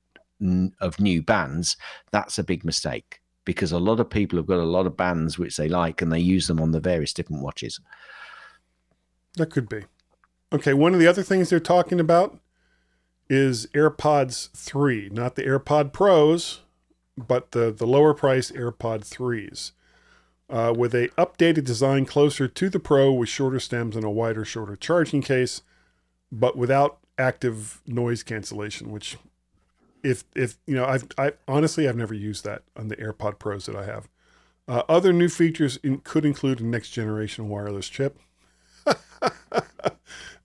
of 0.82 1.00
new 1.00 1.22
bands 1.22 1.78
that's 2.12 2.38
a 2.38 2.44
big 2.44 2.66
mistake 2.66 3.22
because 3.46 3.72
a 3.72 3.80
lot 3.80 4.00
of 4.00 4.10
people 4.10 4.38
have 4.38 4.48
got 4.48 4.60
a 4.60 4.64
lot 4.64 4.88
of 4.88 4.98
bands 4.98 5.38
which 5.38 5.58
they 5.58 5.70
like 5.70 6.02
and 6.02 6.12
they 6.12 6.20
use 6.20 6.48
them 6.48 6.60
on 6.60 6.72
the 6.72 6.80
various 6.80 7.14
different 7.14 7.42
watches 7.42 7.80
That 9.38 9.52
could 9.52 9.70
be. 9.70 9.84
Okay, 10.54 10.74
one 10.74 10.94
of 10.94 11.00
the 11.00 11.08
other 11.08 11.24
things 11.24 11.50
they're 11.50 11.60
talking 11.60 12.00
about 12.00 12.40
is 13.30 13.68
AirPods 13.68 14.52
3, 14.52 15.10
not 15.12 15.36
the 15.36 15.44
AirPod 15.44 15.92
Pros, 15.92 16.62
but 17.18 17.52
the, 17.52 17.72
the 17.72 17.88
lower 17.88 18.14
price 18.14 18.52
AirPod 18.52 19.02
3s. 19.02 19.72
Uh, 20.48 20.72
with 20.78 20.94
a 20.94 21.08
updated 21.18 21.66
design 21.66 22.06
closer 22.06 22.48
to 22.48 22.70
the 22.70 22.80
Pro 22.80 23.12
with 23.12 23.30
shorter 23.30 23.60
stems 23.60 23.96
and 23.96 24.06
a 24.06 24.12
wider, 24.12 24.46
shorter 24.46 24.76
charging 24.76 25.24
case, 25.24 25.64
but 26.32 26.56
without 26.56 27.00
active 27.18 27.82
noise 27.88 28.22
cancellation, 28.22 28.92
which 28.92 29.18
if 30.06 30.24
if 30.36 30.58
you 30.68 30.76
know 30.76 30.86
I've 30.86 31.06
I 31.18 31.34
honestly 31.48 31.88
I've 31.90 31.98
never 31.98 32.14
used 32.14 32.44
that 32.46 32.62
on 32.78 32.88
the 32.88 32.96
AirPod 32.98 33.40
Pros 33.40 33.66
that 33.66 33.76
I 33.76 33.86
have. 33.86 34.08
Uh, 34.68 34.82
other 34.90 35.14
new 35.14 35.30
features 35.30 35.78
in, 35.84 36.00
could 36.00 36.26
include 36.26 36.60
a 36.60 36.66
next 36.66 36.90
generation 36.90 37.50
wireless 37.50 37.88
chip, 37.88 38.18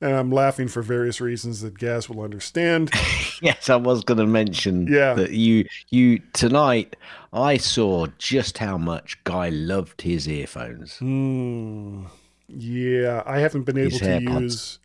and 0.01 0.13
I'm 0.15 0.31
laughing 0.31 0.69
for 0.69 0.83
various 0.83 1.21
reasons 1.21 1.61
that 1.63 1.79
Gaz 1.79 2.09
will 2.09 2.21
understand. 2.23 2.91
yes 3.43 3.71
i 3.71 3.77
was 3.77 4.05
going 4.05 4.19
to 4.19 4.27
mention 4.27 4.87
Yeah. 4.87 5.15
that 5.15 5.31
you 5.31 5.65
you 5.89 6.19
tonight 6.35 6.97
i 7.33 7.57
saw 7.57 8.07
just 8.19 8.59
how 8.59 8.77
much 8.77 9.17
guy 9.25 9.49
loved 9.49 10.03
his 10.03 10.29
earphones 10.29 10.99
Hmm. 10.99 12.05
Yeah, 12.53 13.23
I 13.25 13.39
haven't 13.39 13.63
been 13.63 13.79
able 13.79 13.91
These 13.91 14.01
to 14.01 14.07
AirPods. 14.07 14.41
use 14.43 14.79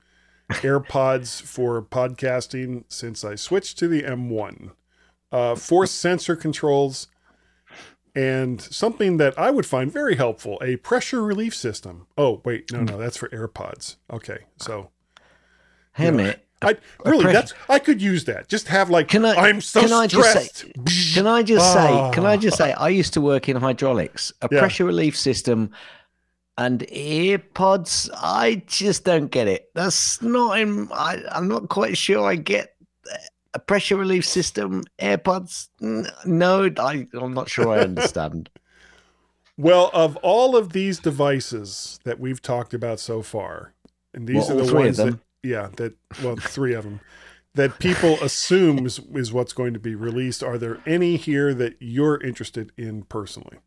AirPods 0.51 1.41
for 1.41 1.81
podcasting 1.81 2.83
since 2.87 3.23
I 3.23 3.35
switched 3.35 3.77
to 3.79 3.87
the 3.87 4.03
M1. 4.03 4.71
Uh, 5.31 5.55
force 5.55 5.91
sensor 5.91 6.35
controls 6.35 7.07
and 8.15 8.61
something 8.61 9.17
that 9.17 9.37
I 9.37 9.51
would 9.51 9.65
find 9.65 9.91
very 9.91 10.15
helpful 10.15 10.57
a 10.61 10.77
pressure 10.77 11.21
relief 11.23 11.53
system. 11.53 12.07
Oh, 12.17 12.41
wait, 12.45 12.71
no, 12.71 12.81
no, 12.81 12.97
that's 12.97 13.17
for 13.17 13.27
AirPods. 13.29 13.97
Okay, 14.13 14.39
so 14.57 14.91
hey 15.93 16.05
you 16.05 16.11
know, 16.11 16.33
I 16.61 16.77
really 17.03 17.23
pressure- 17.23 17.33
that's 17.33 17.53
I 17.67 17.79
could 17.79 18.01
use 18.01 18.23
that. 18.25 18.47
Just 18.47 18.69
have 18.69 18.89
like 18.89 19.09
Can 19.09 19.25
I- 19.25 19.35
I'm 19.35 19.59
so 19.59 19.81
can 19.81 19.91
I 19.91 20.07
just 20.07 20.31
say- 20.53 20.71
Can 21.13 21.27
I 21.27 21.43
just 21.43 21.73
say? 21.73 22.11
Can 22.13 22.25
I 22.25 22.35
Ah. 22.35 22.37
just 22.37 22.57
say? 22.57 22.71
I 22.71 22.87
used 22.89 23.13
to 23.15 23.21
work 23.21 23.49
in 23.49 23.57
hydraulics, 23.57 24.31
a 24.41 24.47
Yeah. 24.49 24.59
pressure 24.59 24.85
relief 24.85 25.17
system, 25.17 25.71
and 26.57 26.81
earpods. 26.81 28.09
I 28.13 28.63
just 28.67 29.03
don't 29.05 29.27
get 29.27 29.47
it. 29.47 29.69
That's 29.75 30.21
not 30.21 30.59
in. 30.59 30.89
I, 30.91 31.21
I'm 31.31 31.47
not 31.47 31.69
quite 31.69 31.97
sure. 31.97 32.25
I 32.25 32.35
get 32.35 32.75
a 33.53 33.59
pressure 33.59 33.95
relief 33.97 34.25
system. 34.25 34.83
AirPods. 34.99 35.69
No, 36.25 36.69
I, 36.77 37.07
I'm 37.13 37.33
not 37.33 37.49
sure. 37.49 37.69
I 37.69 37.79
understand. 37.79 38.49
Well, 39.57 39.89
of 39.93 40.17
all 40.17 40.57
of 40.57 40.73
these 40.73 40.99
devices 40.99 42.01
that 42.03 42.19
we've 42.19 42.41
talked 42.41 42.73
about 42.73 42.99
so 42.99 43.21
far, 43.21 43.73
and 44.13 44.27
these 44.27 44.49
Well, 44.49 44.59
are 44.59 44.65
the 44.65 44.73
ones 44.73 44.97
that, 44.97 45.17
yeah, 45.43 45.69
that 45.77 45.95
well, 46.21 46.35
three 46.35 46.73
of 46.73 46.83
them 46.83 46.99
that 47.55 47.79
people 47.79 48.15
assume 48.21 48.85
is, 48.85 48.99
is 49.13 49.33
what's 49.33 49.53
going 49.53 49.73
to 49.73 49.79
be 49.79 49.95
released. 49.95 50.43
Are 50.43 50.57
there 50.57 50.79
any 50.85 51.15
here 51.15 51.53
that 51.53 51.75
you're 51.79 52.21
interested 52.21 52.71
in 52.77 53.03
personally? 53.03 53.57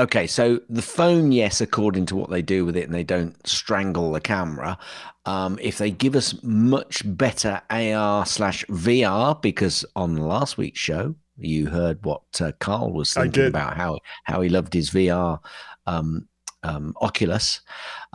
Okay, 0.00 0.26
so 0.26 0.58
the 0.70 0.80
phone, 0.80 1.30
yes, 1.30 1.60
according 1.60 2.06
to 2.06 2.16
what 2.16 2.30
they 2.30 2.40
do 2.40 2.64
with 2.64 2.74
it, 2.74 2.84
and 2.84 2.94
they 2.94 3.04
don't 3.04 3.46
strangle 3.46 4.12
the 4.12 4.20
camera. 4.20 4.78
Um, 5.26 5.58
if 5.60 5.76
they 5.76 5.90
give 5.90 6.16
us 6.16 6.42
much 6.42 7.02
better 7.04 7.60
AR 7.68 8.24
slash 8.24 8.64
VR, 8.66 9.40
because 9.42 9.84
on 9.94 10.16
last 10.16 10.56
week's 10.56 10.80
show 10.80 11.14
you 11.36 11.66
heard 11.66 12.02
what 12.02 12.22
uh, 12.40 12.52
Carl 12.60 12.92
was 12.92 13.12
thinking 13.12 13.46
about 13.46 13.76
how 13.76 13.98
how 14.24 14.40
he 14.40 14.48
loved 14.48 14.72
his 14.72 14.90
VR 14.90 15.38
um, 15.86 16.26
um, 16.62 16.94
Oculus. 17.02 17.60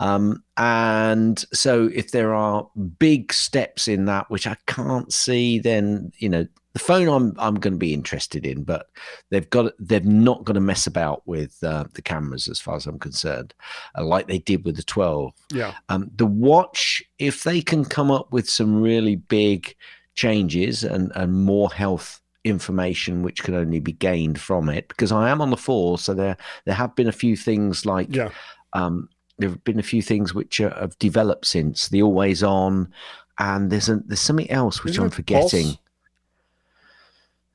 Um, 0.00 0.42
and 0.56 1.38
so 1.52 1.88
if 1.94 2.10
there 2.10 2.34
are 2.34 2.68
big 2.98 3.32
steps 3.32 3.86
in 3.86 4.06
that 4.06 4.28
which 4.28 4.48
I 4.48 4.56
can't 4.66 5.12
see, 5.12 5.60
then 5.60 6.10
you 6.18 6.28
know 6.28 6.46
the 6.76 6.84
phone 6.84 7.08
I'm 7.08 7.32
I'm 7.38 7.54
going 7.54 7.72
to 7.72 7.78
be 7.78 7.94
interested 7.94 8.44
in, 8.44 8.62
but 8.62 8.88
they've 9.30 9.48
got 9.48 9.72
they've 9.78 10.04
not 10.04 10.44
going 10.44 10.56
to 10.56 10.60
mess 10.60 10.86
about 10.86 11.26
with 11.26 11.56
uh, 11.64 11.84
the 11.94 12.02
cameras 12.02 12.48
as 12.48 12.60
far 12.60 12.76
as 12.76 12.84
I'm 12.84 12.98
concerned, 12.98 13.54
uh, 13.96 14.04
like 14.04 14.26
they 14.26 14.40
did 14.40 14.62
with 14.66 14.76
the 14.76 14.82
12. 14.82 15.32
Yeah. 15.54 15.72
Um, 15.88 16.10
the 16.14 16.26
watch, 16.26 17.02
if 17.18 17.44
they 17.44 17.62
can 17.62 17.86
come 17.86 18.10
up 18.10 18.30
with 18.30 18.46
some 18.46 18.82
really 18.82 19.16
big 19.16 19.74
changes 20.16 20.84
and 20.84 21.12
and 21.14 21.32
more 21.32 21.72
health 21.72 22.20
information 22.44 23.22
which 23.22 23.42
can 23.42 23.54
only 23.54 23.80
be 23.80 23.92
gained 23.92 24.38
from 24.38 24.68
it 24.68 24.86
because 24.88 25.12
I 25.12 25.30
am 25.30 25.40
on 25.40 25.48
the 25.50 25.56
four 25.56 25.98
so 25.98 26.12
there 26.14 26.36
there 26.66 26.74
have 26.74 26.94
been 26.94 27.08
a 27.08 27.12
few 27.24 27.36
things 27.36 27.86
like 27.86 28.14
Yeah. 28.14 28.28
um, 28.74 29.08
there 29.38 29.48
have 29.48 29.64
been 29.64 29.78
a 29.78 29.82
few 29.82 30.02
things 30.02 30.34
which 30.34 30.60
are, 30.60 30.74
have 30.78 30.98
developed 30.98 31.46
since 31.46 31.88
the 31.88 32.02
always 32.02 32.42
on, 32.42 32.92
and 33.38 33.70
there's 33.70 33.88
a, 33.88 33.96
there's 34.06 34.20
something 34.20 34.50
else 34.50 34.84
which 34.84 34.92
Isn't 34.92 35.04
I'm 35.04 35.10
forgetting. 35.10 35.64
Pulse? 35.68 35.78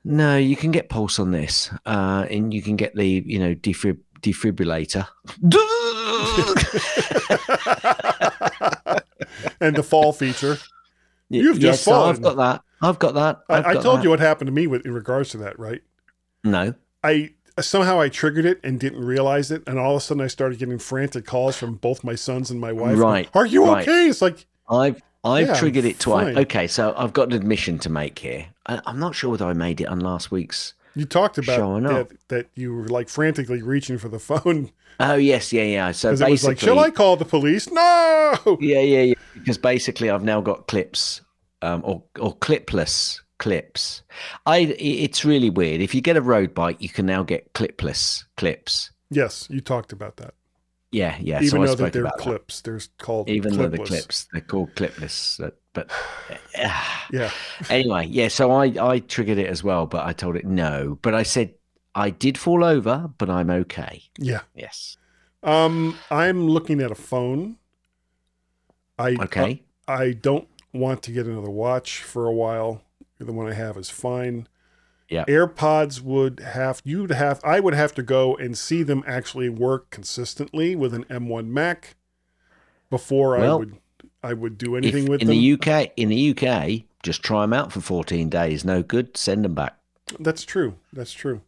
No, 0.04 0.38
you 0.38 0.56
can 0.56 0.72
get 0.72 0.90
pulse 0.90 1.20
on 1.20 1.32
this, 1.32 1.70
uh, 1.86 2.26
and 2.30 2.54
you 2.54 2.62
can 2.62 2.76
get 2.76 2.96
the 2.96 3.06
you 3.06 3.40
know 3.40 3.54
defib- 3.54 4.00
defibrillator. 4.22 5.08
and 9.62 9.76
the 9.76 9.84
fall 9.84 10.12
feature. 10.12 10.58
You've 11.30 11.60
yes, 11.60 11.78
just 11.78 11.84
so 11.84 12.04
I've 12.04 12.22
got 12.22 12.36
that. 12.38 12.64
I've 12.82 13.00
got 13.00 13.14
that. 13.14 13.42
I've 13.48 13.66
I, 13.66 13.70
I 13.70 13.74
told 13.76 14.00
that. 14.00 14.04
you 14.04 14.10
what 14.10 14.20
happened 14.20 14.48
to 14.48 14.52
me 14.52 14.68
with 14.68 14.86
in 14.86 14.94
regards 14.94 15.30
to 15.32 15.38
that, 15.38 15.58
right? 15.60 15.82
No. 16.44 16.74
I 17.04 17.34
somehow 17.60 18.00
I 18.00 18.10
triggered 18.10 18.46
it 18.46 18.60
and 18.64 18.80
didn't 18.80 19.04
realize 19.04 19.52
it, 19.52 19.64
and 19.68 19.80
all 19.80 19.96
of 19.96 19.98
a 19.98 20.02
sudden 20.02 20.24
I 20.24 20.28
started 20.28 20.60
getting 20.60 20.80
frantic 20.80 21.26
calls 21.26 21.58
from 21.58 21.76
both 21.76 22.04
my 22.04 22.16
sons 22.16 22.52
and 22.52 22.60
my 22.60 22.72
wife. 22.72 22.98
Right, 22.98 23.30
Are 23.34 23.46
you 23.46 23.66
right. 23.66 23.88
okay? 23.88 24.08
It's 24.08 24.22
like 24.22 24.46
I've 24.70 25.02
I've 25.24 25.48
Yeah, 25.48 25.54
triggered 25.56 25.86
it 25.86 26.00
twice. 26.00 26.34
fine. 26.34 26.38
Okay, 26.44 26.68
so 26.68 26.94
I've 26.98 27.14
got 27.14 27.28
an 27.28 27.34
admission 27.34 27.78
to 27.80 27.90
make 27.90 28.20
here. 28.20 28.48
I, 28.66 28.82
I'm 28.86 29.00
not 29.00 29.16
sure 29.16 29.30
whether 29.32 29.46
I 29.46 29.54
made 29.54 29.80
it 29.82 29.86
on 29.88 30.00
last 30.00 30.32
week's. 30.32 30.74
you 30.96 31.06
talked 31.06 31.38
about 31.38 31.82
that, 31.84 32.10
that 32.30 32.48
you 32.56 32.74
were 32.76 32.88
like 32.88 33.08
frantically 33.10 33.62
reaching 33.62 33.98
for 33.98 34.10
the 34.10 34.20
phone 34.20 34.72
Oh 35.00 35.16
yes, 35.16 35.52
yeah, 35.52 35.64
yeah. 35.64 35.92
So 35.94 36.10
because 36.10 36.22
it 36.22 36.30
was 36.30 36.42
basically, 36.44 36.50
like, 36.52 36.60
"Shall 36.60 36.80
I 36.80 36.90
call 36.92 37.18
the 37.18 37.26
police?" 37.26 37.72
No. 37.72 38.38
Yeah, 38.60 38.82
yeah, 38.82 39.02
yeah. 39.02 39.14
Because 39.34 39.58
basically, 39.58 40.12
I've 40.12 40.24
now 40.24 40.42
got 40.42 40.68
clips, 40.68 41.22
um, 41.64 41.82
or 41.84 42.04
or 42.20 42.36
clipless 42.36 43.20
clips. 43.40 44.04
I- 44.46 44.76
It's 44.78 45.26
really 45.26 45.50
weird. 45.50 45.82
If 45.82 45.96
you 45.96 46.02
get 46.02 46.18
a 46.18 46.22
road 46.22 46.54
bike, 46.54 46.78
you 46.82 46.90
can 46.90 47.08
now 47.08 47.24
get 47.24 47.52
clipless 47.54 48.26
clips. 48.38 48.92
Yes, 49.10 49.48
you 49.50 49.60
talked 49.60 49.92
about 49.92 50.18
that. 50.18 50.36
Yeah, 50.92 51.18
yeah. 51.22 51.38
Even 51.42 51.50
so 51.50 51.64
I 51.64 51.66
though 51.66 51.76
spoke 51.76 51.94
that 51.94 51.94
they're 51.94 52.12
clips, 52.18 52.62
that. 52.62 52.70
there's 52.70 52.90
called 52.98 53.30
Even 53.30 53.56
though 53.56 53.70
the 53.70 53.78
clips, 53.78 54.28
they're 54.32 54.42
called 54.42 54.76
clipless. 54.76 55.40
But, 55.40 55.58
but 55.74 55.90
Yeah. 57.12 57.32
anyway, 57.70 58.08
yeah. 58.08 58.28
So 58.28 58.52
I 58.52 58.66
I 58.80 59.00
triggered 59.00 59.38
it 59.38 59.48
as 59.48 59.64
well, 59.64 59.86
but 59.86 60.06
I 60.06 60.14
told 60.14 60.36
it 60.36 60.46
no. 60.46 61.00
But 61.02 61.16
I 61.16 61.24
said 61.24 61.54
I 61.96 62.10
did 62.10 62.38
fall 62.38 62.64
over, 62.64 63.10
but 63.18 63.30
I'm 63.30 63.50
okay. 63.50 64.04
Yeah. 64.18 64.42
Yes. 64.54 64.98
Um, 65.44 65.98
I'm 66.12 66.48
looking 66.48 66.82
at 66.82 66.92
a 66.92 66.96
phone. 66.96 67.58
I 68.98 69.16
Okay. 69.20 69.64
I 69.88 70.12
don't 70.12 70.48
want 70.74 71.04
to 71.04 71.12
get 71.12 71.26
another 71.26 71.50
watch 71.50 72.02
for 72.04 72.28
a 72.28 72.34
while. 72.34 72.84
The 73.18 73.34
one 73.34 73.48
I 73.48 73.54
have 73.54 73.78
is 73.78 73.90
fine. 73.90 74.48
Yeah. 75.12 75.26
AirPods 75.26 76.02
would 76.02 76.40
have 76.40 76.82
you'd 76.86 77.12
have 77.12 77.42
I 77.44 77.60
would 77.60 77.74
have 77.74 77.94
to 77.96 78.02
go 78.02 78.36
and 78.38 78.58
see 78.58 78.82
them 78.82 79.04
actually 79.06 79.50
work 79.50 79.90
consistently 79.90 80.74
with 80.74 80.94
an 80.94 81.04
M1 81.06 81.48
Mac 81.48 81.96
before 82.90 83.38
I 83.38 83.54
would 83.54 83.78
I 84.24 84.34
would 84.34 84.58
do 84.58 84.78
anything 84.78 85.08
with 85.08 85.22
in 85.22 85.28
them. 85.28 85.36
In 85.36 85.42
the 85.42 85.54
UK, 85.54 85.92
in 85.98 86.10
the 86.10 86.30
UK, 86.32 86.84
just 87.04 87.24
try 87.24 87.42
them 87.42 87.52
out 87.52 87.74
for 87.74 87.82
14 87.82 88.30
days. 88.30 88.64
No 88.64 88.82
good. 88.84 89.18
Send 89.18 89.44
them 89.44 89.54
back. 89.54 89.78
That's 90.20 90.44
true. 90.44 90.76
That's 90.94 91.14
true. 91.14 91.42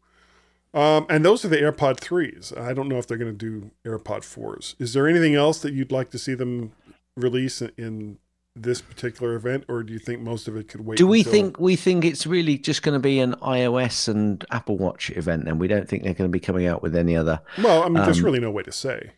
Um, 0.73 1.05
and 1.09 1.23
those 1.23 1.45
are 1.45 1.49
the 1.49 1.57
AirPod 1.57 1.99
threes. 1.99 2.51
I 2.57 2.73
don't 2.73 2.89
know 2.89 2.97
if 2.97 3.05
they're 3.05 3.17
going 3.17 3.37
to 3.37 3.37
do 3.37 3.71
AirPod 3.85 4.23
fours. 4.23 4.75
Is 4.79 4.93
there 4.93 5.07
anything 5.07 5.35
else 5.35 5.61
that 5.61 5.73
you'd 5.73 5.91
like 5.91 6.09
to 6.11 6.17
see 6.17 6.33
them 6.33 6.71
release 7.15 7.61
in 7.77 8.17
this 8.55 8.81
particular 8.81 9.33
event, 9.35 9.65
or 9.67 9.81
do 9.83 9.93
you 9.93 9.99
think 9.99 10.21
most 10.21 10.47
of 10.47 10.55
it 10.55 10.67
could 10.67 10.81
wait? 10.81 10.97
Do 10.97 11.07
we 11.07 11.19
until- 11.19 11.31
think 11.31 11.59
we 11.59 11.75
think 11.75 12.05
it's 12.05 12.27
really 12.27 12.57
just 12.57 12.83
going 12.83 12.93
to 12.93 12.99
be 12.99 13.19
an 13.19 13.33
iOS 13.35 14.07
and 14.07 14.45
Apple 14.51 14.77
Watch 14.77 15.09
event? 15.11 15.47
And 15.47 15.59
we 15.59 15.67
don't 15.67 15.87
think 15.89 16.03
they're 16.03 16.13
going 16.13 16.29
to 16.29 16.31
be 16.31 16.39
coming 16.39 16.67
out 16.67 16.81
with 16.83 16.95
any 16.95 17.15
other. 17.15 17.41
Well, 17.63 17.83
I 17.83 17.89
mean, 17.89 18.03
there's 18.03 18.19
um, 18.19 18.25
really 18.25 18.39
no 18.39 18.51
way 18.51 18.63
to 18.63 18.71
say. 18.71 19.11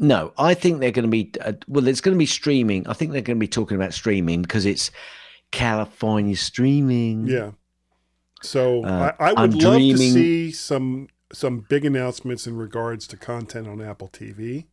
No, 0.00 0.32
I 0.38 0.54
think 0.54 0.80
they're 0.80 0.90
going 0.92 1.04
to 1.06 1.10
be. 1.10 1.32
Uh, 1.40 1.52
well, 1.66 1.86
it's 1.86 2.00
going 2.00 2.14
to 2.14 2.18
be 2.18 2.26
streaming. 2.26 2.86
I 2.86 2.92
think 2.92 3.12
they're 3.12 3.20
going 3.22 3.36
to 3.36 3.40
be 3.40 3.48
talking 3.48 3.76
about 3.76 3.94
streaming 3.94 4.42
because 4.42 4.66
it's 4.66 4.90
California 5.50 6.36
streaming. 6.36 7.26
Yeah. 7.26 7.52
So 8.42 8.84
Uh, 8.84 9.12
I, 9.18 9.24
I 9.24 9.32
would 9.32 9.38
I'm 9.38 9.50
love 9.58 9.60
dreaming- 9.76 9.96
to 9.96 10.12
see 10.12 10.52
some 10.52 11.08
some 11.32 11.66
big 11.68 11.84
announcements 11.84 12.46
in 12.46 12.56
regards 12.56 13.06
to 13.08 13.16
content 13.16 13.68
on 13.68 13.82
Apple 13.82 14.08
TV. 14.08 14.66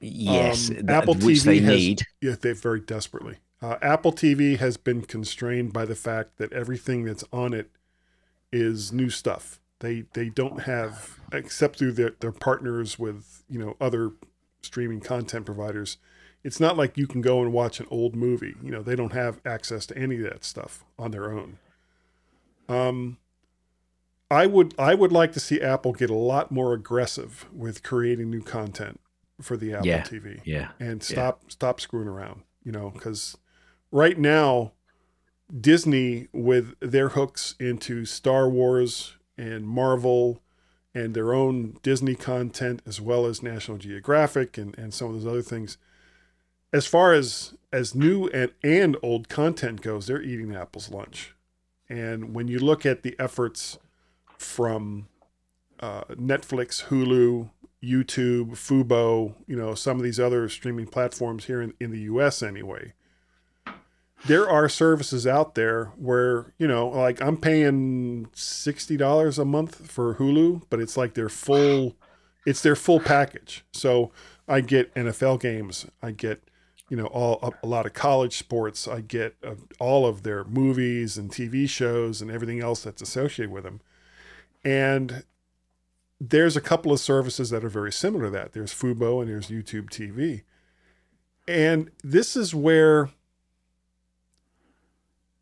Yes, 0.00 0.70
Um, 0.70 0.76
that- 0.86 0.90
Apple 1.02 1.14
which 1.14 1.38
TV 1.40 1.44
they 1.44 1.58
has, 1.60 1.76
need. 1.76 2.02
Yeah, 2.20 2.36
they 2.40 2.52
very 2.52 2.80
desperately. 2.80 3.38
Uh, 3.60 3.76
Apple 3.82 4.12
TV 4.12 4.56
has 4.58 4.76
been 4.76 5.02
constrained 5.02 5.72
by 5.72 5.84
the 5.84 5.96
fact 5.96 6.38
that 6.38 6.52
everything 6.52 7.04
that's 7.04 7.24
on 7.32 7.52
it 7.52 7.70
is 8.52 8.92
new 8.92 9.10
stuff. 9.10 9.60
They 9.80 10.04
they 10.12 10.28
don't 10.28 10.62
have 10.62 11.18
except 11.32 11.78
through 11.78 11.92
their, 11.92 12.14
their 12.20 12.32
partners 12.32 12.98
with 12.98 13.42
you 13.48 13.58
know 13.58 13.76
other 13.80 14.12
streaming 14.62 15.00
content 15.00 15.46
providers. 15.46 15.98
It's 16.44 16.60
not 16.60 16.76
like 16.76 16.96
you 16.96 17.08
can 17.08 17.20
go 17.20 17.42
and 17.42 17.52
watch 17.52 17.80
an 17.80 17.86
old 17.90 18.14
movie. 18.14 18.54
You 18.62 18.70
know 18.70 18.82
they 18.82 18.94
don't 18.96 19.12
have 19.12 19.40
access 19.44 19.86
to 19.86 19.98
any 19.98 20.16
of 20.16 20.22
that 20.22 20.44
stuff 20.44 20.84
on 20.98 21.10
their 21.10 21.32
own. 21.32 21.58
Um, 22.68 23.18
I 24.30 24.46
would 24.46 24.74
I 24.78 24.94
would 24.94 25.12
like 25.12 25.32
to 25.32 25.40
see 25.40 25.60
Apple 25.60 25.92
get 25.92 26.10
a 26.10 26.14
lot 26.14 26.52
more 26.52 26.72
aggressive 26.74 27.46
with 27.52 27.82
creating 27.82 28.30
new 28.30 28.42
content 28.42 29.00
for 29.40 29.56
the 29.56 29.72
Apple 29.72 29.86
Yeah. 29.86 30.02
TV 30.02 30.40
Yeah, 30.44 30.68
and 30.80 31.02
stop 31.02 31.50
stop 31.50 31.80
screwing 31.80 32.08
around 32.08 32.42
you 32.62 32.72
know 32.72 32.90
because 32.90 33.36
right 33.90 34.18
now 34.18 34.72
disney 35.60 36.28
with 36.32 36.74
their 36.80 37.10
hooks 37.10 37.54
into 37.58 38.04
star 38.04 38.48
wars 38.48 39.16
and 39.38 39.66
marvel 39.66 40.42
and 40.94 41.14
their 41.14 41.32
own 41.32 41.78
disney 41.82 42.14
content 42.14 42.82
as 42.86 43.00
well 43.00 43.24
as 43.24 43.42
national 43.42 43.78
geographic 43.78 44.58
and, 44.58 44.76
and 44.76 44.92
some 44.92 45.08
of 45.08 45.14
those 45.14 45.26
other 45.26 45.42
things 45.42 45.78
as 46.72 46.86
far 46.86 47.12
as 47.14 47.54
as 47.72 47.94
new 47.94 48.26
and, 48.28 48.52
and 48.62 48.96
old 49.02 49.28
content 49.28 49.80
goes 49.80 50.06
they're 50.06 50.22
eating 50.22 50.54
apple's 50.54 50.90
lunch. 50.90 51.34
And 51.88 52.34
when 52.34 52.48
you 52.48 52.58
look 52.58 52.84
at 52.84 53.02
the 53.02 53.16
efforts 53.18 53.78
from 54.36 55.08
uh, 55.80 56.02
netflix 56.10 56.84
hulu 56.88 57.50
YouTube, 57.82 58.52
Fubo, 58.52 59.34
you 59.46 59.56
know, 59.56 59.74
some 59.74 59.96
of 59.96 60.02
these 60.02 60.18
other 60.18 60.48
streaming 60.48 60.86
platforms 60.86 61.44
here 61.44 61.62
in, 61.62 61.74
in 61.80 61.90
the 61.90 62.00
US 62.00 62.42
anyway. 62.42 62.92
There 64.26 64.50
are 64.50 64.68
services 64.68 65.26
out 65.26 65.54
there 65.54 65.92
where, 65.96 66.52
you 66.58 66.66
know, 66.66 66.88
like 66.88 67.22
I'm 67.22 67.36
paying 67.36 68.26
$60 68.34 69.38
a 69.38 69.44
month 69.44 69.88
for 69.88 70.16
Hulu, 70.16 70.62
but 70.70 70.80
it's 70.80 70.96
like 70.96 71.14
their 71.14 71.28
full 71.28 71.96
it's 72.48 72.62
their 72.62 72.76
full 72.76 72.98
package. 72.98 73.62
So 73.72 74.10
I 74.48 74.62
get 74.62 74.94
NFL 74.94 75.40
games, 75.40 75.86
I 76.02 76.12
get 76.12 76.42
you 76.88 76.96
know 76.96 77.06
all 77.06 77.38
a, 77.42 77.66
a 77.66 77.68
lot 77.68 77.84
of 77.84 77.92
college 77.92 78.38
sports, 78.38 78.88
I 78.88 79.02
get 79.02 79.36
uh, 79.44 79.56
all 79.78 80.06
of 80.06 80.22
their 80.22 80.44
movies 80.44 81.18
and 81.18 81.30
TV 81.30 81.68
shows 81.68 82.22
and 82.22 82.30
everything 82.30 82.60
else 82.60 82.82
that's 82.82 83.02
associated 83.02 83.52
with 83.52 83.64
them. 83.64 83.82
And 84.64 85.24
there's 86.20 86.56
a 86.56 86.60
couple 86.60 86.92
of 86.92 87.00
services 87.00 87.50
that 87.50 87.64
are 87.64 87.68
very 87.68 87.92
similar 87.92 88.24
to 88.24 88.30
that. 88.30 88.52
There's 88.52 88.74
Fubo 88.74 89.20
and 89.20 89.30
there's 89.30 89.48
YouTube 89.48 89.90
TV. 89.90 90.42
And 91.46 91.90
this 92.02 92.36
is 92.36 92.54
where 92.54 93.10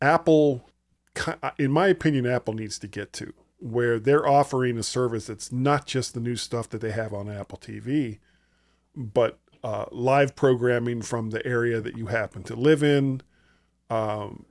Apple, 0.01 0.69
in 1.57 1.71
my 1.71 1.87
opinion, 1.87 2.25
Apple 2.25 2.53
needs 2.53 2.77
to 2.79 2.87
get 2.87 3.11
to, 3.13 3.33
where 3.59 3.99
they're 3.99 4.27
offering 4.27 4.77
a 4.77 4.83
service 4.83 5.27
that's 5.27 5.51
not 5.51 5.85
just 5.85 6.13
the 6.13 6.19
new 6.19 6.35
stuff 6.35 6.69
that 6.69 6.81
they 6.81 6.91
have 6.91 7.13
on 7.13 7.29
Apple 7.29 7.57
TV, 7.57 8.19
but 8.95 9.39
uh, 9.63 9.85
live 9.91 10.35
programming 10.35 11.01
from 11.01 11.31
the 11.31 11.45
area 11.45 11.81
that 11.81 11.97
you 11.97 12.07
happen 12.07 12.43
to 12.43 12.55
live 12.55 12.83
in, 12.83 13.21
um, 13.89 14.45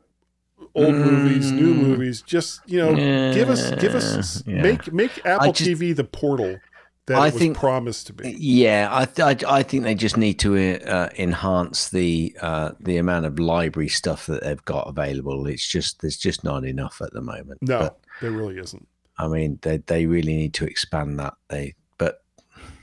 old 0.75 0.95
movies, 0.95 1.51
new 1.53 1.75
Mm. 1.75 1.79
movies. 1.89 2.23
Just 2.23 2.61
you 2.67 2.79
know, 2.79 2.95
give 3.35 3.49
us, 3.51 3.71
give 3.81 3.95
us, 3.95 4.43
Yeah. 4.47 4.63
make 4.63 4.93
make 4.93 5.25
Apple 5.27 5.53
just- 5.53 5.69
TV 5.71 5.95
the 5.95 6.05
portal 6.05 6.59
that 7.07 7.19
I 7.19 7.29
it 7.29 7.33
was 7.35 7.41
think- 7.43 7.57
promised 7.57 8.09
to 8.09 8.13
be. 8.15 8.35
Yeah, 8.39 8.89
I, 8.91 9.05
th- 9.05 9.45
I 9.45 9.59
I 9.59 9.63
think 9.63 9.85
they 9.85 9.95
just 9.95 10.17
need 10.17 10.39
to 10.41 10.57
uh, 10.85 11.09
enhance 11.19 11.89
the 11.91 12.35
uh, 12.41 12.73
the 12.81 12.97
amount 12.97 13.27
of 13.27 13.39
library 13.39 13.89
stuff 13.89 14.27
that 14.27 14.43
they've 14.43 14.65
got 14.65 14.89
available. 14.89 15.47
It's 15.47 15.67
just 15.67 16.01
there's 16.01 16.17
just 16.17 16.43
not 16.45 16.65
enough 16.65 17.01
at 17.01 17.13
the 17.13 17.21
moment. 17.23 17.63
No, 17.63 17.79
But, 17.79 17.99
there 18.21 18.33
really 18.33 18.59
isn't. 18.59 18.87
I 19.19 19.29
mean 19.29 19.59
they 19.63 19.79
they 19.79 20.07
really 20.07 20.37
need 20.37 20.55
to 20.55 20.65
expand 20.67 21.19
that. 21.21 21.35
They 21.49 21.75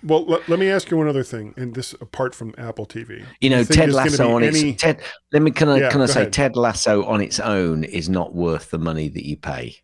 Well, 0.03 0.25
let, 0.25 0.47
let 0.49 0.59
me 0.59 0.69
ask 0.69 0.91
you 0.91 0.97
one 0.97 1.07
other 1.07 1.23
thing, 1.23 1.53
and 1.57 1.73
this 1.73 1.93
apart 1.93 2.35
from 2.35 2.53
Apple 2.57 2.85
TV. 2.85 3.25
You 3.39 3.49
know, 3.49 3.63
Ted 3.63 3.91
Lasso 3.91 4.31
on 4.33 4.43
its 4.43 4.81
Ted. 4.81 5.01
Let 5.31 5.41
me 5.41 5.51
can 5.51 5.69
I 5.69 5.79
Yeah, 5.79 5.89
can 5.89 6.01
I 6.01 6.05
say 6.07 6.21
ahead. 6.21 6.33
Ted 6.33 6.55
Lasso 6.55 7.03
on 7.05 7.21
its 7.21 7.39
own 7.39 7.83
is 7.83 8.09
not 8.09 8.35
worth 8.35 8.71
the 8.71 8.79
money 8.79 9.07
that 9.09 9.25
you 9.25 9.37
pay. 9.37 9.77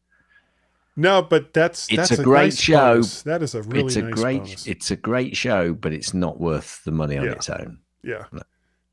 No, 0.96 1.22
but 1.22 1.54
that's 1.54 1.88
It's 1.88 1.96
that's 2.10 2.12
a 2.20 2.24
great 2.24 2.46
nice 2.48 2.60
show. 2.60 2.94
bonus. 2.96 3.22
That 3.22 3.42
is 3.42 3.56
a 3.56 3.62
really 3.64 3.86
it's 3.88 3.96
a 3.96 4.02
nice 4.02 4.14
great 4.14 4.40
bonus. 4.44 4.68
it's 4.68 4.92
a 4.92 4.96
great 4.98 5.38
show, 5.38 5.74
but 5.74 5.94
it's 5.94 6.14
not 6.14 6.40
worth 6.40 6.82
the 6.84 6.92
money 6.92 7.18
on 7.18 7.26
Yeah. 7.26 7.32
its 7.32 7.50
own. 7.50 7.80
yeah. 8.04 8.26
No. 8.32 8.42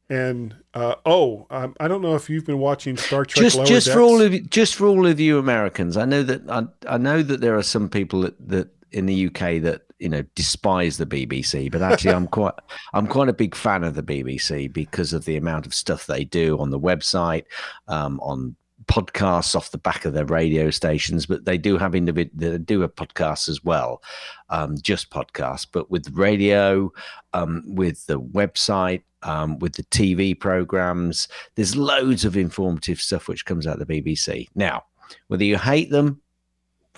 And 0.08 0.54
uh, 0.72 0.94
oh, 1.04 1.48
um, 1.50 1.74
I 1.80 1.88
don't 1.88 2.00
know 2.00 2.14
if 2.14 2.30
you've 2.30 2.46
been 2.46 2.60
watching 2.60 2.96
Star 2.96 3.24
Trek. 3.24 3.42
just 3.42 3.56
Lower 3.56 3.66
just 3.66 3.90
for 3.90 4.00
all 4.00 4.20
of 4.22 4.32
you, 4.32 4.40
just 4.42 4.76
for 4.76 4.86
all 4.86 5.04
of 5.04 5.18
you 5.18 5.36
Americans, 5.38 5.96
I 5.96 6.04
know 6.04 6.22
that 6.22 6.48
I, 6.48 6.66
I 6.88 6.96
know 6.96 7.24
that 7.24 7.40
there 7.40 7.56
are 7.58 7.62
some 7.64 7.88
people 7.88 8.20
that, 8.20 8.48
that 8.48 8.68
in 8.92 9.06
the 9.06 9.26
UK 9.26 9.60
that 9.62 9.85
you 9.98 10.08
know 10.08 10.22
despise 10.34 10.98
the 10.98 11.06
BBC, 11.06 11.70
but 11.70 11.82
actually 11.82 12.12
I'm 12.12 12.26
quite 12.26 12.54
I'm 12.94 13.06
quite 13.06 13.28
a 13.28 13.34
big 13.34 13.54
fan 13.54 13.84
of 13.84 13.94
the 13.94 14.02
BBC 14.02 14.72
because 14.72 15.12
of 15.12 15.24
the 15.24 15.36
amount 15.36 15.66
of 15.66 15.74
stuff 15.74 16.06
they 16.06 16.24
do 16.24 16.58
on 16.58 16.70
the 16.70 16.80
website, 16.80 17.44
um, 17.88 18.20
on 18.20 18.56
podcasts 18.86 19.56
off 19.56 19.70
the 19.70 19.78
back 19.78 20.04
of 20.04 20.12
their 20.12 20.26
radio 20.26 20.70
stations, 20.70 21.26
but 21.26 21.44
they 21.44 21.58
do 21.58 21.76
have 21.78 21.92
individ 21.92 22.30
they 22.34 22.56
do 22.58 22.82
a 22.82 22.88
podcast 22.88 23.48
as 23.48 23.64
well, 23.64 24.02
um, 24.50 24.76
just 24.80 25.10
podcasts, 25.10 25.66
but 25.70 25.90
with 25.90 26.10
radio, 26.12 26.92
um, 27.32 27.62
with 27.66 28.06
the 28.06 28.20
website, 28.20 29.02
um, 29.22 29.58
with 29.58 29.74
the 29.74 29.82
TV 29.84 30.38
programs. 30.38 31.28
There's 31.54 31.76
loads 31.76 32.24
of 32.24 32.36
informative 32.36 33.00
stuff 33.00 33.28
which 33.28 33.44
comes 33.44 33.66
out 33.66 33.80
of 33.80 33.86
the 33.86 34.02
BBC. 34.02 34.48
Now, 34.54 34.84
whether 35.28 35.44
you 35.44 35.56
hate 35.56 35.90
them, 35.90 36.20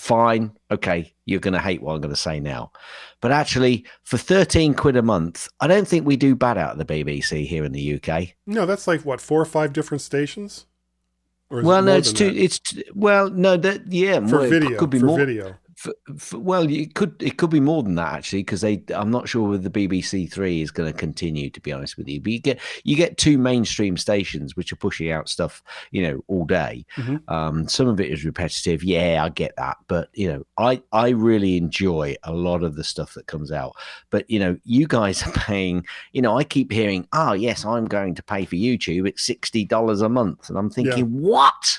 fine, 0.01 0.53
okay, 0.71 1.13
you're 1.25 1.41
going 1.41 1.55
to 1.55 1.61
hate 1.61 1.83
what 1.83 1.95
I'm 1.95 2.01
going 2.01 2.15
to 2.15 2.21
say 2.21 2.41
now. 2.41 2.73
But 3.21 3.33
actually, 3.33 3.85
for 4.05 4.17
13 4.17 4.75
quid 4.75 4.97
a 4.97 5.03
month, 5.03 5.49
I 5.61 5.67
don't 5.67 5.87
think 5.89 6.07
we 6.07 6.17
do 6.17 6.35
bad 6.35 6.57
out 6.57 6.73
of 6.73 6.79
the 6.79 6.85
BBC 6.85 7.47
here 7.47 7.65
in 7.65 7.73
the 7.73 7.95
UK. 8.03 8.29
No, 8.47 8.65
that's 8.67 8.87
like 8.87 9.03
what 9.05 9.21
four 9.21 9.41
or 9.41 9.45
five 9.47 9.73
different 9.73 10.01
stations. 10.01 10.67
Or 11.51 11.61
is 11.61 11.65
it 11.65 11.69
Well, 11.69 11.83
no, 11.83 11.97
it's 11.97 12.13
too. 12.13 12.27
that? 12.31 12.37
It's 12.37 12.61
well, 12.95 13.31
no, 13.31 13.57
that 13.57 13.91
yeah, 13.93 14.21
for 14.27 14.37
well, 14.39 14.43
it 14.45 14.51
video. 14.51 14.79
could 14.79 14.91
be 14.91 15.01
for 15.01 15.07
more. 15.07 15.19
video. 15.19 15.57
For, 15.79 15.95
for, 16.17 16.41
well, 16.41 16.69
it 16.69 16.97
could 16.97 17.23
it 17.23 17.37
could 17.37 17.51
be 17.51 17.61
more 17.61 17.85
than 17.85 17.95
that 17.95 18.13
actually 18.13 18.41
because 18.41 18.63
they. 18.63 18.83
I'm 18.93 19.13
not 19.13 19.29
sure 19.29 19.49
whether 19.49 19.69
the 19.69 19.71
BBC 19.71 20.29
Three 20.29 20.61
is 20.61 20.73
going 20.73 20.93
to 20.93 20.99
continue. 20.99 21.51
To 21.51 21.61
be 21.61 21.73
honest 21.73 21.97
with 21.97 22.09
you, 22.09 22.21
but 22.21 22.33
you 22.33 22.41
get 22.41 22.59
you 22.83 22.97
get 22.97 23.17
two 23.17 23.39
mainstream 23.39 23.97
stations 23.97 24.57
which 24.57 24.73
are 24.73 24.77
pushing 24.77 25.13
out 25.13 25.29
stuff, 25.29 25.63
you 25.93 26.03
know, 26.03 26.21
all 26.27 26.45
day. 26.45 26.85
Mhm. 26.97 27.23
Um, 27.31 27.69
some 27.69 27.87
of 27.87 28.01
it 28.01 28.11
is 28.11 28.25
repetitive. 28.25 28.83
Yeah, 28.83 29.23
I 29.23 29.29
get 29.29 29.55
that, 29.57 29.77
but 29.87 30.09
you 30.15 30.27
know, 30.27 30.45
I 30.59 30.83
I 30.91 31.11
really 31.11 31.57
enjoy 31.57 32.17
a 32.25 32.33
lot 32.33 32.65
of 32.65 32.75
the 32.75 32.83
stuff 32.83 33.15
that 33.15 33.29
comes 33.29 33.53
out. 33.53 33.77
But 34.11 34.29
you 34.29 34.41
know, 34.41 34.59
you 34.65 34.89
guys 34.89 35.23
are 35.29 35.31
paying. 35.31 35.87
You 36.11 36.23
know, 36.23 36.37
I 36.37 36.43
keep 36.43 36.73
hearing, 36.73 37.07
oh 37.13 37.35
yes, 37.35 37.65
I'm 37.65 37.85
going 37.85 38.17
to 38.17 38.23
pay 38.25 38.47
for 38.47 38.57
YouTube. 38.57 39.07
It's 39.07 39.23
sixty 39.23 39.65
dollars 39.65 40.01
a 40.01 40.09
month, 40.09 40.49
and 40.49 40.59
I'm 40.59 40.71
thinking, 40.71 41.21
what? 41.23 41.79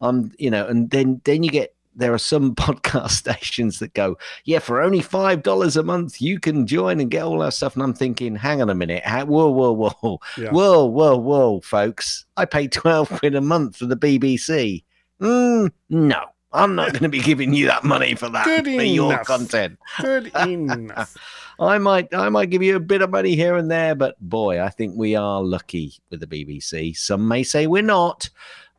um 0.00 0.32
you 0.38 0.50
know 0.50 0.66
and 0.66 0.90
then 0.90 1.20
then 1.24 1.44
you 1.44 1.50
get 1.50 1.73
there 1.96 2.12
are 2.12 2.18
some 2.18 2.54
podcast 2.54 3.10
stations 3.10 3.78
that 3.78 3.94
go 3.94 4.16
yeah 4.44 4.58
for 4.58 4.82
only 4.82 5.00
five 5.00 5.42
dollars 5.42 5.76
a 5.76 5.82
month 5.82 6.20
you 6.20 6.38
can 6.38 6.66
join 6.66 7.00
and 7.00 7.10
get 7.10 7.22
all 7.22 7.38
that 7.38 7.54
stuff. 7.54 7.74
And 7.74 7.82
i'm 7.82 7.94
thinking 7.94 8.36
hang 8.36 8.60
on 8.62 8.70
a 8.70 8.74
minute. 8.74 9.04
Ha- 9.04 9.24
whoa 9.24 9.50
whoa 9.50 9.72
whoa. 9.72 10.20
Yeah. 10.36 10.50
whoa 10.50 10.84
whoa 10.84 11.16
whoa 11.16 11.60
folks. 11.60 12.26
I 12.36 12.44
pay 12.44 12.68
12 12.68 13.08
quid 13.08 13.34
a 13.34 13.40
month 13.40 13.76
for 13.76 13.86
the 13.86 13.96
bbc 13.96 14.84
mm, 15.20 15.70
no. 15.88 16.24
I'm 16.54 16.76
not 16.76 16.92
going 16.92 17.02
to 17.02 17.08
be 17.08 17.18
giving 17.20 17.52
you 17.52 17.66
that 17.66 17.82
money 17.82 18.14
for 18.14 18.28
that 18.28 18.44
Good 18.44 18.64
for 18.64 18.70
your 18.70 19.18
content. 19.24 19.76
Good 20.00 20.30
enough. 20.46 21.16
I 21.58 21.78
might 21.78 22.14
I 22.14 22.28
might 22.28 22.50
give 22.50 22.62
you 22.62 22.76
a 22.76 22.80
bit 22.80 23.02
of 23.02 23.10
money 23.10 23.34
here 23.34 23.56
and 23.56 23.70
there, 23.70 23.94
but 23.94 24.16
boy, 24.20 24.62
I 24.62 24.68
think 24.70 24.94
we 24.96 25.16
are 25.16 25.42
lucky 25.42 25.94
with 26.10 26.20
the 26.20 26.26
BBC. 26.26 26.96
Some 26.96 27.26
may 27.26 27.42
say 27.42 27.66
we're 27.66 27.82
not, 27.82 28.30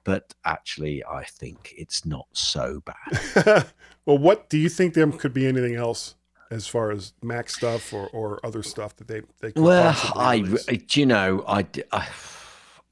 but 0.05 0.33
actually 0.45 1.03
I 1.03 1.25
think 1.25 1.73
it's 1.77 2.05
not 2.05 2.27
so 2.31 2.81
bad. 2.85 3.65
well, 4.05 4.17
what 4.17 4.49
do 4.49 4.57
you 4.57 4.69
think 4.69 4.93
there 4.93 5.11
could 5.11 5.33
be 5.33 5.45
anything 5.45 5.75
else 5.75 6.15
as 6.49 6.67
far 6.67 6.91
as 6.91 7.11
Mac 7.21 7.49
stuff 7.49 7.91
or, 7.91 8.07
or 8.13 8.39
other 8.45 8.63
stuff 8.63 8.95
that 8.95 9.09
they 9.09 9.23
they 9.41 9.51
could 9.51 9.63
well, 9.63 9.97
I 10.15 10.37
release? 10.37 10.69
I- 10.69 10.75
do 10.75 10.99
you 11.01 11.05
know, 11.05 11.43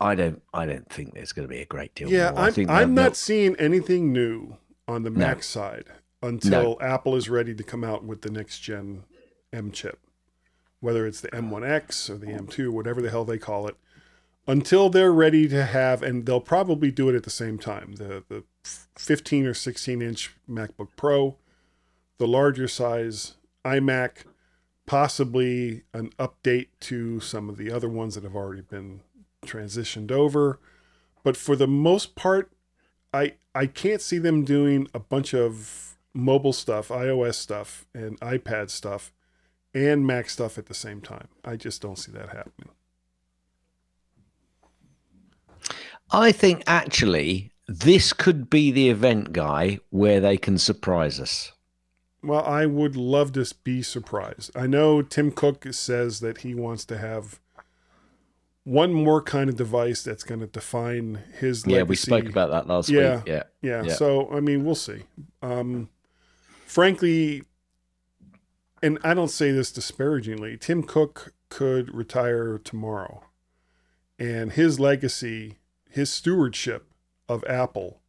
I 0.02 0.16
don't 0.16 0.42
I 0.54 0.66
don't 0.66 0.90
think 0.90 1.14
there's 1.14 1.32
going 1.32 1.48
to 1.48 1.54
be 1.54 1.62
a 1.62 1.66
great 1.66 1.96
deal 1.96 2.10
yeah, 2.12 2.32
more. 2.32 2.40
I 2.42 2.48
I'm, 2.48 2.54
think 2.54 2.70
I'm 2.70 2.96
they'll- 2.96 3.06
not 3.06 3.16
seeing 3.16 3.56
anything 3.56 4.12
new 4.12 4.58
on 4.88 5.04
the 5.04 5.10
No. 5.10 5.20
Mac 5.20 5.44
side 5.44 5.86
until 6.22 6.78
Apple 6.82 7.16
is 7.16 7.30
ready 7.30 7.54
to 7.54 7.64
come 7.64 7.84
out 7.84 8.04
with 8.04 8.22
the 8.22 8.32
next 8.32 8.60
gen 8.60 9.04
M 9.54 9.72
chip, 9.72 10.00
whether 10.80 11.06
it's 11.06 11.22
the 11.22 11.30
M1X 11.30 12.10
or 12.10 12.18
the 12.18 12.28
M2, 12.28 12.70
whatever 12.70 13.02
the 13.02 13.10
hell 13.12 13.24
they 13.24 13.38
call 13.38 13.68
it. 13.68 13.76
Until 14.46 14.90
they're 14.90 15.14
ready 15.14 15.48
to 15.48 15.66
have, 15.66 16.04
and 16.04 16.26
they'll 16.26 16.42
probably 16.42 16.92
do 16.92 17.08
it 17.10 17.16
at 17.16 17.24
the 17.24 17.30
same 17.30 17.58
time. 17.58 17.94
The 17.94 18.24
the 18.28 18.44
15 18.98 19.46
or 19.46 19.54
16 19.54 20.02
inch 20.02 20.36
MacBook 20.50 20.90
Pro, 20.96 21.38
the 22.18 22.28
larger 22.28 22.68
size 22.68 23.36
iMac, 23.64 24.26
possibly 24.86 25.84
an 25.94 26.10
update 26.20 26.68
to 26.82 27.20
some 27.20 27.50
of 27.50 27.58
the 27.58 27.72
other 27.72 27.90
ones 27.90 28.16
that 28.16 28.24
have 28.24 28.36
already 28.36 28.62
been 28.62 29.02
transitioned 29.46 30.12
over. 30.12 30.60
But 31.24 31.38
for 31.38 31.56
the 31.56 31.68
most 31.68 32.16
part, 32.16 32.52
I 33.14 33.36
I 33.56 33.68
can't 33.68 34.02
see 34.02 34.18
them 34.18 34.44
doing 34.44 34.88
a 34.94 35.00
bunch 35.00 35.34
of 35.34 35.98
mobile 36.14 36.54
stuff, 36.54 36.90
iOS 36.90 37.36
stuff, 37.36 37.86
and 37.94 38.20
iPad 38.20 38.70
stuff, 38.70 39.12
and 39.74 40.06
Mac 40.06 40.30
stuff 40.30 40.58
at 40.58 40.68
the 40.68 40.74
same 40.74 41.02
time. 41.02 41.28
I 41.44 41.56
just 41.56 41.82
don't 41.82 41.98
see 41.98 42.12
that 42.12 42.30
happening. 42.30 42.70
I 46.14 46.32
think 46.32 46.64
actually 46.68 47.52
this 47.68 48.14
could 48.14 48.50
be 48.50 48.72
the 48.72 48.90
event 48.90 49.34
guy 49.34 49.80
where 49.90 50.20
they 50.20 50.38
can 50.38 50.58
surprise 50.58 51.20
us. 51.20 51.52
Well, 52.22 52.44
I 52.46 52.66
would 52.66 52.96
love 52.96 53.34
to 53.34 53.54
be 53.64 53.82
surprised. 53.82 54.52
I 54.56 54.68
know 54.68 55.02
Tim 55.02 55.32
Cook 55.32 55.66
says 55.72 56.20
that 56.22 56.40
he 56.40 56.54
wants 56.56 56.86
to 56.86 56.98
have 56.98 57.40
one 58.64 58.94
more 58.94 59.22
kind 59.22 59.50
of 59.50 59.58
device 59.58 60.04
that's 60.04 60.24
going 60.24 60.40
to 60.40 60.48
define 60.48 61.20
his 61.38 61.66
Yeah, 61.68 61.84
we 61.84 61.98
spoke 61.98 62.30
about 62.30 62.52
that 62.52 62.68
last 62.68 62.90
Yeah. 62.90 63.18
week. 63.18 63.24
Yeah. 63.28 63.44
Yeah, 63.62 63.84
Yeah. 63.84 63.94
So 63.96 64.30
I 64.32 64.40
mean, 64.40 64.64
we'll 64.64 64.76
see. 64.76 65.04
Um, 65.42 65.90
frankly, 66.66 67.44
and 68.82 69.00
I 69.04 69.14
don't 69.14 69.30
say 69.30 69.52
this 69.52 69.72
disparagingly, 69.72 70.58
Tim 70.58 70.84
Cook 70.84 71.34
could 71.50 71.94
retire 71.94 72.58
tomorrow, 72.58 73.24
and 74.18 74.54
his 74.54 74.80
legacy, 74.80 75.58
his 75.94 76.12
stewardship 76.12 76.88
of 77.30 77.44
Apple, 77.48 78.02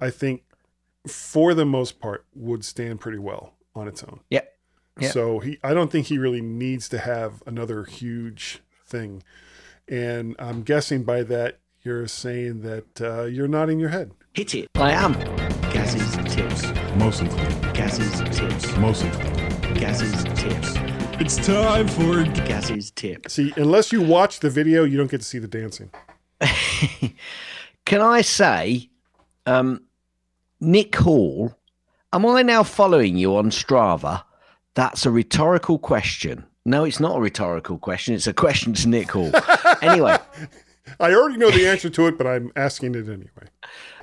I 0.00 0.10
think, 0.10 0.42
for 1.06 1.54
the 1.54 1.64
most 1.64 2.00
part, 2.00 2.26
would 2.34 2.64
stand 2.64 3.00
pretty 3.00 3.18
well 3.18 3.54
on 3.76 3.86
its 3.86 4.02
own. 4.02 4.20
Yeah. 4.28 4.40
Yeah. 4.98 5.10
So 5.10 5.38
he, 5.38 5.58
I 5.62 5.72
don't 5.72 5.90
think 5.92 6.08
he 6.08 6.18
really 6.18 6.42
needs 6.42 6.88
to 6.88 6.98
have 6.98 7.44
another 7.46 7.84
huge 7.84 8.58
thing, 8.84 9.22
and 9.86 10.34
I'm 10.38 10.62
guessing 10.62 11.04
by 11.04 11.22
that 11.22 11.60
you're 11.82 12.08
saying 12.08 12.62
that 12.62 13.00
uh, 13.00 13.22
you're 13.22 13.48
nodding 13.48 13.78
your 13.78 13.90
head. 13.90 14.10
Hit 14.34 14.54
it. 14.56 14.68
I 14.74 14.90
am. 14.90 15.14
Gaz's 15.72 16.34
tips. 16.34 16.66
Mostly. 16.96 17.28
Gaz's 17.72 18.20
tips. 18.36 18.76
Mostly. 18.76 19.10
Gaz's 19.74 20.24
tips. 20.24 20.74
It's 21.20 21.36
time 21.36 21.86
for 21.86 22.24
Gaz's 22.44 22.90
tip. 22.90 23.30
See, 23.30 23.52
unless 23.56 23.92
you 23.92 24.02
watch 24.02 24.40
the 24.40 24.50
video, 24.50 24.84
you 24.84 24.98
don't 24.98 25.10
get 25.10 25.18
to 25.18 25.26
see 25.26 25.38
the 25.38 25.48
dancing. 25.48 25.90
Can 27.84 28.00
I 28.00 28.20
say, 28.22 28.90
um, 29.46 29.82
Nick 30.60 30.96
Hall, 30.96 31.54
am 32.12 32.26
I 32.26 32.42
now 32.42 32.62
following 32.62 33.16
you 33.16 33.36
on 33.36 33.50
Strava? 33.50 34.22
That's 34.74 35.06
a 35.06 35.10
rhetorical 35.10 35.78
question. 35.78 36.44
No, 36.64 36.84
it's 36.84 37.00
not 37.00 37.16
a 37.16 37.20
rhetorical 37.20 37.78
question. 37.78 38.14
It's 38.14 38.26
a 38.26 38.32
question 38.32 38.74
to 38.74 38.88
Nick 38.88 39.10
Hall. 39.10 39.32
anyway, 39.82 40.18
I 41.00 41.14
already 41.14 41.38
know 41.38 41.50
the 41.50 41.66
answer 41.66 41.90
to 41.90 42.06
it, 42.06 42.18
but 42.18 42.26
I'm 42.26 42.52
asking 42.56 42.94
it 42.94 43.08
anyway. 43.08 43.48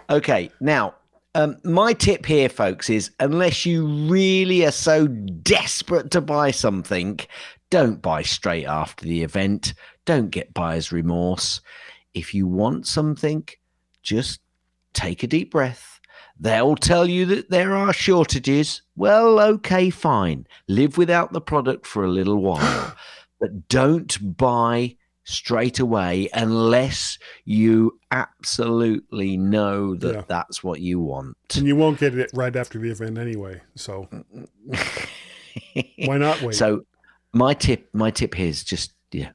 okay. 0.10 0.52
Now, 0.60 0.96
um, 1.36 1.58
my 1.64 1.94
tip 1.94 2.26
here, 2.26 2.50
folks, 2.50 2.90
is 2.90 3.12
unless 3.20 3.66
you 3.66 3.88
really 4.10 4.66
are 4.66 4.72
so 4.72 5.08
desperate 5.08 6.10
to 6.12 6.22
buy 6.22 6.52
something, 6.52 7.20
don't 7.70 8.02
buy 8.02 8.24
straight 8.24 8.66
after 8.66 9.06
the 9.06 9.24
event. 9.24 9.74
Don't 10.06 10.32
get 10.32 10.54
buyer's 10.54 10.92
remorse. 10.92 11.62
If 12.18 12.34
you 12.34 12.48
want 12.48 12.88
something, 12.88 13.48
just 14.02 14.40
take 14.94 15.24
a 15.24 15.28
deep 15.28 15.52
breath. 15.52 16.00
They'll 16.40 16.76
tell 16.76 17.08
you 17.08 17.26
that 17.28 17.50
there 17.50 17.76
are 17.76 17.94
shortages. 17.94 18.82
Well, 18.96 19.40
okay, 19.40 19.90
fine. 19.90 20.48
Live 20.68 20.98
without 20.98 21.34
the 21.34 21.42
product 21.42 21.86
for 21.88 22.04
a 22.04 22.10
little 22.10 22.38
while, 22.38 22.96
but 23.40 23.70
don't 23.70 24.38
buy 24.38 24.96
straight 25.24 25.80
away 25.80 26.30
unless 26.34 27.20
you 27.44 28.00
absolutely 28.12 29.36
know 29.38 29.94
that 29.96 30.14
Yeah. 30.16 30.22
that's 30.28 30.64
what 30.64 30.80
you 30.80 31.00
want. 31.02 31.36
And 31.56 31.68
you 31.68 31.76
won't 31.76 32.00
get 32.00 32.18
it 32.18 32.30
right 32.34 32.56
after 32.56 32.80
the 32.80 32.90
event 32.92 33.18
anyway. 33.18 33.62
So 33.76 34.08
Why 36.06 36.18
not 36.18 36.42
wait? 36.42 36.56
So 36.56 36.86
my 37.34 37.54
tip, 37.54 37.90
my 37.94 38.10
tip 38.12 38.36
here 38.36 38.48
is 38.48 38.64
just 38.64 38.94
yeah, 39.12 39.32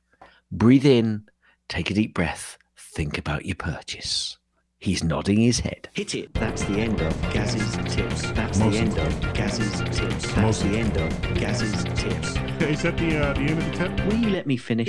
breathe 0.51 0.87
in, 0.87 1.25
take 1.69 1.91
a 1.91 1.95
deep 1.95 2.15
breath, 2.15 2.57
think 2.93 3.19
about 3.19 3.47
your 3.47 3.57
purchase. 3.57 4.39
He's 4.79 5.05
nodding 5.05 5.39
his 5.41 5.61
head. 5.61 5.89
Hit 5.95 6.15
it. 6.15 6.35
That's 6.35 6.65
the 6.65 6.75
end 6.81 7.01
of 7.01 7.13
Gaz's 7.33 7.77
tips. 7.95 8.23
That's 8.33 8.59
Most 8.59 8.73
the 8.73 8.79
end 8.81 8.99
of 8.99 9.35
Gaz's 9.35 9.81
tips. 9.97 10.23
That's 10.27 10.37
Most 10.37 10.63
the 10.65 10.77
end 10.77 10.97
of 10.97 11.35
Gaz's 11.35 11.85
tips. 11.85 12.37
Is 12.63 12.83
that 12.83 12.97
the 12.99 13.19
uh, 13.19 13.33
the 13.35 13.41
end 13.43 13.59
of 13.59 13.65
the 13.65 13.73
tip? 13.77 14.07
Will 14.07 14.17
you 14.17 14.31
let 14.31 14.47
me 14.49 14.57
finish? 14.57 14.89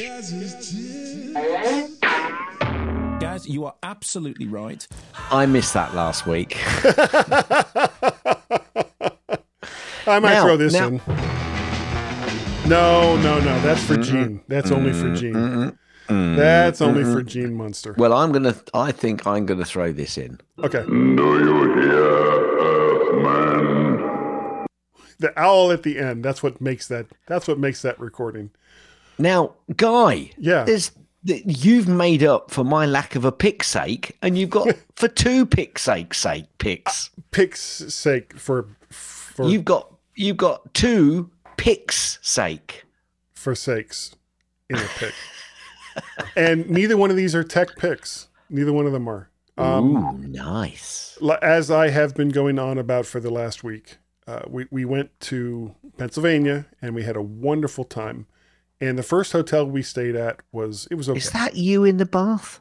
Gaz, 3.20 3.48
you 3.48 3.66
are 3.66 3.76
absolutely 3.84 4.48
right. 4.48 4.88
I 5.30 5.46
missed 5.46 5.76
that 5.76 5.94
last 5.94 6.26
week. 6.26 6.58
I 10.08 10.20
might 10.20 10.34
Now- 10.34 10.44
throw 10.44 10.58
this 10.58 10.74
now- 10.74 10.88
in. 10.88 11.02
No, 12.68 13.16
no, 13.18 13.40
no. 13.42 13.60
That's 13.62 13.84
for 13.84 13.98
Gene. 13.98 14.42
That's 14.48 14.72
only 14.72 14.94
for 14.94 15.14
Gene. 15.14 15.78
Mm-hmm. 16.14 16.36
That's 16.36 16.82
only 16.82 17.04
for 17.04 17.20
mm-hmm. 17.22 17.28
Gene 17.28 17.54
Munster. 17.56 17.96
Well, 17.98 18.14
I'm 18.14 18.32
gonna. 18.32 18.56
I 18.74 18.92
think 18.92 19.26
I'm 19.26 19.46
gonna 19.46 19.66
throw 19.66 19.92
this 19.92 20.18
in. 20.18 20.40
Okay. 20.60 20.84
Do 20.86 20.94
you 20.94 21.74
hear, 21.82 23.22
man? 23.22 24.68
The 25.20 25.34
owl 25.38 25.72
at 25.72 25.84
the 25.84 26.00
end. 26.00 26.24
That's 26.24 26.44
what 26.44 26.60
makes 26.62 26.88
that. 26.88 27.08
That's 27.28 27.48
what 27.48 27.60
makes 27.60 27.82
that 27.82 28.00
recording. 28.00 28.52
Now, 29.18 29.54
Guy, 29.76 30.32
Yeah. 30.38 30.64
there's 30.64 30.92
you've 31.24 31.88
made 31.88 32.24
up 32.24 32.52
for 32.52 32.64
my 32.64 32.86
lack 32.86 33.16
of 33.16 33.24
a 33.26 33.32
pick 33.32 33.64
sake, 33.64 34.18
and 34.22 34.38
you've 34.38 34.50
got 34.50 34.68
for 34.96 35.08
two 35.08 35.46
pick 35.46 35.80
sake 35.80 36.14
sake 36.14 36.46
picks. 36.58 37.10
Uh, 37.18 37.22
pick's 37.32 37.62
sake 37.62 38.38
for 38.38 38.68
for 38.90 39.48
You've 39.48 39.66
got 39.66 39.94
you've 40.16 40.38
got 40.38 40.74
two 40.74 41.30
picks 41.58 42.20
sake. 42.22 42.84
for 43.34 43.56
sakes 43.56 44.16
in 44.70 44.78
a 44.78 44.88
pick. 44.98 45.14
and 46.36 46.70
neither 46.70 46.98
one 46.98 47.10
of 47.10 47.18
these 47.18 47.36
are 47.36 47.44
tech 47.44 47.76
picks. 47.76 48.28
Neither 48.50 48.74
one 48.74 48.86
of 48.86 48.92
them 48.92 49.08
are. 49.08 49.30
Um, 49.58 49.96
Ooh, 49.98 50.18
nice. 50.28 51.18
as 51.42 51.70
I 51.70 51.90
have 51.90 52.16
been 52.16 52.30
going 52.30 52.58
on 52.58 52.78
about 52.78 53.06
for 53.06 53.20
the 53.20 53.30
last 53.30 53.64
week, 53.64 53.98
uh, 54.26 54.42
we, 54.48 54.66
we 54.72 54.86
went 54.86 55.18
to 55.22 55.76
Pennsylvania 55.98 56.66
and 56.82 56.96
we 56.96 57.04
had 57.04 57.16
a 57.16 57.22
wonderful 57.22 57.84
time. 57.84 58.26
And 58.82 58.98
the 58.98 59.04
first 59.04 59.32
hotel 59.32 59.66
we 59.66 59.84
stayed 59.84 60.16
at 60.16 60.40
was, 60.52 60.88
it 60.90 60.96
was 60.96 61.10
okay. 61.10 61.18
Is 61.18 61.30
that 61.32 61.56
you 61.56 61.84
in 61.84 61.98
the 61.98 62.06
bath? 62.06 62.60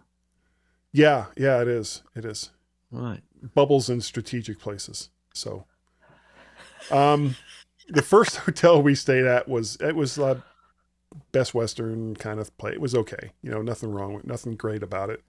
yeah, 0.93 1.27
yeah, 1.37 1.61
it 1.63 1.69
is. 1.69 2.03
It 2.15 2.25
is. 2.25 2.51
Right. 2.91 3.23
Bubbles 3.55 3.89
in 3.89 4.03
strategic 4.03 4.59
places. 4.59 5.09
So, 5.33 5.65
um, 6.91 7.37
the 7.89 8.03
first 8.03 8.37
hotel 8.47 8.83
we 8.83 8.95
stayed 8.95 9.25
at 9.25 9.49
was, 9.49 9.77
it 9.81 9.97
was 9.97 10.19
uh, 10.19 10.41
Best 11.33 11.55
Western 11.55 12.17
kind 12.17 12.41
of 12.41 12.57
play. 12.59 12.73
It 12.73 12.81
was 12.81 12.95
okay. 12.95 13.33
You 13.43 13.51
know, 13.51 13.63
nothing 13.63 13.91
wrong 13.93 14.15
with, 14.15 14.27
nothing 14.27 14.55
great 14.55 14.83
about 14.83 15.11
it. 15.11 15.23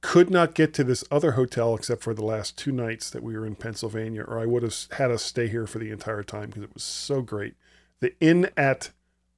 Could 0.00 0.30
not 0.30 0.54
get 0.54 0.74
to 0.74 0.84
this 0.84 1.04
other 1.10 1.32
hotel 1.32 1.74
except 1.74 2.02
for 2.02 2.12
the 2.12 2.24
last 2.24 2.58
two 2.58 2.72
nights 2.72 3.08
that 3.10 3.22
we 3.22 3.36
were 3.36 3.46
in 3.46 3.54
Pennsylvania, 3.54 4.24
or 4.24 4.38
I 4.38 4.46
would 4.46 4.62
have 4.62 4.74
had 4.92 5.10
us 5.10 5.22
stay 5.22 5.48
here 5.48 5.66
for 5.66 5.78
the 5.78 5.90
entire 5.90 6.24
time 6.24 6.48
because 6.48 6.64
it 6.64 6.74
was 6.74 6.82
so 6.82 7.22
great. 7.22 7.54
The 8.00 8.14
Inn 8.20 8.50
at 8.56 8.90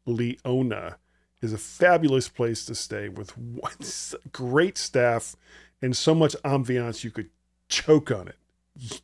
Leona 0.06 0.96
is 1.42 1.52
a 1.52 1.58
fabulous 1.58 2.28
place 2.28 2.64
to 2.64 2.74
stay 2.74 3.08
with 3.10 3.34
great 4.32 4.78
staff 4.78 5.36
and 5.82 5.94
so 5.96 6.14
much 6.14 6.34
ambiance 6.44 7.04
you 7.04 7.10
could 7.10 7.28
choke 7.68 8.10
on 8.10 8.28
it. 8.28 8.36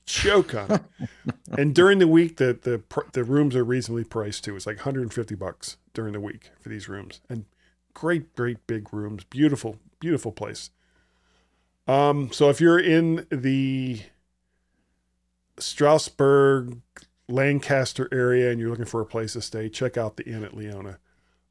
Choke 0.07 0.55
on 0.55 0.71
it. 0.73 0.83
and 1.59 1.75
during 1.75 1.99
the 1.99 2.09
week, 2.09 2.37
the 2.37 2.59
the 2.61 2.83
the 3.13 3.25
rooms 3.25 3.57
are 3.57 3.65
reasonably 3.65 4.05
priced 4.05 4.45
too. 4.45 4.57
It's 4.57 4.67
like 4.67 4.77
150 4.77 5.35
bucks 5.35 5.77
during 5.93 6.13
the 6.13 6.21
week 6.21 6.51
for 6.61 6.69
these 6.69 6.89
rooms, 6.89 7.21
and 7.29 7.45
great, 7.95 8.35
great 8.35 8.67
big 8.67 8.93
rooms. 8.93 9.25
Beautiful, 9.25 9.77
beautiful 9.99 10.33
place. 10.33 10.71
Um, 11.87 12.31
so 12.33 12.49
if 12.51 12.61
you're 12.61 12.79
in 12.79 13.27
the 13.31 14.03
Strasburg, 15.59 16.81
Lancaster 17.29 18.09
area 18.13 18.51
and 18.51 18.61
you're 18.61 18.71
looking 18.71 18.85
for 18.85 19.01
a 19.01 19.07
place 19.07 19.33
to 19.33 19.43
stay, 19.43 19.69
check 19.69 19.97
out 19.97 20.17
the 20.17 20.27
Inn 20.27 20.45
at 20.45 20.57
Leona. 20.57 20.99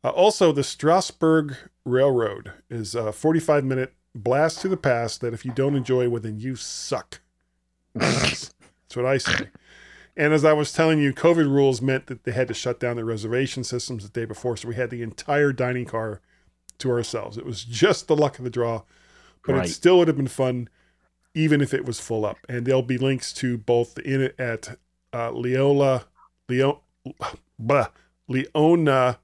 Uh, 0.04 0.10
also, 0.10 0.52
the 0.52 0.64
Strasburg 0.64 1.58
Railroad 1.86 2.54
is 2.70 2.96
a 2.96 3.12
45 3.12 3.66
minute 3.66 3.94
blast 4.16 4.62
to 4.62 4.68
the 4.68 4.78
past 4.78 5.22
that 5.22 5.34
if 5.34 5.46
you 5.46 5.52
don't 5.52 5.76
enjoy, 5.76 6.10
well, 6.10 6.22
then 6.22 6.40
you 6.40 6.56
suck. 6.56 7.20
That's 7.96 8.54
what 8.96 9.06
I 9.06 9.18
say. 9.18 9.50
And 10.20 10.34
as 10.34 10.44
I 10.44 10.52
was 10.52 10.74
telling 10.74 11.00
you, 11.00 11.14
COVID 11.14 11.50
rules 11.50 11.82
meant 11.82 12.08
that 12.08 12.26
they 12.26 12.34
had 12.34 12.50
to 12.50 12.54
shut 12.54 12.78
down 12.78 12.98
the 12.98 13.06
reservation 13.06 13.64
systems 13.64 14.04
the 14.04 14.10
day 14.20 14.26
before. 14.26 14.58
So 14.58 14.68
we 14.68 14.76
had 14.76 14.90
the 14.90 15.02
entire 15.02 15.54
dining 15.54 15.86
car 15.86 16.20
to 16.80 16.92
ourselves. 16.92 17.38
It 17.38 17.46
was 17.46 17.64
just 17.64 18.08
the 18.10 18.18
luck 18.18 18.38
of 18.38 18.44
the 18.44 18.50
draw, 18.50 18.84
but 19.46 19.54
Right. 19.56 19.66
it 19.66 19.72
still 19.72 19.98
would 19.98 20.10
have 20.10 20.18
been 20.18 20.28
fun 20.28 20.68
even 21.34 21.62
if 21.62 21.74
it 21.74 21.86
was 21.86 22.02
full 22.02 22.26
up. 22.26 22.36
And 22.50 22.66
there'll 22.66 22.82
be 22.82 22.98
links 22.98 23.32
to 23.36 23.58
both 23.58 23.96
the 23.96 24.04
inn 24.06 24.34
at 24.38 24.78
uh, 25.14 25.32
Leola, 25.32 26.08
Leo, 26.50 26.82
blah, 27.58 27.88
Leona. 28.28 29.20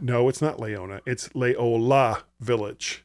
No, 0.00 0.28
it's 0.28 0.40
not 0.40 0.60
Leona. 0.60 1.00
It's 1.04 1.34
Leola 1.34 2.22
Village 2.38 3.04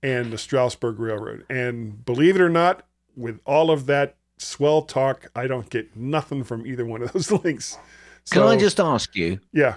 and 0.00 0.32
the 0.32 0.38
Strasburg 0.38 1.00
Railroad. 1.00 1.44
And 1.50 2.04
believe 2.04 2.36
it 2.36 2.40
or 2.40 2.48
not, 2.48 2.86
with 3.16 3.40
all 3.44 3.72
of 3.72 3.86
that 3.86 4.14
swell 4.40 4.82
talk, 4.82 5.30
I 5.34 5.46
don't 5.46 5.68
get 5.70 5.96
nothing 5.96 6.44
from 6.44 6.66
either 6.66 6.84
one 6.86 7.02
of 7.02 7.12
those 7.12 7.30
links. 7.44 7.78
Can 8.30 8.42
I 8.42 8.56
just 8.56 8.78
ask 8.80 9.14
you, 9.16 9.40
Yeah, 9.52 9.76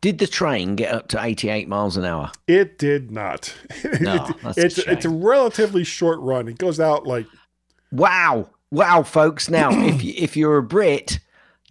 did 0.00 0.18
the 0.18 0.26
train 0.26 0.76
get 0.76 0.92
up 0.94 1.08
to 1.08 1.22
88 1.22 1.66
miles 1.68 1.96
an 1.96 2.04
hour? 2.04 2.30
it 2.46 2.78
did 2.78 3.10
not. 3.10 3.54
No, 4.00 4.28
that's 4.42 4.58
a 4.58 4.64
it's 4.64 4.78
it's 4.78 5.04
a 5.04 5.10
relatively 5.10 5.82
short 5.84 6.20
run. 6.20 6.46
It 6.48 6.58
goes 6.58 6.78
out 6.80 7.06
like 7.06 7.26
Wow. 7.90 8.50
Wow, 8.70 9.02
folks. 9.02 9.48
Now, 9.48 9.70
if 9.72 10.02
you, 10.04 10.12
if 10.16 10.36
you're 10.36 10.58
a 10.58 10.62
Brit, 10.62 11.20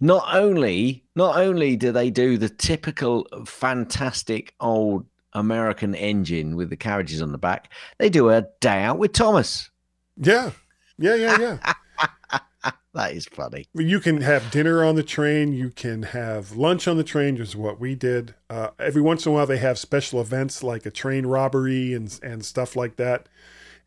not 0.00 0.24
only 0.34 1.04
not 1.14 1.36
only 1.36 1.76
do 1.76 1.92
they 1.92 2.10
do 2.10 2.36
the 2.38 2.48
typical 2.48 3.26
fantastic 3.46 4.54
old 4.60 5.06
American 5.32 5.94
engine 5.94 6.56
with 6.56 6.70
the 6.70 6.76
carriages 6.76 7.22
on 7.22 7.30
the 7.30 7.38
back, 7.38 7.70
they 7.98 8.08
do 8.10 8.30
a 8.30 8.46
day 8.60 8.82
out 8.82 8.98
with 8.98 9.12
Thomas. 9.12 9.70
yeah, 10.16 10.50
yeah, 10.98 11.14
yeah, 11.14 11.38
yeah. 11.38 11.72
That 12.94 13.12
is 13.12 13.26
funny. 13.26 13.66
you 13.74 14.00
can 14.00 14.22
have 14.22 14.50
dinner 14.50 14.82
on 14.84 14.96
the 14.96 15.04
train. 15.04 15.52
You 15.52 15.70
can 15.70 16.02
have 16.02 16.52
lunch 16.56 16.88
on 16.88 16.96
the 16.96 17.04
train, 17.04 17.34
which 17.34 17.42
is 17.50 17.56
what 17.56 17.78
we 17.78 17.94
did. 17.94 18.34
Uh, 18.50 18.70
every 18.80 19.00
once 19.00 19.24
in 19.24 19.30
a 19.30 19.34
while, 19.36 19.46
they 19.46 19.58
have 19.58 19.78
special 19.78 20.20
events 20.20 20.64
like 20.64 20.84
a 20.84 20.90
train 20.90 21.24
robbery 21.24 21.92
and 21.92 22.18
and 22.24 22.44
stuff 22.44 22.74
like 22.74 22.96
that. 22.96 23.28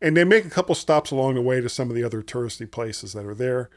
And 0.00 0.16
they 0.16 0.24
make 0.24 0.46
a 0.46 0.50
couple 0.50 0.74
stops 0.74 1.10
along 1.10 1.34
the 1.34 1.42
way 1.42 1.60
to 1.60 1.68
some 1.68 1.90
of 1.90 1.94
the 1.94 2.02
other 2.02 2.22
touristy 2.22 2.70
places 2.70 3.12
that 3.12 3.26
are 3.26 3.34
there. 3.34 3.68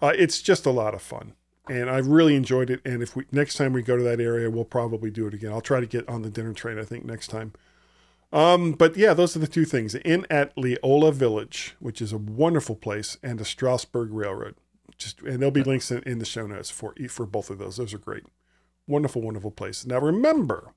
Uh, 0.00 0.12
it's 0.14 0.40
just 0.40 0.66
a 0.66 0.70
lot 0.70 0.94
of 0.94 1.02
fun, 1.02 1.32
and 1.68 1.90
I 1.90 1.98
really 1.98 2.36
enjoyed 2.36 2.70
it. 2.70 2.80
And 2.84 3.02
if 3.02 3.16
we 3.16 3.24
next 3.32 3.56
time 3.56 3.72
we 3.72 3.82
go 3.82 3.96
to 3.96 4.04
that 4.04 4.20
area, 4.20 4.50
we'll 4.50 4.64
probably 4.64 5.10
do 5.10 5.26
it 5.26 5.34
again. 5.34 5.52
I'll 5.52 5.60
try 5.60 5.80
to 5.80 5.86
get 5.86 6.08
on 6.08 6.22
the 6.22 6.30
dinner 6.30 6.52
train. 6.52 6.78
I 6.78 6.84
think 6.84 7.04
next 7.04 7.28
time. 7.28 7.54
Um, 8.32 8.72
but 8.72 8.96
yeah, 8.96 9.14
those 9.14 9.36
are 9.36 9.40
the 9.40 9.46
two 9.46 9.64
things: 9.64 9.94
Inn 9.94 10.26
at 10.30 10.56
Leola 10.56 11.12
Village, 11.12 11.76
which 11.78 12.02
is 12.02 12.12
a 12.12 12.18
wonderful 12.18 12.76
place, 12.76 13.16
and 13.22 13.38
the 13.38 13.44
Strasburg 13.44 14.12
Railroad 14.12 14.56
just 14.98 15.20
and 15.22 15.38
there'll 15.38 15.50
be 15.50 15.62
links 15.62 15.90
in, 15.90 16.02
in 16.04 16.18
the 16.18 16.24
show 16.24 16.46
notes 16.46 16.70
for 16.70 16.94
for 17.08 17.26
both 17.26 17.50
of 17.50 17.58
those. 17.58 17.76
Those 17.76 17.94
are 17.94 17.98
great, 17.98 18.24
wonderful, 18.86 19.22
wonderful 19.22 19.50
places. 19.50 19.86
Now 19.86 19.98
remember, 19.98 20.72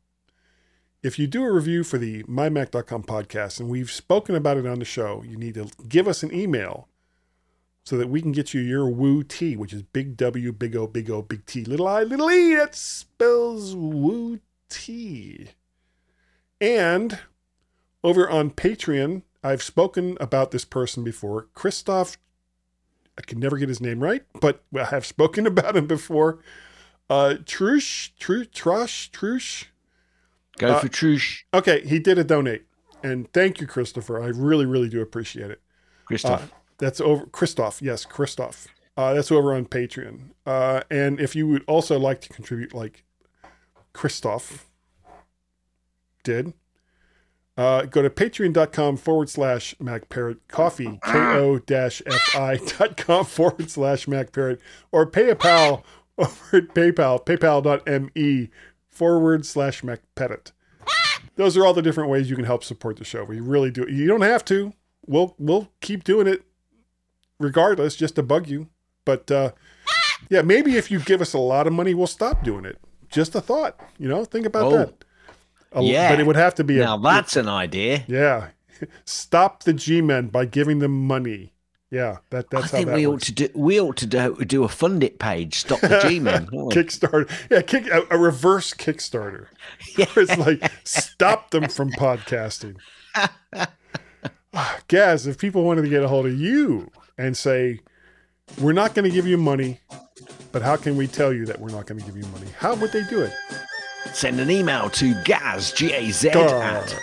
if 1.01 1.17
you 1.17 1.27
do 1.27 1.43
a 1.43 1.51
review 1.51 1.83
for 1.83 1.97
the 1.97 2.23
mymac.com 2.23 3.03
podcast 3.03 3.59
and 3.59 3.69
we've 3.69 3.91
spoken 3.91 4.35
about 4.35 4.57
it 4.57 4.65
on 4.65 4.79
the 4.79 4.85
show, 4.85 5.23
you 5.25 5.37
need 5.37 5.55
to 5.55 5.69
give 5.87 6.07
us 6.07 6.23
an 6.23 6.33
email 6.33 6.87
so 7.83 7.97
that 7.97 8.09
we 8.09 8.21
can 8.21 8.31
get 8.31 8.53
you 8.53 8.61
your 8.61 8.89
woo 8.89 9.23
T, 9.23 9.55
which 9.55 9.73
is 9.73 9.81
big 9.81 10.17
W, 10.17 10.51
big 10.51 10.75
O, 10.75 10.85
big 10.85 11.09
O, 11.09 11.21
big 11.21 11.45
T, 11.45 11.63
little 11.63 11.87
I, 11.87 12.03
little 12.03 12.29
E. 12.29 12.55
That 12.55 12.75
spells 12.75 13.75
woo 13.75 14.39
T. 14.69 15.47
And 16.61 17.19
over 18.03 18.29
on 18.29 18.51
Patreon, 18.51 19.23
I've 19.43 19.63
spoken 19.63 20.17
about 20.19 20.51
this 20.51 20.65
person 20.65 21.03
before, 21.03 21.47
Christoph 21.53 22.17
I 23.19 23.21
can 23.21 23.37
never 23.39 23.57
get 23.57 23.67
his 23.67 23.81
name 23.81 24.01
right, 24.01 24.23
but 24.39 24.63
I 24.73 24.85
have 24.85 25.05
spoken 25.05 25.45
about 25.53 25.75
him 25.75 25.87
before. 25.87 26.39
Uh, 27.09 27.35
Trush, 27.43 28.11
Tru, 28.17 28.45
Trush, 28.45 29.11
Trush. 29.11 29.65
Go 30.57 30.69
Uh, 30.69 30.79
for 30.79 30.87
Trush, 30.87 31.43
Okay, 31.53 31.81
he 31.85 31.99
did 31.99 32.17
a 32.17 32.23
donate, 32.23 32.63
and 33.03 33.31
thank 33.33 33.59
you, 33.59 33.67
Christopher. 33.67 34.21
I 34.21 34.27
really, 34.27 34.65
really 34.65 34.87
do 34.89 35.01
appreciate 35.01 35.51
it. 35.51 35.61
Christoph. 36.05 36.43
Uh, 36.43 36.55
that's 36.77 37.01
over 37.01 37.25
Christoph. 37.25 37.81
Yes, 37.81 38.05
Christoph. 38.05 38.67
Uh, 38.95 39.13
that's 39.13 39.31
over 39.31 39.53
on 39.53 39.65
Patreon. 39.65 40.29
Uh, 40.45 40.81
and 40.89 41.19
if 41.19 41.35
you 41.35 41.47
would 41.47 41.63
also 41.67 41.99
like 41.99 42.21
to 42.21 42.29
contribute, 42.29 42.73
like 42.73 43.03
Christoph 43.91 44.65
did, 46.23 46.53
uh, 47.59 47.83
go 47.85 48.01
to 48.01 48.09
patreon.com 48.09 48.95
forward 48.97 49.29
slash 49.29 49.75
MacParrot 49.79 50.37
Coffee, 50.47 50.99
K 51.03 51.11
O 51.13 51.59
dash 51.59 52.01
F 52.05 52.35
I 52.35 52.55
dot 52.57 52.95
com 52.97 53.25
forward 53.25 53.69
slash 53.69 54.05
MacParrot, 54.07 54.59
or 54.91 55.05
pay 55.05 55.29
a 55.29 55.35
pal 55.35 55.83
over 56.17 56.57
at 56.57 56.69
PayPal, 56.73 57.25
paypal.me 57.25 58.49
forward 58.89 59.45
slash 59.45 59.81
MacPettit. 59.81 60.51
Those 61.35 61.55
are 61.57 61.65
all 61.65 61.73
the 61.73 61.81
different 61.81 62.09
ways 62.09 62.29
you 62.29 62.35
can 62.35 62.45
help 62.45 62.63
support 62.63 62.97
the 62.97 63.03
show. 63.05 63.23
We 63.23 63.39
really 63.39 63.71
do. 63.71 63.85
You 63.89 64.07
don't 64.07 64.21
have 64.21 64.43
to. 64.45 64.73
We'll 65.05 65.35
we'll 65.39 65.69
keep 65.81 66.03
doing 66.03 66.27
it 66.27 66.43
regardless, 67.39 67.95
just 67.95 68.15
to 68.15 68.23
bug 68.23 68.47
you. 68.47 68.67
But 69.05 69.31
uh, 69.31 69.51
yeah, 70.29 70.41
maybe 70.43 70.75
if 70.77 70.91
you 70.91 70.99
give 70.99 71.21
us 71.21 71.33
a 71.33 71.39
lot 71.39 71.65
of 71.67 71.73
money, 71.73 71.93
we'll 71.93 72.07
stop 72.07 72.43
doing 72.43 72.65
it. 72.65 72.77
Just 73.09 73.35
a 73.35 73.41
thought. 73.41 73.79
You 73.97 74.07
know, 74.07 74.23
think 74.25 74.45
about 74.45 74.65
Oh, 74.65 74.77
that. 74.77 75.05
A- 75.71 75.81
yeah. 75.81 76.09
but 76.09 76.19
it 76.19 76.25
would 76.25 76.35
have 76.35 76.55
to 76.55 76.63
be 76.63 76.77
Now 76.77 76.97
a 76.97 77.01
that's 77.01 77.35
an 77.35 77.47
idea. 77.47 78.03
yeah. 78.07 78.49
Stop 79.05 79.63
the 79.63 79.73
G-men 79.73 80.27
by 80.27 80.45
giving 80.45 80.79
them 80.79 81.05
money. 81.05 81.53
Yeah, 81.91 82.19
that 82.29 82.49
that's 82.51 82.65
I 82.65 82.67
think 82.67 82.87
how 82.87 82.93
that 82.93 82.99
we 82.99 83.07
ought 83.07 83.21
to 83.21 83.31
do. 83.31 83.49
We 83.55 83.79
ought 83.81 83.97
to 83.97 84.05
do, 84.05 84.35
do 84.45 84.63
a 84.63 84.69
fund 84.69 85.03
it 85.03 85.17
page. 85.19 85.55
Stop 85.55 85.81
the 85.81 85.99
G-men. 86.07 86.45
Kickstarter. 86.71 87.29
Yeah, 87.49 87.61
kick 87.63 87.87
a, 87.87 88.03
a 88.11 88.17
reverse 88.17 88.73
Kickstarter. 88.75 89.47
Where 89.95 90.07
it's 90.23 90.37
like 90.37 90.71
stop 90.83 91.49
them 91.49 91.67
from 91.67 91.89
podcasting. 91.91 92.75
Gaz, 94.87 95.27
if 95.27 95.37
people 95.37 95.63
wanted 95.63 95.81
to 95.83 95.89
get 95.89 96.03
a 96.03 96.07
hold 96.07 96.25
of 96.25 96.39
you 96.39 96.91
and 97.17 97.35
say, 97.35 97.79
we're 98.59 98.73
not 98.73 98.93
going 98.95 99.05
to 99.05 99.11
give 99.11 99.27
you 99.27 99.37
money, 99.37 99.79
but 100.51 100.61
how 100.61 100.75
can 100.75 100.95
we 100.97 101.07
tell 101.07 101.33
you 101.33 101.45
that 101.45 101.59
we're 101.59 101.69
not 101.71 101.85
going 101.85 101.99
to 101.99 102.05
give 102.05 102.15
you 102.17 102.25
money? 102.31 102.47
How 102.57 102.75
would 102.75 102.91
they 102.91 103.03
do 103.03 103.21
it? 103.21 103.33
Send 104.13 104.39
an 104.39 104.49
email 104.49 104.89
to 104.91 105.13
gaz, 105.23 105.71
G-A-Z, 105.73 106.29
at 106.29 106.95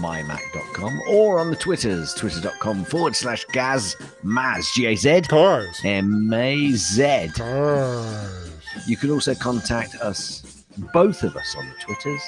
mymac.com 0.00 1.00
or 1.08 1.40
on 1.40 1.50
the 1.50 1.56
Twitters, 1.56 2.14
twitter.com 2.14 2.84
forward 2.84 3.16
slash 3.16 3.44
gaz, 3.46 3.96
maz, 4.24 4.64
G-A-Z, 4.74 5.22
Cars. 5.22 5.80
M-A-Z. 5.84 7.30
Cars. 7.34 8.50
You 8.86 8.96
can 8.96 9.10
also 9.10 9.34
contact 9.34 9.96
us, 9.96 10.64
both 10.92 11.22
of 11.24 11.36
us, 11.36 11.54
on 11.58 11.66
the 11.66 11.74
Twitters 11.80 12.22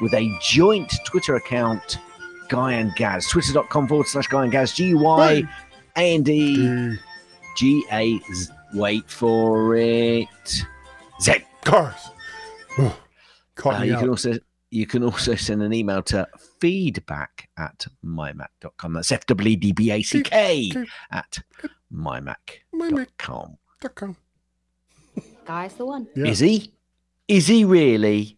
with 0.00 0.14
a 0.14 0.30
joint 0.40 0.92
Twitter 1.04 1.34
account, 1.36 1.98
Guy 2.48 2.74
and 2.74 2.94
Gaz. 2.94 3.26
Twitter.com 3.26 3.88
forward 3.88 4.06
slash 4.06 4.28
Guy 4.28 4.44
and 4.44 4.52
Gaz, 4.52 4.72
G 4.72 4.94
Y 4.94 5.42
A 5.96 6.14
N 6.14 6.22
D 6.22 6.56
Mm, 6.58 6.98
G 7.56 7.84
A 7.90 8.18
Z. 8.32 8.52
Wait 8.74 9.10
for 9.10 9.74
it. 9.76 10.28
Z. 11.20 11.38
Cars. 11.64 12.10
Ugh, 13.58 13.62
Caught 13.62 13.74
Uh, 13.74 13.80
me 13.80 13.86
you 13.88 13.94
out. 13.94 14.00
can 14.00 14.08
also 14.10 14.34
you 14.70 14.86
can 14.86 15.02
also 15.02 15.34
send 15.34 15.62
an 15.62 15.72
email 15.72 16.02
to 16.02 16.28
feedback 16.60 17.48
at 17.58 17.86
mymac.com. 18.04 18.92
That's 18.92 19.10
F 19.10 19.24
W 19.26 19.56
D 19.56 19.72
B 19.72 19.90
A 19.90 20.02
C 20.02 20.22
K 20.22 20.70
Okay. 20.70 20.86
at 21.10 21.38
mymac.com. 21.92 22.36
mymac.com. 23.82 24.16
Guy's 25.46 25.74
the 25.74 25.86
one. 25.86 26.06
Yeah. 26.14 26.26
Is 26.26 26.38
he? 26.40 26.72
Is 27.26 27.46
he 27.46 27.64
really? 27.64 28.36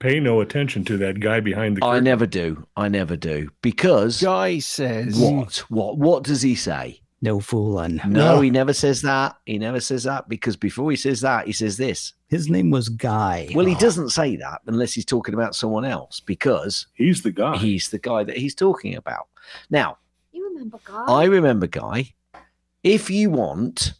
Pay 0.00 0.20
no 0.20 0.40
attention 0.40 0.84
to 0.86 0.96
that 0.98 1.18
guy 1.20 1.40
behind 1.40 1.76
the 1.76 1.84
I 1.84 1.98
never 2.00 2.26
do. 2.26 2.66
I 2.76 2.88
never 2.88 3.16
do. 3.16 3.50
Because 3.62 4.20
Guy 4.22 4.58
says, 4.60 5.18
what? 5.18 5.56
What? 5.70 5.98
What 5.98 6.22
does 6.24 6.42
he 6.42 6.54
say? 6.54 7.00
No 7.20 7.40
fooling. 7.40 7.96
No, 8.06 8.36
No. 8.36 8.40
he 8.40 8.50
never 8.50 8.72
says 8.72 9.02
that. 9.02 9.36
He 9.44 9.58
never 9.58 9.80
says 9.80 10.04
that 10.04 10.28
because 10.28 10.54
before 10.56 10.90
he 10.90 10.96
says 10.96 11.20
that, 11.22 11.46
he 11.46 11.52
says 11.52 11.76
this. 11.76 12.12
His 12.28 12.48
name 12.48 12.70
was 12.70 12.88
Guy. 12.88 13.48
Well, 13.54 13.66
he 13.66 13.74
oh. 13.74 13.78
doesn't 13.78 14.10
say 14.10 14.36
that 14.36 14.60
unless 14.66 14.92
he's 14.92 15.04
talking 15.04 15.34
about 15.34 15.54
someone 15.56 15.84
else 15.84 16.20
because 16.20 16.86
He's 16.94 17.22
the 17.22 17.32
guy. 17.32 17.56
he's 17.56 17.88
the 17.88 17.98
guy 17.98 18.22
that 18.24 18.36
he's 18.36 18.54
talking 18.54 18.94
about. 18.94 19.26
Now, 19.70 19.98
You 20.32 20.46
remember 20.48 20.78
Guy? 20.84 21.04
I 21.08 21.24
remember 21.24 21.66
Guy. 21.66 22.14
If 22.84 23.10
you 23.10 23.30
want, 23.30 23.94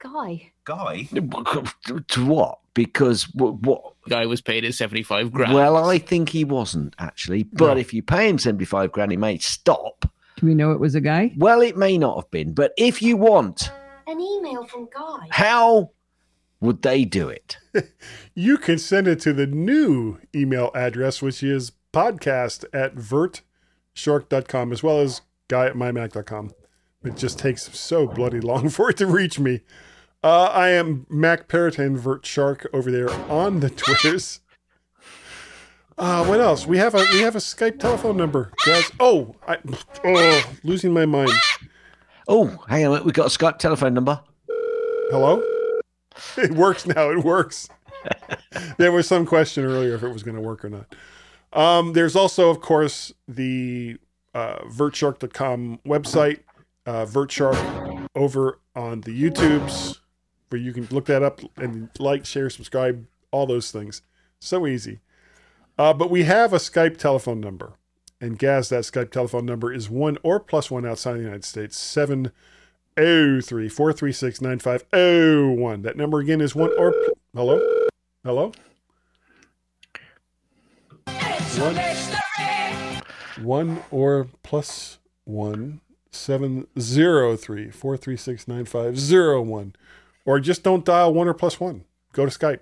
Guy. 0.00 0.50
Guy, 0.64 1.08
to 2.08 2.26
what? 2.26 2.58
Because 2.74 3.24
what? 3.34 3.60
what 3.62 3.82
Guy 4.08 4.26
was 4.26 4.40
paid 4.40 4.64
at 4.64 4.74
75 4.74 5.30
grand. 5.32 5.52
well, 5.54 5.76
I 5.76 5.98
think 5.98 6.30
he 6.30 6.44
wasn't 6.44 6.94
actually. 6.98 7.42
But 7.44 7.78
if 7.78 7.92
you 7.94 8.02
pay 8.02 8.28
him 8.28 8.38
seventy-five 8.38 8.90
grand, 8.92 9.10
he 9.10 9.16
may 9.16 9.38
stop. 9.38 10.10
Do 10.40 10.46
we 10.46 10.54
know 10.54 10.72
it 10.72 10.80
was 10.80 10.94
a 10.94 11.00
guy? 11.02 11.32
Well, 11.36 11.60
it 11.60 11.76
may 11.76 11.98
not 11.98 12.16
have 12.16 12.30
been. 12.30 12.54
But 12.54 12.72
if 12.78 13.02
you 13.02 13.16
want, 13.18 13.70
An 14.06 14.18
email 14.20 14.64
from 14.64 14.88
Guy. 14.92 15.26
how 15.30 15.90
would 16.60 16.80
they 16.82 17.04
do 17.04 17.28
it? 17.28 17.58
You 18.34 18.56
can 18.56 18.78
send 18.78 19.06
it 19.06 19.20
to 19.20 19.32
the 19.34 19.46
new 19.46 20.18
email 20.34 20.70
address, 20.74 21.20
which 21.20 21.42
is 21.42 21.72
podcast 21.92 22.64
at 22.72 22.94
vertshark.com, 22.94 24.72
as 24.72 24.82
well 24.82 25.00
as 25.00 25.20
guy 25.48 25.66
at 25.66 25.74
mymac.com. 25.74 26.52
It 27.04 27.16
just 27.16 27.38
takes 27.38 27.78
so 27.78 28.06
bloody 28.06 28.40
long 28.40 28.68
for 28.70 28.88
it 28.90 28.96
to 28.98 29.06
reach 29.06 29.38
me. 29.38 29.60
Uh, 30.22 30.44
I 30.44 30.70
am 30.70 31.06
Mac 31.10 31.48
Parrot 31.48 31.78
and 31.78 31.98
Vert 31.98 32.24
Shark 32.24 32.66
over 32.72 32.90
there 32.90 33.10
on 33.30 33.60
the 33.60 33.70
Twitters. 33.70 34.40
Uh, 36.00 36.24
what 36.24 36.40
else? 36.40 36.66
We 36.66 36.78
have 36.78 36.94
a 36.94 37.04
we 37.12 37.20
have 37.20 37.36
a 37.36 37.40
Skype 37.40 37.78
telephone 37.78 38.16
number, 38.16 38.50
guys. 38.66 38.90
Oh, 38.98 39.36
I 39.46 39.58
oh 40.02 40.54
losing 40.64 40.94
my 40.94 41.04
mind. 41.04 41.30
Oh, 42.26 42.64
hang 42.70 42.86
on, 42.86 43.04
we've 43.04 43.12
got 43.12 43.26
a 43.26 43.38
Skype 43.38 43.58
telephone 43.58 43.92
number. 43.92 44.18
Hello? 45.10 45.42
It 46.38 46.52
works 46.52 46.86
now. 46.86 47.10
It 47.10 47.22
works. 47.22 47.68
there 48.78 48.92
was 48.92 49.06
some 49.06 49.26
question 49.26 49.64
earlier 49.64 49.94
if 49.94 50.02
it 50.02 50.08
was 50.08 50.22
going 50.22 50.36
to 50.36 50.40
work 50.40 50.64
or 50.64 50.70
not. 50.70 50.94
Um, 51.52 51.92
there's 51.92 52.16
also, 52.16 52.48
of 52.48 52.60
course, 52.60 53.12
the 53.28 53.98
uh, 54.34 54.58
vertshark.com 54.66 55.80
website, 55.86 56.40
uh, 56.86 57.04
vertshark 57.04 58.06
over 58.14 58.58
on 58.74 59.02
the 59.02 59.10
YouTubes, 59.10 59.98
where 60.48 60.60
you 60.60 60.72
can 60.72 60.88
look 60.90 61.06
that 61.06 61.22
up 61.22 61.40
and 61.56 61.90
like, 61.98 62.24
share, 62.24 62.48
subscribe, 62.48 63.06
all 63.30 63.46
those 63.46 63.70
things. 63.70 64.02
So 64.40 64.66
easy. 64.66 65.00
Uh, 65.80 65.94
but 65.94 66.10
we 66.10 66.24
have 66.24 66.52
a 66.52 66.58
Skype 66.58 66.98
telephone 66.98 67.40
number. 67.40 67.72
And 68.20 68.38
Gaz, 68.38 68.68
that 68.68 68.84
Skype 68.84 69.10
telephone 69.10 69.46
number 69.46 69.72
is 69.72 69.88
one 69.88 70.18
or 70.22 70.38
plus 70.38 70.70
one 70.70 70.84
outside 70.84 71.14
the 71.14 71.22
United 71.22 71.42
States, 71.42 71.74
seven 71.78 72.32
oh 72.98 73.40
three 73.40 73.66
four 73.70 73.90
three 73.94 74.12
six 74.12 74.42
nine 74.42 74.58
five 74.58 74.84
oh 74.92 75.48
one. 75.48 75.80
That 75.80 75.96
number 75.96 76.18
again 76.18 76.42
is 76.42 76.54
one 76.54 76.70
or 76.76 76.92
pl- 76.92 77.18
hello, 77.34 77.88
hello. 78.22 78.52
One, 81.56 81.80
one 83.42 83.82
or 83.90 84.26
plus 84.42 84.98
one 85.24 85.80
seven 86.10 86.66
zero 86.78 87.36
three 87.36 87.70
four 87.70 87.96
three 87.96 88.18
six 88.18 88.46
nine 88.46 88.66
five 88.66 88.98
zero 88.98 89.40
one, 89.40 89.74
or 90.26 90.40
just 90.40 90.62
don't 90.62 90.84
dial 90.84 91.14
one 91.14 91.26
or 91.26 91.32
plus 91.32 91.58
one. 91.58 91.84
Go 92.12 92.26
to 92.26 92.38
Skype, 92.38 92.60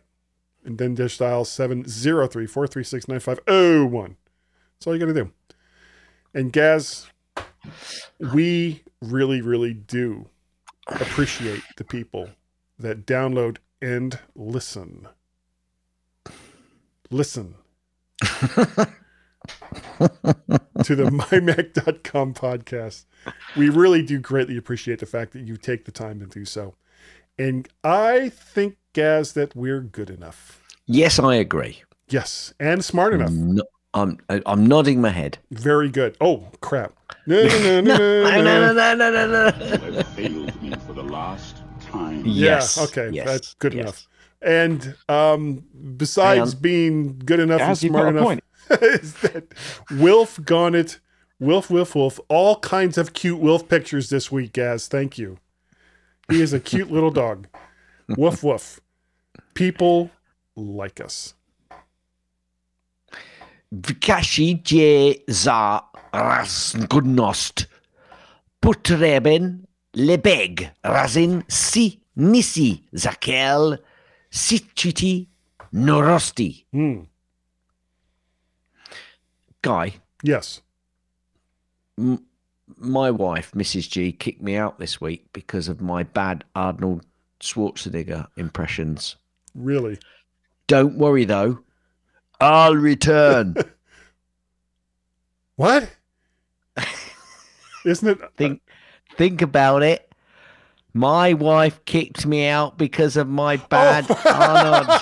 and 0.68 0.76
then 0.76 0.94
just 0.94 1.18
dial 1.18 1.46
seven 1.46 1.88
zero 1.88 2.26
three 2.26 2.46
four 2.46 2.66
three 2.66 2.84
six 2.84 3.08
nine 3.08 3.20
five 3.20 3.40
oh 3.48 3.86
one. 3.86 4.16
That's 4.74 4.86
all 4.86 4.92
you 4.94 5.00
got 5.00 5.06
to 5.06 5.14
do. 5.14 5.32
And 6.34 6.52
Gaz, 6.52 7.08
we 8.20 8.84
really, 9.00 9.40
really 9.40 9.72
do 9.72 10.28
appreciate 10.86 11.62
the 11.78 11.84
people 11.84 12.28
that 12.78 13.06
download 13.06 13.56
and 13.80 14.18
listen. 14.36 15.08
Listen 17.10 17.54
to 18.20 18.86
the 20.94 21.04
mymac.com 21.04 22.34
podcast. 22.34 23.06
We 23.56 23.70
really 23.70 24.02
do 24.02 24.18
greatly 24.18 24.58
appreciate 24.58 24.98
the 24.98 25.06
fact 25.06 25.32
that 25.32 25.46
you 25.46 25.56
take 25.56 25.86
the 25.86 25.92
time 25.92 26.20
to 26.20 26.26
do 26.26 26.44
so. 26.44 26.74
And 27.38 27.68
I 27.84 28.30
think, 28.30 28.76
Gaz, 28.92 29.34
that 29.34 29.54
we're 29.54 29.80
good 29.80 30.10
enough. 30.10 30.62
Yes, 30.86 31.18
I 31.18 31.36
agree. 31.36 31.82
Yes, 32.08 32.54
and 32.58 32.84
smart 32.84 33.12
enough. 33.12 33.30
No, 33.30 33.62
I'm 33.94 34.18
I'm 34.46 34.66
nodding 34.66 35.00
my 35.00 35.10
head. 35.10 35.38
Very 35.50 35.90
good. 35.90 36.16
Oh, 36.20 36.48
crap. 36.60 36.94
No, 37.26 37.42
no, 37.42 37.80
no, 37.82 37.82
no, 37.82 38.40
no, 38.40 38.72
no, 38.72 38.94
no, 38.94 39.10
no, 39.10 39.26
no, 39.26 39.76
no, 39.76 39.90
no. 39.90 40.02
failed 40.02 40.62
me 40.62 40.72
for 40.86 40.94
the 40.94 41.02
last 41.02 41.56
time. 41.82 42.22
Yes. 42.24 42.78
Yeah, 42.78 42.84
okay, 42.84 43.10
yes, 43.12 43.26
that's 43.26 43.54
good 43.54 43.74
yes. 43.74 43.82
enough. 43.82 44.08
And 44.40 44.94
um, 45.10 45.64
besides 45.98 46.52
Hang 46.52 46.56
on. 46.56 46.62
being 46.62 47.18
good 47.18 47.40
enough 47.40 47.60
and 47.60 47.76
smart 47.76 48.08
enough, 48.08 48.24
point. 48.24 48.44
is 48.70 49.12
that 49.20 49.44
Wilf 49.90 50.42
Garnet, 50.44 51.00
Wilf, 51.38 51.70
Wilf, 51.70 51.94
Wilf, 51.94 52.18
all 52.28 52.60
kinds 52.60 52.96
of 52.96 53.12
cute 53.12 53.38
Wilf 53.38 53.68
pictures 53.68 54.08
this 54.08 54.32
week, 54.32 54.54
Gaz. 54.54 54.88
Thank 54.88 55.18
you. 55.18 55.38
He 56.30 56.42
is 56.42 56.52
a 56.52 56.60
cute 56.60 56.90
little 56.90 57.10
dog. 57.10 57.46
Woof, 58.16 58.42
woof. 58.42 58.80
People 59.54 60.10
like 60.56 61.00
us. 61.00 61.34
Wkashi 63.72 64.60
je 64.64 65.14
za 65.28 65.80
razgodnost. 66.12 67.66
Potreben 68.60 69.64
lebeg 69.94 70.68
razin 70.82 71.42
si 71.48 72.00
nisi 72.16 72.82
zakel 72.92 73.76
sichiti 74.30 75.28
norosti. 75.72 76.64
Hmm. 76.72 77.06
Guy, 79.62 79.92
Yes. 80.22 80.60
m- 81.98 82.27
my 82.76 83.10
wife, 83.10 83.52
Mrs. 83.52 83.88
G, 83.88 84.12
kicked 84.12 84.42
me 84.42 84.56
out 84.56 84.78
this 84.78 85.00
week 85.00 85.26
because 85.32 85.68
of 85.68 85.80
my 85.80 86.02
bad 86.02 86.44
Arnold 86.54 87.04
Schwarzenegger 87.40 88.26
impressions. 88.36 89.16
Really? 89.54 89.98
Don't 90.66 90.98
worry 90.98 91.24
though. 91.24 91.60
I'll 92.40 92.76
return. 92.76 93.56
What? 95.58 95.90
Isn't 97.84 98.08
it? 98.08 98.22
Uh, 98.22 98.28
think 98.36 98.62
think 99.16 99.42
about 99.42 99.82
it. 99.82 100.08
My 100.94 101.32
wife 101.32 101.84
kicked 101.84 102.24
me 102.26 102.46
out 102.46 102.78
because 102.78 103.16
of 103.16 103.28
my 103.28 103.56
bad 103.56 104.06
oh. 104.08 104.94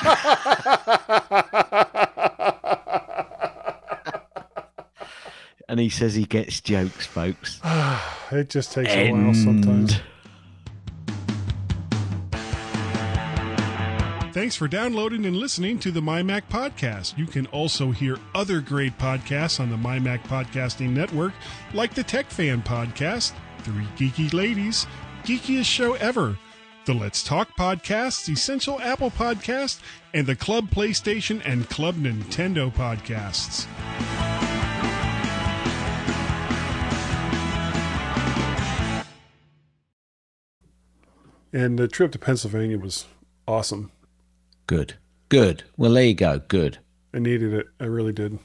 And 5.68 5.80
he 5.80 5.88
says 5.88 6.14
he 6.14 6.24
gets 6.24 6.60
jokes, 6.60 7.06
folks. 7.06 7.60
it 8.30 8.50
just 8.50 8.72
takes 8.72 8.90
a 8.92 9.10
while 9.10 9.34
sometimes. 9.34 10.00
Thanks 14.32 14.54
for 14.54 14.68
downloading 14.68 15.24
and 15.24 15.34
listening 15.34 15.78
to 15.78 15.90
the 15.90 16.02
MyMac 16.02 16.42
Podcast. 16.50 17.16
You 17.16 17.24
can 17.24 17.46
also 17.46 17.90
hear 17.90 18.18
other 18.34 18.60
great 18.60 18.96
podcasts 18.98 19.58
on 19.58 19.70
the 19.70 19.76
MyMac 19.76 20.24
Podcasting 20.24 20.90
Network, 20.90 21.32
like 21.72 21.94
the 21.94 22.02
Tech 22.02 22.26
Fan 22.26 22.62
Podcast, 22.62 23.32
Three 23.60 23.86
Geeky 23.96 24.34
Ladies, 24.34 24.86
Geekiest 25.24 25.64
Show 25.64 25.94
Ever, 25.94 26.36
the 26.84 26.92
Let's 26.92 27.24
Talk 27.24 27.56
Podcast, 27.56 28.28
Essential 28.28 28.78
Apple 28.82 29.10
Podcast, 29.10 29.80
and 30.12 30.26
the 30.26 30.36
Club 30.36 30.68
PlayStation 30.68 31.40
and 31.46 31.68
Club 31.70 31.96
Nintendo 31.96 32.70
Podcasts. 32.70 33.66
And 41.52 41.78
the 41.78 41.88
trip 41.88 42.12
to 42.12 42.18
Pennsylvania 42.18 42.78
was 42.78 43.06
awesome. 43.46 43.90
Good. 44.66 44.94
Good. 45.28 45.64
Well, 45.76 45.92
there 45.92 46.04
you 46.04 46.14
go. 46.14 46.40
Good. 46.40 46.78
I 47.14 47.18
needed 47.18 47.52
it. 47.52 47.66
I 47.80 47.84
really 47.84 48.12
did. 48.12 48.38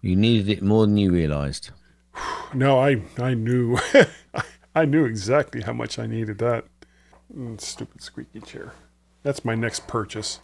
You 0.00 0.14
needed 0.16 0.48
it 0.48 0.62
more 0.62 0.86
than 0.86 0.96
you 0.96 1.12
realized. 1.12 1.70
No, 2.54 2.78
I 2.80 3.02
I 3.18 3.34
knew 3.34 3.78
I 4.74 4.86
knew 4.86 5.04
exactly 5.04 5.60
how 5.60 5.74
much 5.74 5.98
I 5.98 6.06
needed 6.06 6.38
that. 6.38 6.64
Mm, 7.36 7.60
stupid 7.60 8.00
squeaky 8.00 8.40
chair. 8.40 8.72
That's 9.22 9.44
my 9.44 9.54
next 9.54 9.86
purchase. 9.86 10.40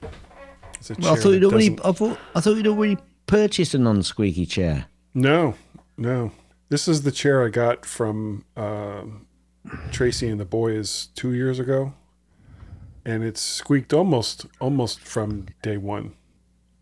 Well, 0.00 1.12
I 1.12 1.16
thought 1.16 1.30
you'd 1.30 1.44
already. 1.44 1.78
I 1.84 1.92
thought. 1.92 2.18
I 2.34 2.40
thought 2.40 2.56
you'd 2.56 2.66
already 2.66 2.96
purchased 3.26 3.74
a 3.74 3.78
non-squeaky 3.78 4.46
chair. 4.46 4.86
No, 5.12 5.54
no. 5.98 6.32
This 6.70 6.88
is 6.88 7.02
the 7.02 7.12
chair 7.12 7.44
I 7.44 7.50
got 7.50 7.84
from 7.84 8.46
um 8.56 9.26
Tracy 9.90 10.28
and 10.28 10.40
the 10.40 10.44
boys 10.44 11.08
two 11.14 11.32
years 11.32 11.58
ago, 11.58 11.94
and 13.04 13.24
it's 13.24 13.40
squeaked 13.40 13.92
almost 13.92 14.46
almost 14.60 15.00
from 15.00 15.46
day 15.62 15.76
one, 15.76 16.14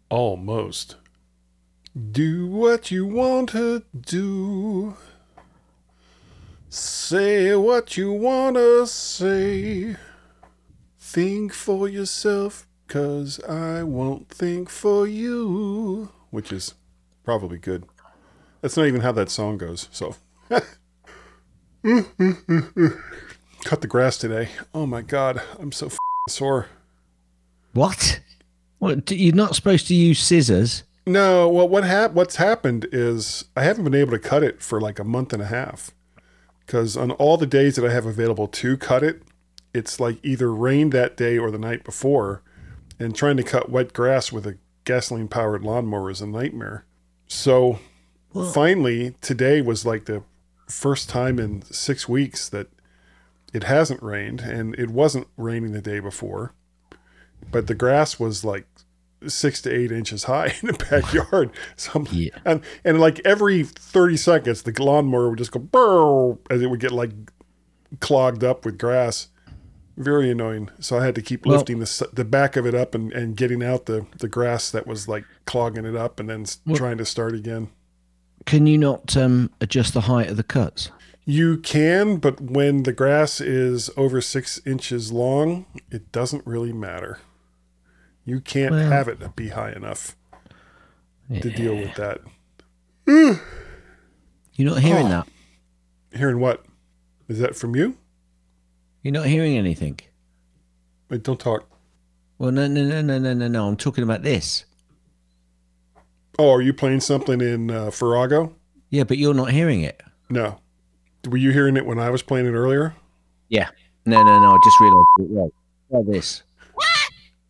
almost. 0.08 0.96
Do 2.12 2.46
what 2.46 2.90
you 2.90 3.06
want 3.06 3.50
to 3.50 3.82
do. 3.98 4.96
Say 6.68 7.54
what 7.56 7.96
you 7.96 8.12
want 8.12 8.56
to 8.56 8.86
say. 8.86 9.96
Think 10.98 11.54
for 11.54 11.88
yourself, 11.88 12.66
cause 12.88 13.42
I 13.44 13.82
won't 13.82 14.28
think 14.28 14.68
for 14.68 15.06
you. 15.06 16.10
Which 16.30 16.52
is 16.52 16.74
probably 17.24 17.58
good. 17.58 17.84
That's 18.60 18.76
not 18.76 18.86
even 18.86 19.00
how 19.00 19.12
that 19.12 19.30
song 19.30 19.56
goes, 19.58 19.88
so. 19.90 20.16
Mm-hmm. 21.86 22.88
Cut 23.64 23.80
the 23.80 23.86
grass 23.86 24.18
today. 24.18 24.48
Oh 24.74 24.86
my 24.86 25.02
god, 25.02 25.40
I'm 25.60 25.70
so 25.70 25.90
sore. 26.28 26.66
What? 27.74 28.20
What? 28.78 29.10
You're 29.10 29.34
not 29.34 29.54
supposed 29.54 29.86
to 29.88 29.94
use 29.94 30.18
scissors. 30.18 30.82
No, 31.06 31.48
well, 31.48 31.68
what 31.68 31.84
hap- 31.84 32.12
what's 32.12 32.36
happened 32.36 32.88
is 32.90 33.44
I 33.56 33.62
haven't 33.62 33.84
been 33.84 33.94
able 33.94 34.10
to 34.10 34.18
cut 34.18 34.42
it 34.42 34.60
for 34.60 34.80
like 34.80 34.98
a 34.98 35.04
month 35.04 35.32
and 35.32 35.40
a 35.40 35.46
half. 35.46 35.92
Because 36.60 36.96
on 36.96 37.12
all 37.12 37.36
the 37.36 37.46
days 37.46 37.76
that 37.76 37.88
I 37.88 37.92
have 37.92 38.06
available 38.06 38.48
to 38.48 38.76
cut 38.76 39.04
it, 39.04 39.22
it's 39.72 40.00
like 40.00 40.18
either 40.24 40.52
rained 40.52 40.90
that 40.92 41.16
day 41.16 41.38
or 41.38 41.52
the 41.52 41.58
night 41.58 41.84
before, 41.84 42.42
and 42.98 43.14
trying 43.14 43.36
to 43.36 43.44
cut 43.44 43.70
wet 43.70 43.92
grass 43.92 44.32
with 44.32 44.44
a 44.46 44.58
gasoline 44.82 45.28
powered 45.28 45.62
lawnmower 45.62 46.10
is 46.10 46.20
a 46.20 46.26
nightmare. 46.26 46.84
So 47.28 47.78
finally, 48.52 49.14
today 49.20 49.60
was 49.60 49.86
like 49.86 50.06
the 50.06 50.24
first 50.66 51.08
time 51.08 51.38
in 51.38 51.62
six 51.62 52.08
weeks 52.08 52.48
that 52.48 52.68
it 53.52 53.64
hasn't 53.64 54.02
rained, 54.02 54.40
and 54.40 54.74
it 54.78 54.90
wasn't 54.90 55.28
raining 55.36 55.72
the 55.72 55.80
day 55.80 56.00
before, 56.00 56.52
but 57.50 57.66
the 57.68 57.74
grass 57.74 58.18
was 58.18 58.44
like 58.44 58.66
six 59.26 59.62
to 59.62 59.72
eight 59.74 59.90
inches 59.90 60.24
high 60.24 60.54
in 60.62 60.68
the 60.68 60.72
backyard. 60.90 61.50
So 61.76 61.92
I'm- 61.94 62.30
and 62.44 62.60
and 62.84 63.00
like 63.00 63.20
every 63.24 63.62
thirty 63.64 64.16
seconds, 64.16 64.62
the 64.62 64.72
lawnmower 64.82 65.30
would 65.30 65.38
just 65.38 65.52
go 65.52 65.60
burr 65.60 66.36
as 66.50 66.60
it 66.62 66.68
would 66.70 66.80
get 66.80 66.92
like 66.92 67.12
clogged 68.00 68.44
up 68.44 68.64
with 68.64 68.78
grass. 68.78 69.28
Very 69.96 70.30
annoying. 70.30 70.68
So 70.78 70.98
I 70.98 71.04
had 71.06 71.14
to 71.14 71.22
keep 71.22 71.46
Well- 71.46 71.56
lifting 71.56 71.78
the 71.78 72.08
the 72.12 72.24
back 72.24 72.56
of 72.56 72.66
it 72.66 72.74
up 72.74 72.94
and, 72.94 73.12
and 73.12 73.36
getting 73.36 73.62
out 73.62 73.86
the 73.86 74.06
the 74.18 74.28
grass 74.28 74.70
that 74.70 74.86
was 74.86 75.08
like 75.08 75.24
clogging 75.46 75.86
it 75.86 75.96
up, 75.96 76.20
and 76.20 76.28
then 76.28 76.44
Well- 76.66 76.76
trying 76.76 76.98
to 76.98 77.06
start 77.06 77.34
again. 77.34 77.68
Can 78.46 78.66
you 78.66 78.78
not 78.78 79.16
um, 79.16 79.50
adjust 79.60 79.92
the 79.94 80.02
height 80.02 80.30
of 80.30 80.36
the 80.36 80.42
cuts? 80.42 80.90
You 81.24 81.58
can, 81.58 82.18
but 82.18 82.40
when 82.40 82.84
the 82.84 82.92
grass 82.92 83.40
is 83.40 83.90
over 83.96 84.20
six 84.20 84.60
inches 84.64 85.10
long, 85.12 85.66
it 85.90 86.12
doesn't 86.12 86.46
really 86.46 86.72
matter. 86.72 87.18
You 88.24 88.40
can't 88.40 88.70
Well- 88.72 88.88
have 88.90 89.08
it 89.08 89.34
be 89.36 89.48
high 89.48 89.72
enough 89.72 90.16
to 91.32 91.50
deal 91.50 91.74
with 91.76 91.94
that. 91.96 92.20
You're 94.54 94.70
not 94.70 94.80
hearing 94.82 95.06
Oh. 95.06 95.10
that. 95.10 95.28
Hearing 96.18 96.38
what? 96.40 96.64
Is 97.28 97.40
that 97.40 97.56
from 97.56 97.74
you? 97.74 97.96
You're 99.02 99.12
not 99.12 99.26
hearing 99.26 99.56
anything. 99.58 99.98
Wait, 101.10 101.22
don't 101.24 101.38
talk. 101.40 101.68
Well, 102.38 102.52
no, 102.52 102.66
no, 102.68 102.84
no, 102.84 103.00
no, 103.02 103.18
no, 103.18 103.34
no, 103.34 103.48
no. 103.48 103.66
I'm 103.68 103.76
talking 103.76 104.04
about 104.04 104.22
this. 104.22 104.64
Oh, 106.38 106.52
are 106.52 106.62
you 106.62 106.72
playing 106.72 107.00
something 107.00 107.40
in 107.40 107.70
uh, 107.70 107.90
Farrago? 107.90 108.54
Yeah, 108.90 109.04
but 109.04 109.18
you're 109.18 109.34
not 109.34 109.50
hearing 109.50 109.82
it. 109.82 110.02
No. 110.28 110.58
Were 111.28 111.38
you 111.38 111.50
hearing 111.50 111.76
it 111.76 111.86
when 111.86 111.98
I 111.98 112.10
was 112.10 112.22
playing 112.22 112.46
it 112.46 112.52
earlier? 112.52 112.94
Yeah. 113.48 113.68
No, 114.04 114.22
no, 114.22 114.40
no. 114.40 114.50
I 114.50 114.58
just 114.64 114.80
realised. 114.80 115.06
Right. 115.18 115.50
Try 115.90 116.02
this. 116.12 116.42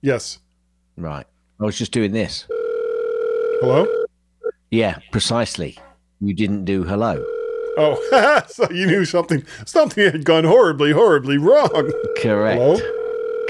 Yes. 0.02 0.38
Right. 0.96 1.26
I 1.60 1.64
was 1.64 1.76
just 1.76 1.92
doing 1.92 2.12
this. 2.12 2.46
Hello? 3.60 3.86
Yeah, 4.70 4.98
precisely. 5.10 5.78
You 6.20 6.34
didn't 6.34 6.64
do 6.64 6.84
hello. 6.84 7.24
Oh, 7.78 8.42
so 8.48 8.70
you 8.70 8.86
knew 8.86 9.04
something 9.04 9.44
something 9.66 10.04
had 10.04 10.24
gone 10.24 10.44
horribly, 10.44 10.92
horribly 10.92 11.38
wrong. 11.38 11.92
Correct. 12.18 12.60
Hello? 12.60 12.78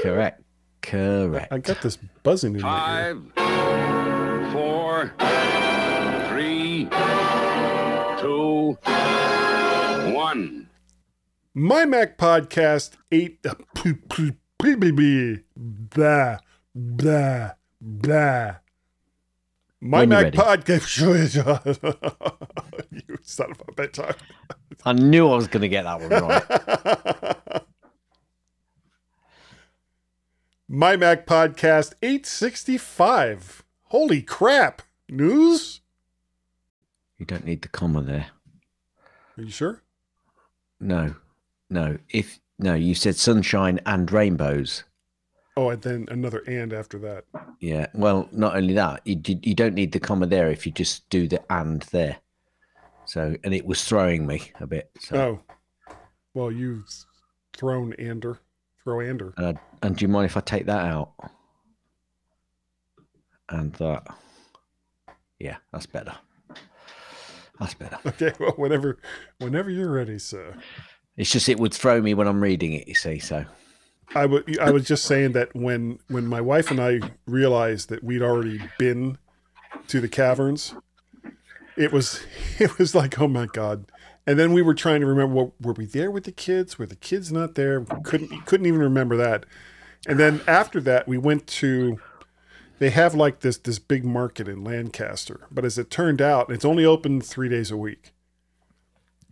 Correct. 0.01 0.41
Correct. 0.81 1.51
I 1.51 1.57
got 1.59 1.81
this 1.81 1.97
buzzing 2.23 2.55
in 2.55 2.61
my 2.61 3.09
ear. 3.37 3.96
Five, 4.97 5.11
four, 5.19 6.29
three, 6.29 6.87
two, 8.19 8.77
one. 10.11 10.67
My 11.53 11.85
Mac 11.85 12.17
Podcast 12.17 12.97
8 13.11 13.45
uh, 13.45 13.53
blah 15.55 16.37
blah 16.73 17.51
blah. 17.79 18.55
My 19.79 19.99
When 19.99 20.09
Mac 20.09 20.23
ready. 20.23 20.37
Podcast 20.39 20.87
You 23.07 23.17
son 23.21 23.51
of 23.51 23.61
a 23.61 23.71
bitch. 23.73 24.15
I 24.83 24.93
knew 24.93 25.29
I 25.29 25.35
was 25.35 25.47
going 25.47 25.61
to 25.61 25.69
get 25.69 25.83
that 25.83 26.01
one 26.01 26.09
right. 26.09 27.63
My 30.67 30.95
Mac 30.95 31.27
Podcast 31.27 31.93
865. 32.01 33.63
Holy 33.89 34.23
crap. 34.23 34.81
News? 35.09 35.81
you 37.17 37.25
don't 37.25 37.45
need 37.45 37.61
the 37.61 37.67
comma 37.69 38.01
there. 38.01 38.27
Are 39.37 39.43
you 39.43 39.49
sure? 39.49 39.81
No, 40.79 41.15
no. 41.69 41.97
If 42.09 42.39
no, 42.59 42.73
you 42.75 42.93
said 42.95 43.15
sunshine 43.15 43.79
and 43.85 44.11
rainbows. 44.11 44.83
Oh, 45.55 45.69
and 45.71 45.81
then 45.81 46.07
another 46.11 46.39
and 46.47 46.71
after 46.73 46.99
that. 46.99 47.23
Yeah. 47.59 47.87
Well, 47.95 48.29
not 48.31 48.55
only 48.55 48.73
that, 48.75 49.01
you 49.05 49.19
you 49.41 49.55
don't 49.55 49.73
need 49.73 49.91
the 49.91 49.99
comma 49.99 50.27
there 50.27 50.51
if 50.51 50.65
you 50.65 50.71
just 50.71 51.09
do 51.09 51.27
the 51.27 51.41
and 51.51 51.81
there. 51.91 52.17
So, 53.05 53.35
and 53.43 53.53
it 53.53 53.65
was 53.65 53.83
throwing 53.85 54.27
me 54.27 54.51
a 54.59 54.67
bit. 54.67 54.91
So, 54.99 55.17
Oh. 55.17 55.95
Well, 56.33 56.51
you've 56.51 56.85
thrown 57.55 57.93
Ander. 57.93 58.39
Throw 58.83 59.01
Ander. 59.01 59.33
and, 59.37 59.57
I, 59.57 59.59
and 59.81 59.95
do 59.95 60.03
you 60.03 60.09
mind 60.09 60.25
if 60.25 60.37
I 60.37 60.41
take 60.41 60.65
that 60.67 60.85
out? 60.85 61.13
And 63.49 63.73
that. 63.73 64.05
Yeah, 65.39 65.57
that's 65.71 65.85
better. 65.85 66.15
That's 67.59 67.73
better. 67.73 67.97
Okay, 68.05 68.33
well, 68.39 68.51
whenever 68.51 68.97
whenever 69.39 69.69
you're 69.69 69.91
ready, 69.91 70.19
sir. 70.19 70.55
It's 71.15 71.31
just 71.31 71.49
it 71.49 71.59
would 71.59 71.73
throw 71.73 72.01
me 72.01 72.13
when 72.13 72.27
I'm 72.27 72.41
reading 72.41 72.73
it. 72.73 72.87
You 72.87 72.93
see, 72.95 73.19
so 73.19 73.45
I 74.15 74.25
wa- 74.27 74.41
I 74.61 74.71
was 74.71 74.85
just 74.85 75.05
saying 75.05 75.31
that 75.33 75.55
when 75.55 75.99
when 76.07 76.27
my 76.27 76.41
wife 76.41 76.69
and 76.71 76.79
I 76.79 76.99
realized 77.25 77.89
that 77.89 78.03
we'd 78.03 78.21
already 78.21 78.61
been 78.77 79.17
to 79.87 79.99
the 79.99 80.07
caverns, 80.07 80.75
it 81.75 81.91
was 81.91 82.21
it 82.59 82.77
was 82.77 82.93
like 82.93 83.19
oh 83.19 83.27
my 83.27 83.47
god. 83.47 83.85
And 84.27 84.37
then 84.37 84.51
we 84.51 84.61
were 84.61 84.73
trying 84.73 84.99
to 85.01 85.07
remember 85.07 85.33
what 85.35 85.61
were 85.61 85.73
we 85.73 85.85
there 85.85 86.11
with 86.11 86.25
the 86.25 86.31
kids? 86.33 86.77
Were 86.77 86.85
the 86.85 86.95
kids 86.97 87.31
not 87.31 87.55
there? 87.55 87.81
Couldn't 88.03 88.45
couldn't 88.45 88.65
even 88.67 88.81
remember 88.81 89.15
that. 89.17 89.45
And 90.07 90.19
then 90.19 90.41
after 90.47 90.79
that, 90.81 91.07
we 91.07 91.17
went 91.17 91.47
to 91.47 91.97
they 92.79 92.89
have 92.89 93.15
like 93.15 93.39
this 93.39 93.57
this 93.57 93.79
big 93.79 94.05
market 94.05 94.47
in 94.47 94.63
Lancaster, 94.63 95.41
but 95.51 95.65
as 95.65 95.77
it 95.77 95.89
turned 95.89 96.21
out, 96.21 96.51
it's 96.51 96.65
only 96.65 96.85
open 96.85 97.21
three 97.21 97.49
days 97.49 97.71
a 97.71 97.77
week. 97.77 98.13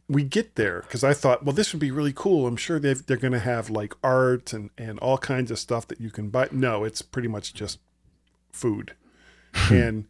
We 0.08 0.24
get 0.24 0.56
there 0.56 0.82
because 0.82 1.04
I 1.04 1.14
thought, 1.14 1.44
well, 1.44 1.56
this 1.56 1.74
would 1.74 1.80
be 1.80 1.90
really 1.90 2.14
cool. 2.14 2.46
I'm 2.46 2.58
sure 2.58 2.80
they've, 2.80 3.04
they're 3.04 3.18
going 3.18 3.34
to 3.34 3.40
have 3.40 3.70
like 3.70 3.94
art 4.04 4.54
and 4.54 4.70
and 4.78 5.00
all 5.00 5.18
kinds 5.18 5.52
of 5.52 5.60
stuff 5.60 5.88
that 5.88 6.02
you 6.02 6.12
can 6.12 6.30
buy. 6.30 6.48
No, 6.52 6.84
it's 6.84 7.02
pretty 7.02 7.28
much 7.28 7.54
just 7.54 7.80
food. 8.52 8.94
Hmm. 9.54 9.74
and 9.74 10.06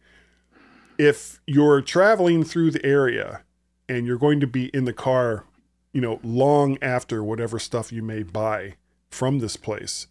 if 0.98 1.40
you're 1.46 1.80
traveling 1.82 2.42
through 2.42 2.70
the 2.70 2.84
area 2.84 3.42
and 3.88 4.06
you're 4.06 4.18
going 4.18 4.40
to 4.40 4.46
be 4.46 4.66
in 4.68 4.84
the 4.86 4.92
car, 4.92 5.44
you 5.92 6.00
know, 6.00 6.20
long 6.22 6.78
after 6.82 7.22
whatever 7.22 7.58
stuff 7.58 7.92
you 7.92 8.02
may 8.02 8.22
buy 8.22 8.74
from 9.10 9.38
this 9.38 9.56
place, 9.56 10.06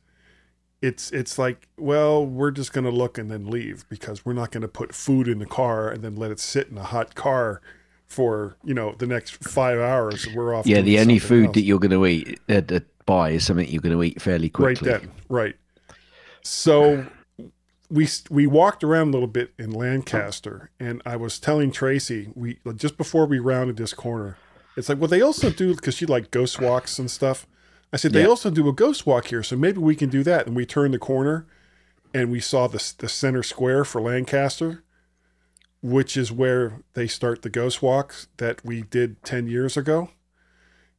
it's 0.85 1.11
it's 1.11 1.39
like, 1.39 1.67
well, 1.77 2.25
we're 2.25 2.51
just 2.51 2.71
going 2.73 2.85
to 2.85 2.91
look 2.91 3.17
and 3.17 3.31
then 3.31 3.47
leave 3.47 3.85
because 3.89 4.25
we're 4.25 4.33
not 4.33 4.51
going 4.51 4.61
to 4.61 4.67
put 4.67 4.93
food 4.93 5.27
in 5.27 5.39
the 5.39 5.45
car 5.45 5.89
and 5.89 6.03
then 6.03 6.15
let 6.15 6.31
it 6.31 6.39
sit 6.39 6.67
in 6.69 6.77
a 6.77 6.83
hot 6.83 7.15
car 7.15 7.61
for, 8.05 8.55
you 8.63 8.73
know, 8.73 8.93
the 8.99 9.07
next 9.07 9.43
5 9.43 9.79
hours. 9.79 10.27
We're 10.33 10.53
off 10.53 10.67
Yeah, 10.67 10.81
the 10.81 10.99
only 10.99 11.17
food 11.17 11.47
else. 11.47 11.53
that 11.55 11.61
you're 11.63 11.79
going 11.79 11.91
to 11.91 12.05
eat 12.05 12.39
uh, 12.47 12.61
uh, 12.69 12.79
buy 13.05 13.31
is 13.31 13.45
something 13.45 13.67
you're 13.67 13.81
going 13.81 13.95
to 13.95 14.03
eat 14.03 14.21
fairly 14.21 14.49
quickly. 14.49 14.89
Right 14.91 15.01
then, 15.01 15.11
right. 15.27 15.55
So 16.43 17.07
we 17.89 18.07
we 18.29 18.45
walked 18.47 18.83
around 18.83 19.09
a 19.09 19.11
little 19.11 19.27
bit 19.27 19.53
in 19.57 19.71
Lancaster, 19.71 20.69
and 20.79 21.01
I 21.05 21.15
was 21.15 21.39
telling 21.39 21.71
Tracy 21.71 22.29
we 22.35 22.59
just 22.75 22.97
before 22.97 23.25
we 23.25 23.39
rounded 23.39 23.77
this 23.77 23.93
corner, 23.93 24.37
it's 24.77 24.89
like 24.89 24.99
well 24.99 25.07
they 25.07 25.21
also 25.21 25.49
do 25.49 25.75
because 25.75 25.95
she 25.95 26.05
like 26.05 26.31
ghost 26.31 26.61
walks 26.61 26.99
and 26.99 27.09
stuff. 27.09 27.47
I 27.95 27.97
said 27.97 28.11
they 28.11 28.23
Yeah. 28.23 28.27
also 28.27 28.49
do 28.49 28.67
a 28.67 28.73
ghost 28.73 29.05
walk 29.05 29.27
here, 29.27 29.41
so 29.41 29.55
maybe 29.55 29.77
we 29.77 29.95
can 29.95 30.09
do 30.09 30.21
that. 30.23 30.47
And 30.47 30.53
we 30.53 30.65
turned 30.65 30.93
the 30.93 30.99
corner, 30.99 31.47
and 32.13 32.29
we 32.29 32.41
saw 32.41 32.67
the 32.67 32.93
the 32.97 33.07
center 33.07 33.41
square 33.41 33.85
for 33.85 34.01
Lancaster, 34.01 34.83
which 35.81 36.17
is 36.17 36.29
where 36.29 36.81
they 36.93 37.07
start 37.07 37.41
the 37.41 37.49
ghost 37.49 37.81
walks 37.81 38.27
that 38.35 38.65
we 38.65 38.81
did 38.81 39.23
ten 39.23 39.47
years 39.47 39.77
ago. 39.77 40.09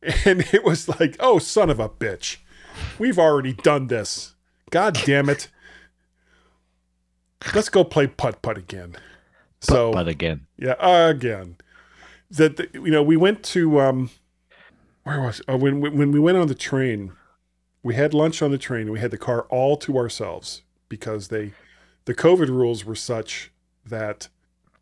And 0.24 0.40
it 0.55 0.64
was 0.64 0.89
like, 0.89 1.16
oh 1.20 1.39
son 1.39 1.68
of 1.68 1.78
a 1.78 1.89
bitch, 1.90 2.39
we've 2.98 3.18
already 3.18 3.52
done 3.52 3.89
this. 3.89 4.35
God 4.70 4.98
damn 5.05 5.28
it. 5.28 5.48
Let's 7.55 7.68
go 7.68 7.85
play 7.85 8.06
putt 8.06 8.40
putt 8.40 8.56
again. 8.56 8.97
So 9.60 9.93
But 9.93 10.09
again, 10.09 10.47
yeah, 10.56 10.77
again. 11.10 11.56
That 12.31 12.70
you 12.73 12.90
know, 12.90 13.02
we 13.02 13.18
went 13.18 13.43
to 13.55 13.81
um, 13.81 14.10
where 15.07 15.20
was 15.20 15.41
oh, 15.47 15.57
when 15.57 15.81
when 15.81 16.11
we 16.11 16.19
went 16.19 16.37
on 16.37 16.49
the 16.49 16.55
train, 16.55 17.12
we 17.81 17.95
had 17.95 18.12
lunch 18.12 18.43
on 18.43 18.51
the 18.51 18.59
train. 18.59 18.83
and 18.83 18.91
We 18.91 18.99
had 18.99 19.12
the 19.12 19.16
car 19.16 19.43
all 19.43 19.77
to 19.77 19.97
ourselves 19.97 20.62
because 20.89 21.28
they, 21.28 21.53
the 22.07 22.15
COVID 22.15 22.49
rules 22.49 22.85
were 22.85 22.97
such 22.97 23.53
that 23.85 24.28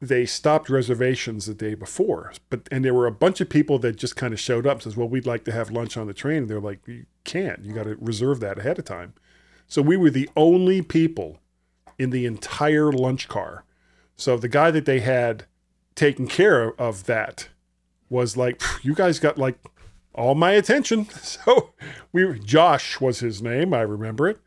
they 0.01 0.25
stopped 0.25 0.71
reservations 0.71 1.45
the 1.45 1.53
day 1.53 1.75
before. 1.75 2.33
But 2.49 2.67
and 2.73 2.83
there 2.83 2.95
were 2.95 3.07
a 3.07 3.13
bunch 3.13 3.43
of 3.43 3.51
people 3.51 3.79
that 3.81 3.97
just 3.97 4.17
kind 4.17 4.33
of 4.33 4.41
showed 4.41 4.67
up. 4.67 4.81
Says, 4.81 4.97
well, 4.97 5.09
we'd 5.09 5.27
like 5.27 5.45
to 5.45 5.53
have 5.53 5.71
lunch 5.71 5.99
on 5.99 6.07
the 6.07 6.15
train. 6.15 6.39
And 6.39 6.49
they're 6.49 6.59
like, 6.59 6.81
you 6.89 7.05
can't. 7.25 7.63
You 7.63 7.75
got 7.75 7.85
to 7.85 7.97
reserve 7.97 8.41
that 8.41 8.59
ahead 8.59 8.79
of 8.79 8.87
time. 8.87 9.13
So 9.67 9.83
we 9.83 9.99
were 9.99 10.11
the 10.11 10.31
only 10.37 10.81
people 10.81 11.39
in 11.99 12.09
the 12.09 12.25
entire 12.25 12.91
lunch 12.91 13.29
car. 13.29 13.65
So 14.17 14.39
the 14.39 14.49
guy 14.49 14.71
that 14.71 14.87
they 14.87 15.01
had 15.01 15.45
taken 15.95 16.27
care 16.27 16.73
of 16.81 17.05
that 17.05 17.51
was 18.09 18.39
like, 18.39 18.63
you 18.83 18.95
guys 18.95 19.19
got 19.19 19.37
like 19.37 19.59
all 20.15 20.35
my 20.35 20.53
attention. 20.53 21.07
So 21.23 21.71
we 22.13 22.25
were, 22.25 22.35
Josh 22.35 23.01
was 23.01 23.21
his 23.21 23.43
name. 23.43 23.75
I 23.75 23.81
remember 23.81 24.29
it. 24.29 24.39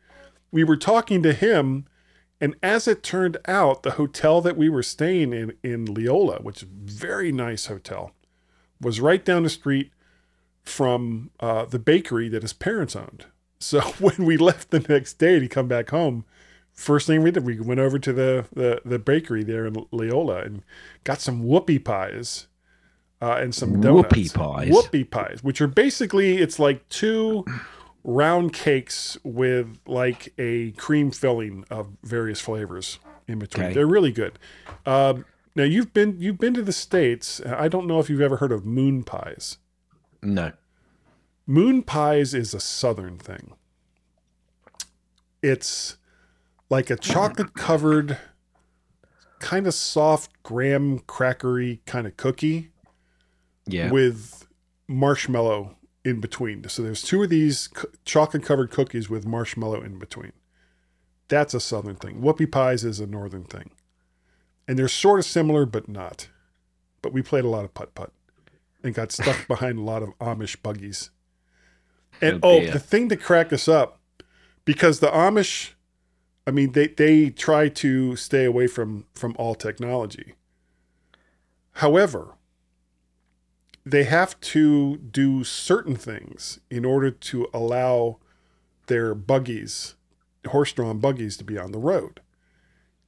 We 0.50 0.64
were 0.64 0.76
talking 0.76 1.22
to 1.22 1.32
him. 1.32 1.86
And 2.40 2.54
as 2.62 2.88
it 2.88 3.02
turned 3.02 3.36
out, 3.46 3.82
the 3.82 3.92
hotel 3.92 4.40
that 4.40 4.56
we 4.56 4.68
were 4.68 4.82
staying 4.82 5.32
in 5.32 5.54
in 5.62 5.84
Leola, 5.84 6.40
which 6.40 6.62
is 6.62 6.68
very 6.68 7.32
nice 7.32 7.66
hotel, 7.66 8.12
was 8.80 9.00
right 9.00 9.24
down 9.24 9.42
the 9.42 9.50
street 9.50 9.90
from 10.62 11.30
uh, 11.40 11.64
the 11.64 11.78
bakery 11.78 12.28
that 12.28 12.42
his 12.42 12.52
parents 12.52 12.94
owned. 12.94 13.26
So 13.58 13.80
when 13.98 14.24
we 14.24 14.36
left 14.36 14.70
the 14.70 14.80
next 14.80 15.14
day 15.14 15.38
to 15.38 15.48
come 15.48 15.68
back 15.68 15.90
home, 15.90 16.24
first 16.72 17.06
thing 17.06 17.22
we 17.22 17.30
did, 17.30 17.44
we 17.44 17.60
went 17.60 17.80
over 17.80 17.98
to 17.98 18.12
the 18.12 18.46
the, 18.52 18.80
the 18.84 18.98
bakery 18.98 19.42
there 19.42 19.66
in 19.66 19.86
Leola 19.90 20.42
and 20.42 20.62
got 21.04 21.20
some 21.20 21.42
whoopie 21.42 21.84
pies 21.84 22.46
uh, 23.20 23.38
and 23.40 23.54
some 23.54 23.80
donuts. 23.80 24.08
Whoopie 24.08 24.34
pies? 24.34 24.68
Whoopie 24.68 25.10
pies, 25.10 25.42
which 25.42 25.60
are 25.60 25.66
basically 25.66 26.38
it's 26.38 26.58
like 26.58 26.88
two 26.88 27.44
round 28.04 28.52
cakes 28.52 29.18
with 29.24 29.78
like 29.86 30.32
a 30.38 30.72
cream 30.72 31.10
filling 31.10 31.64
of 31.70 31.88
various 32.02 32.40
flavors 32.40 32.98
in 33.26 33.38
between. 33.38 33.66
Okay. 33.66 33.74
They're 33.74 33.86
really 33.86 34.12
good. 34.12 34.38
Um, 34.86 35.24
now 35.54 35.64
you've 35.64 35.92
been 35.92 36.16
you've 36.20 36.38
been 36.38 36.54
to 36.54 36.62
the 36.62 36.72
states. 36.72 37.40
I 37.44 37.68
don't 37.68 37.86
know 37.86 37.98
if 37.98 38.08
you've 38.08 38.20
ever 38.20 38.36
heard 38.36 38.52
of 38.52 38.64
moon 38.64 39.02
pies. 39.04 39.58
no. 40.22 40.52
Moon 41.50 41.82
pies 41.82 42.34
is 42.34 42.52
a 42.52 42.60
southern 42.60 43.16
thing. 43.16 43.54
It's 45.42 45.96
like 46.68 46.90
a 46.90 46.96
chocolate 46.96 47.54
covered, 47.54 48.18
kind 49.38 49.66
of 49.66 49.72
soft 49.72 50.30
graham 50.42 50.98
crackery 50.98 51.78
kind 51.86 52.06
of 52.06 52.18
cookie 52.18 52.68
Yeah. 53.68 53.90
with 53.90 54.46
marshmallow 54.88 55.76
in 56.04 56.20
between. 56.20 56.66
So 56.68 56.82
there's 56.82 57.02
two 57.02 57.22
of 57.22 57.30
these 57.30 57.68
chocolate 58.04 58.42
covered 58.42 58.70
cookies 58.70 59.10
with 59.10 59.26
marshmallow 59.26 59.82
in 59.82 59.98
between. 59.98 60.32
That's 61.28 61.54
a 61.54 61.60
southern 61.60 61.96
thing. 61.96 62.22
Whoopie 62.22 62.50
pies 62.50 62.84
is 62.84 63.00
a 63.00 63.06
northern 63.06 63.44
thing. 63.44 63.70
And 64.66 64.78
they're 64.78 64.88
sort 64.88 65.18
of 65.18 65.26
similar, 65.26 65.66
but 65.66 65.88
not. 65.88 66.28
But 67.02 67.12
we 67.12 67.22
played 67.22 67.44
a 67.44 67.48
lot 67.48 67.64
of 67.64 67.74
putt 67.74 67.94
putt 67.94 68.12
and 68.82 68.94
got 68.94 69.12
stuck 69.12 69.46
behind 69.48 69.78
a 69.78 69.82
lot 69.82 70.02
of 70.02 70.18
Amish 70.18 70.60
buggies. 70.62 71.10
And 72.20 72.40
Oh, 72.42 72.58
oh, 72.58 72.66
the 72.66 72.78
thing 72.78 73.08
that 73.08 73.18
cracked 73.18 73.52
us 73.52 73.68
up, 73.68 74.00
because 74.64 75.00
the 75.00 75.08
Amish, 75.08 75.72
I 76.46 76.50
mean, 76.50 76.72
they, 76.72 76.88
they 76.88 77.30
try 77.30 77.68
to 77.68 78.16
stay 78.16 78.44
away 78.44 78.66
from, 78.66 79.04
from 79.14 79.36
all 79.38 79.54
technology. 79.54 80.34
However, 81.72 82.34
they 83.90 84.04
have 84.04 84.38
to 84.40 84.96
do 84.98 85.44
certain 85.44 85.96
things 85.96 86.60
in 86.70 86.84
order 86.84 87.10
to 87.10 87.48
allow 87.54 88.18
their 88.86 89.14
buggies, 89.14 89.94
horse-drawn 90.46 90.98
buggies, 90.98 91.36
to 91.36 91.44
be 91.44 91.58
on 91.58 91.72
the 91.72 91.78
road. 91.78 92.20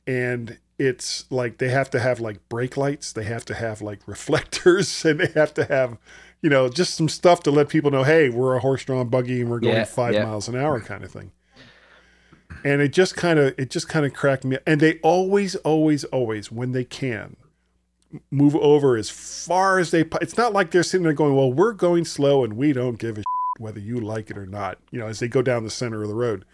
And 0.06 0.58
it's 0.78 1.30
like 1.30 1.58
they 1.58 1.68
have 1.68 1.90
to 1.90 2.00
have 2.00 2.20
like 2.20 2.46
brake 2.48 2.76
lights, 2.76 3.12
they 3.12 3.24
have 3.24 3.44
to 3.46 3.54
have 3.54 3.82
like 3.82 4.00
reflectors, 4.06 5.04
and 5.04 5.20
they 5.20 5.28
have 5.38 5.52
to 5.54 5.64
have, 5.66 5.98
you 6.42 6.50
know, 6.50 6.68
just 6.68 6.94
some 6.94 7.08
stuff 7.08 7.42
to 7.44 7.50
let 7.50 7.68
people 7.68 7.90
know, 7.90 8.02
hey, 8.04 8.28
we're 8.30 8.56
a 8.56 8.60
horse-drawn 8.60 9.08
buggy 9.08 9.40
and 9.42 9.50
we're 9.50 9.60
going 9.60 9.74
Yeah, 9.76 9.84
five 9.84 10.14
yeah. 10.14 10.24
miles 10.24 10.48
an 10.48 10.56
hour, 10.56 10.80
kind 10.80 11.04
of 11.04 11.10
thing. 11.10 11.32
And 12.64 12.82
it 12.82 12.92
just 12.92 13.16
kind 13.16 13.38
of 13.38 13.54
it 13.58 13.70
just 13.70 13.88
kind 13.88 14.04
of 14.04 14.12
cracked 14.12 14.44
me. 14.44 14.56
up. 14.56 14.62
And 14.66 14.80
they 14.80 14.98
always, 15.00 15.56
always, 15.56 16.04
always, 16.04 16.50
when 16.52 16.72
they 16.72 16.84
can, 16.84 17.36
move 18.30 18.56
over 18.56 18.96
as 18.96 19.10
far 19.10 19.78
as 19.78 19.90
they. 19.90 20.04
It's 20.20 20.36
not 20.36 20.52
like 20.52 20.70
they're 20.70 20.82
sitting 20.82 21.04
there 21.04 21.12
going, 21.12 21.34
"Well, 21.36 21.52
we're 21.52 21.72
going 21.72 22.04
slow 22.04 22.44
and 22.44 22.54
we 22.54 22.72
don't 22.72 22.98
give 22.98 23.18
a 23.18 23.22
whether 23.58 23.80
you 23.80 24.00
like 24.00 24.30
it 24.30 24.38
or 24.38 24.46
not." 24.46 24.78
You 24.90 25.00
know, 25.00 25.06
as 25.06 25.18
they 25.20 25.28
go 25.28 25.42
down 25.42 25.64
the 25.64 25.70
center 25.70 26.02
of 26.02 26.08
the 26.08 26.14
road, 26.14 26.44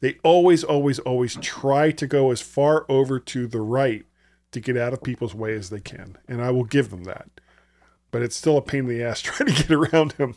they 0.00 0.18
always, 0.22 0.62
always, 0.64 0.98
always 1.00 1.36
try 1.36 1.90
to 1.92 2.06
go 2.06 2.30
as 2.30 2.40
far 2.40 2.86
over 2.88 3.18
to 3.18 3.46
the 3.46 3.60
right 3.60 4.04
to 4.52 4.60
get 4.60 4.76
out 4.76 4.92
of 4.92 5.02
people's 5.02 5.34
way 5.34 5.54
as 5.54 5.70
they 5.70 5.80
can, 5.80 6.16
and 6.28 6.42
I 6.42 6.50
will 6.50 6.64
give 6.64 6.90
them 6.90 7.04
that. 7.04 7.28
But 8.10 8.22
it's 8.22 8.34
still 8.36 8.56
a 8.56 8.62
pain 8.62 8.80
in 8.80 8.86
the 8.88 9.02
ass 9.04 9.20
trying 9.22 9.52
to 9.54 9.62
get 9.62 9.70
around 9.70 10.12
him, 10.14 10.34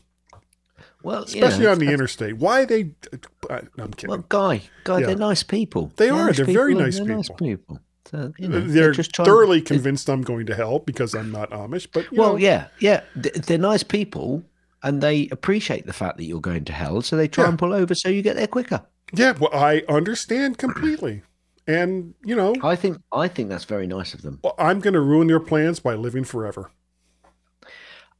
Well, 1.01 1.23
especially 1.23 1.65
on 1.67 1.79
the 1.79 1.91
interstate. 1.91 2.37
Why 2.37 2.65
they? 2.65 2.91
Uh, 3.11 3.17
uh, 3.49 3.53
I, 3.53 3.81
I'm 3.81 3.91
kidding. 3.93 4.09
Well, 4.09 4.25
Guy, 4.29 4.63
Guy, 4.83 4.99
Yeah. 4.99 5.07
they're 5.07 5.15
nice 5.15 5.43
people. 5.43 5.91
They 5.95 6.09
are. 6.09 6.31
They're 6.31 6.45
very 6.45 6.75
nice 6.75 6.97
they're 6.97 7.07
nice 7.07 7.29
people. 7.29 7.79
So, 8.13 8.31
you 8.37 8.47
know, 8.47 8.59
they're 8.59 8.91
just 8.91 9.11
trying- 9.11 9.25
thoroughly 9.25 9.59
convinced 9.59 10.07
I'm 10.07 10.21
going 10.21 10.45
to 10.45 10.53
hell 10.53 10.77
because 10.77 11.15
I'm 11.15 11.31
not 11.31 11.49
Amish. 11.49 11.87
But 11.91 12.11
Well, 12.11 12.33
know, 12.33 12.37
yeah, 12.37 12.67
yeah, 12.79 13.01
they're 13.15 13.57
nice 13.57 13.81
people, 13.81 14.43
and 14.83 15.01
they 15.01 15.27
appreciate 15.31 15.87
the 15.87 15.93
fact 15.93 16.17
that 16.17 16.25
you're 16.25 16.39
going 16.39 16.63
to 16.65 16.73
hell, 16.73 17.01
so 17.01 17.17
they 17.17 17.27
try 17.27 17.45
Yeah. 17.45 17.49
and 17.49 17.57
pull 17.57 17.73
over 17.73 17.95
so 17.95 18.09
you 18.09 18.21
get 18.21 18.35
there 18.35 18.45
quicker. 18.45 18.83
Yeah, 19.13 19.33
well, 19.39 19.49
I 19.51 19.81
understand 19.89 20.59
completely. 20.59 21.23
And, 21.65 22.13
you 22.23 22.35
know, 22.35 22.53
I 22.61 22.75
think 22.75 22.99
I 23.11 23.27
think 23.27 23.49
that's 23.49 23.63
very 23.65 23.87
nice 23.87 24.13
of 24.13 24.21
them. 24.21 24.39
well, 24.43 24.53
I'm 24.59 24.79
going 24.79 24.93
to 24.93 25.01
ruin 25.01 25.25
their 25.27 25.39
plans 25.39 25.79
by 25.79 25.95
living 25.95 26.23
forever. 26.23 26.69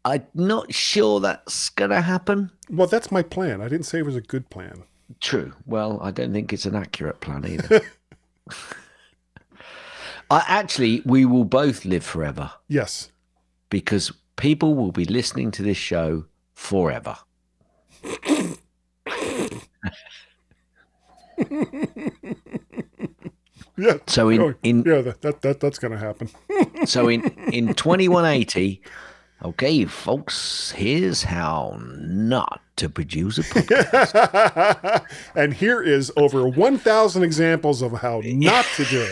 I'm 0.05 0.25
not 0.33 0.73
sure 0.73 1.19
that's 1.19 1.69
gonna 1.69 2.01
happen. 2.01 2.49
Well, 2.69 2.87
that's 2.87 3.11
my 3.11 3.21
plan. 3.21 3.61
I 3.61 3.69
didn't 3.69 3.85
say 3.85 3.99
it 3.99 4.05
was 4.05 4.15
a 4.17 4.21
good 4.21 4.49
plan. 4.49 4.83
True. 5.21 5.53
Well, 5.65 5.99
I 6.01 6.11
don't 6.11 6.33
think 6.33 6.51
it's 6.51 6.65
an 6.65 6.75
accurate 6.75 7.21
plan 7.21 7.45
either. 7.45 7.81
I 10.33 10.43
actually, 10.47 11.01
we 11.05 11.25
will 11.25 11.45
both 11.45 11.85
live 11.85 12.03
forever 12.03 12.51
Yes. 12.67 13.11
because 13.69 14.11
people 14.35 14.75
will 14.75 14.91
be 14.91 15.05
listening 15.05 15.51
to 15.51 15.63
this 15.63 15.77
show 15.77 16.25
forever. 16.53 17.15
Yeah. 23.77 23.97
So 24.07 24.29
in- 24.29 24.55
in- 24.63 24.83
yeah, 24.85 25.01
that, 25.01 25.21
that 25.21 25.41
that 25.41 25.59
that's 25.59 25.79
gonna 25.79 25.97
happen. 25.97 26.29
So 26.85 27.07
in 27.09 27.23
in 27.51 27.73
2180, 27.73 28.81
okay, 29.43 29.85
folks, 29.85 30.71
here's 30.71 31.23
how 31.23 31.77
not 31.79 32.61
to 32.77 32.89
produce 32.89 33.37
a 33.37 33.43
podcast. 33.43 35.05
and 35.35 35.53
here 35.53 35.81
is 35.81 36.11
over 36.17 36.47
1,000 36.47 37.23
examples 37.23 37.81
of 37.81 37.93
how 37.93 38.21
not 38.23 38.65
to 38.75 38.85
do 38.85 39.07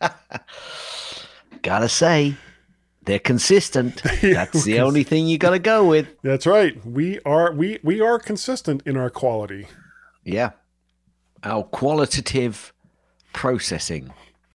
it. 0.00 0.12
Gotta 1.62 1.88
say, 1.88 2.36
they're 3.08 3.18
consistent. 3.18 4.02
That's 4.22 4.64
the 4.64 4.80
only 4.80 5.02
thing 5.02 5.26
you 5.26 5.38
gotta 5.38 5.58
go 5.58 5.86
with. 5.88 6.08
That's 6.22 6.46
right. 6.46 6.84
We 6.86 7.20
are 7.24 7.52
we 7.52 7.78
we 7.82 8.00
are 8.02 8.18
consistent 8.18 8.82
in 8.84 8.96
our 8.98 9.08
quality. 9.10 9.66
Yeah. 10.24 10.50
Our 11.42 11.62
qualitative 11.64 12.74
processing. 13.32 14.12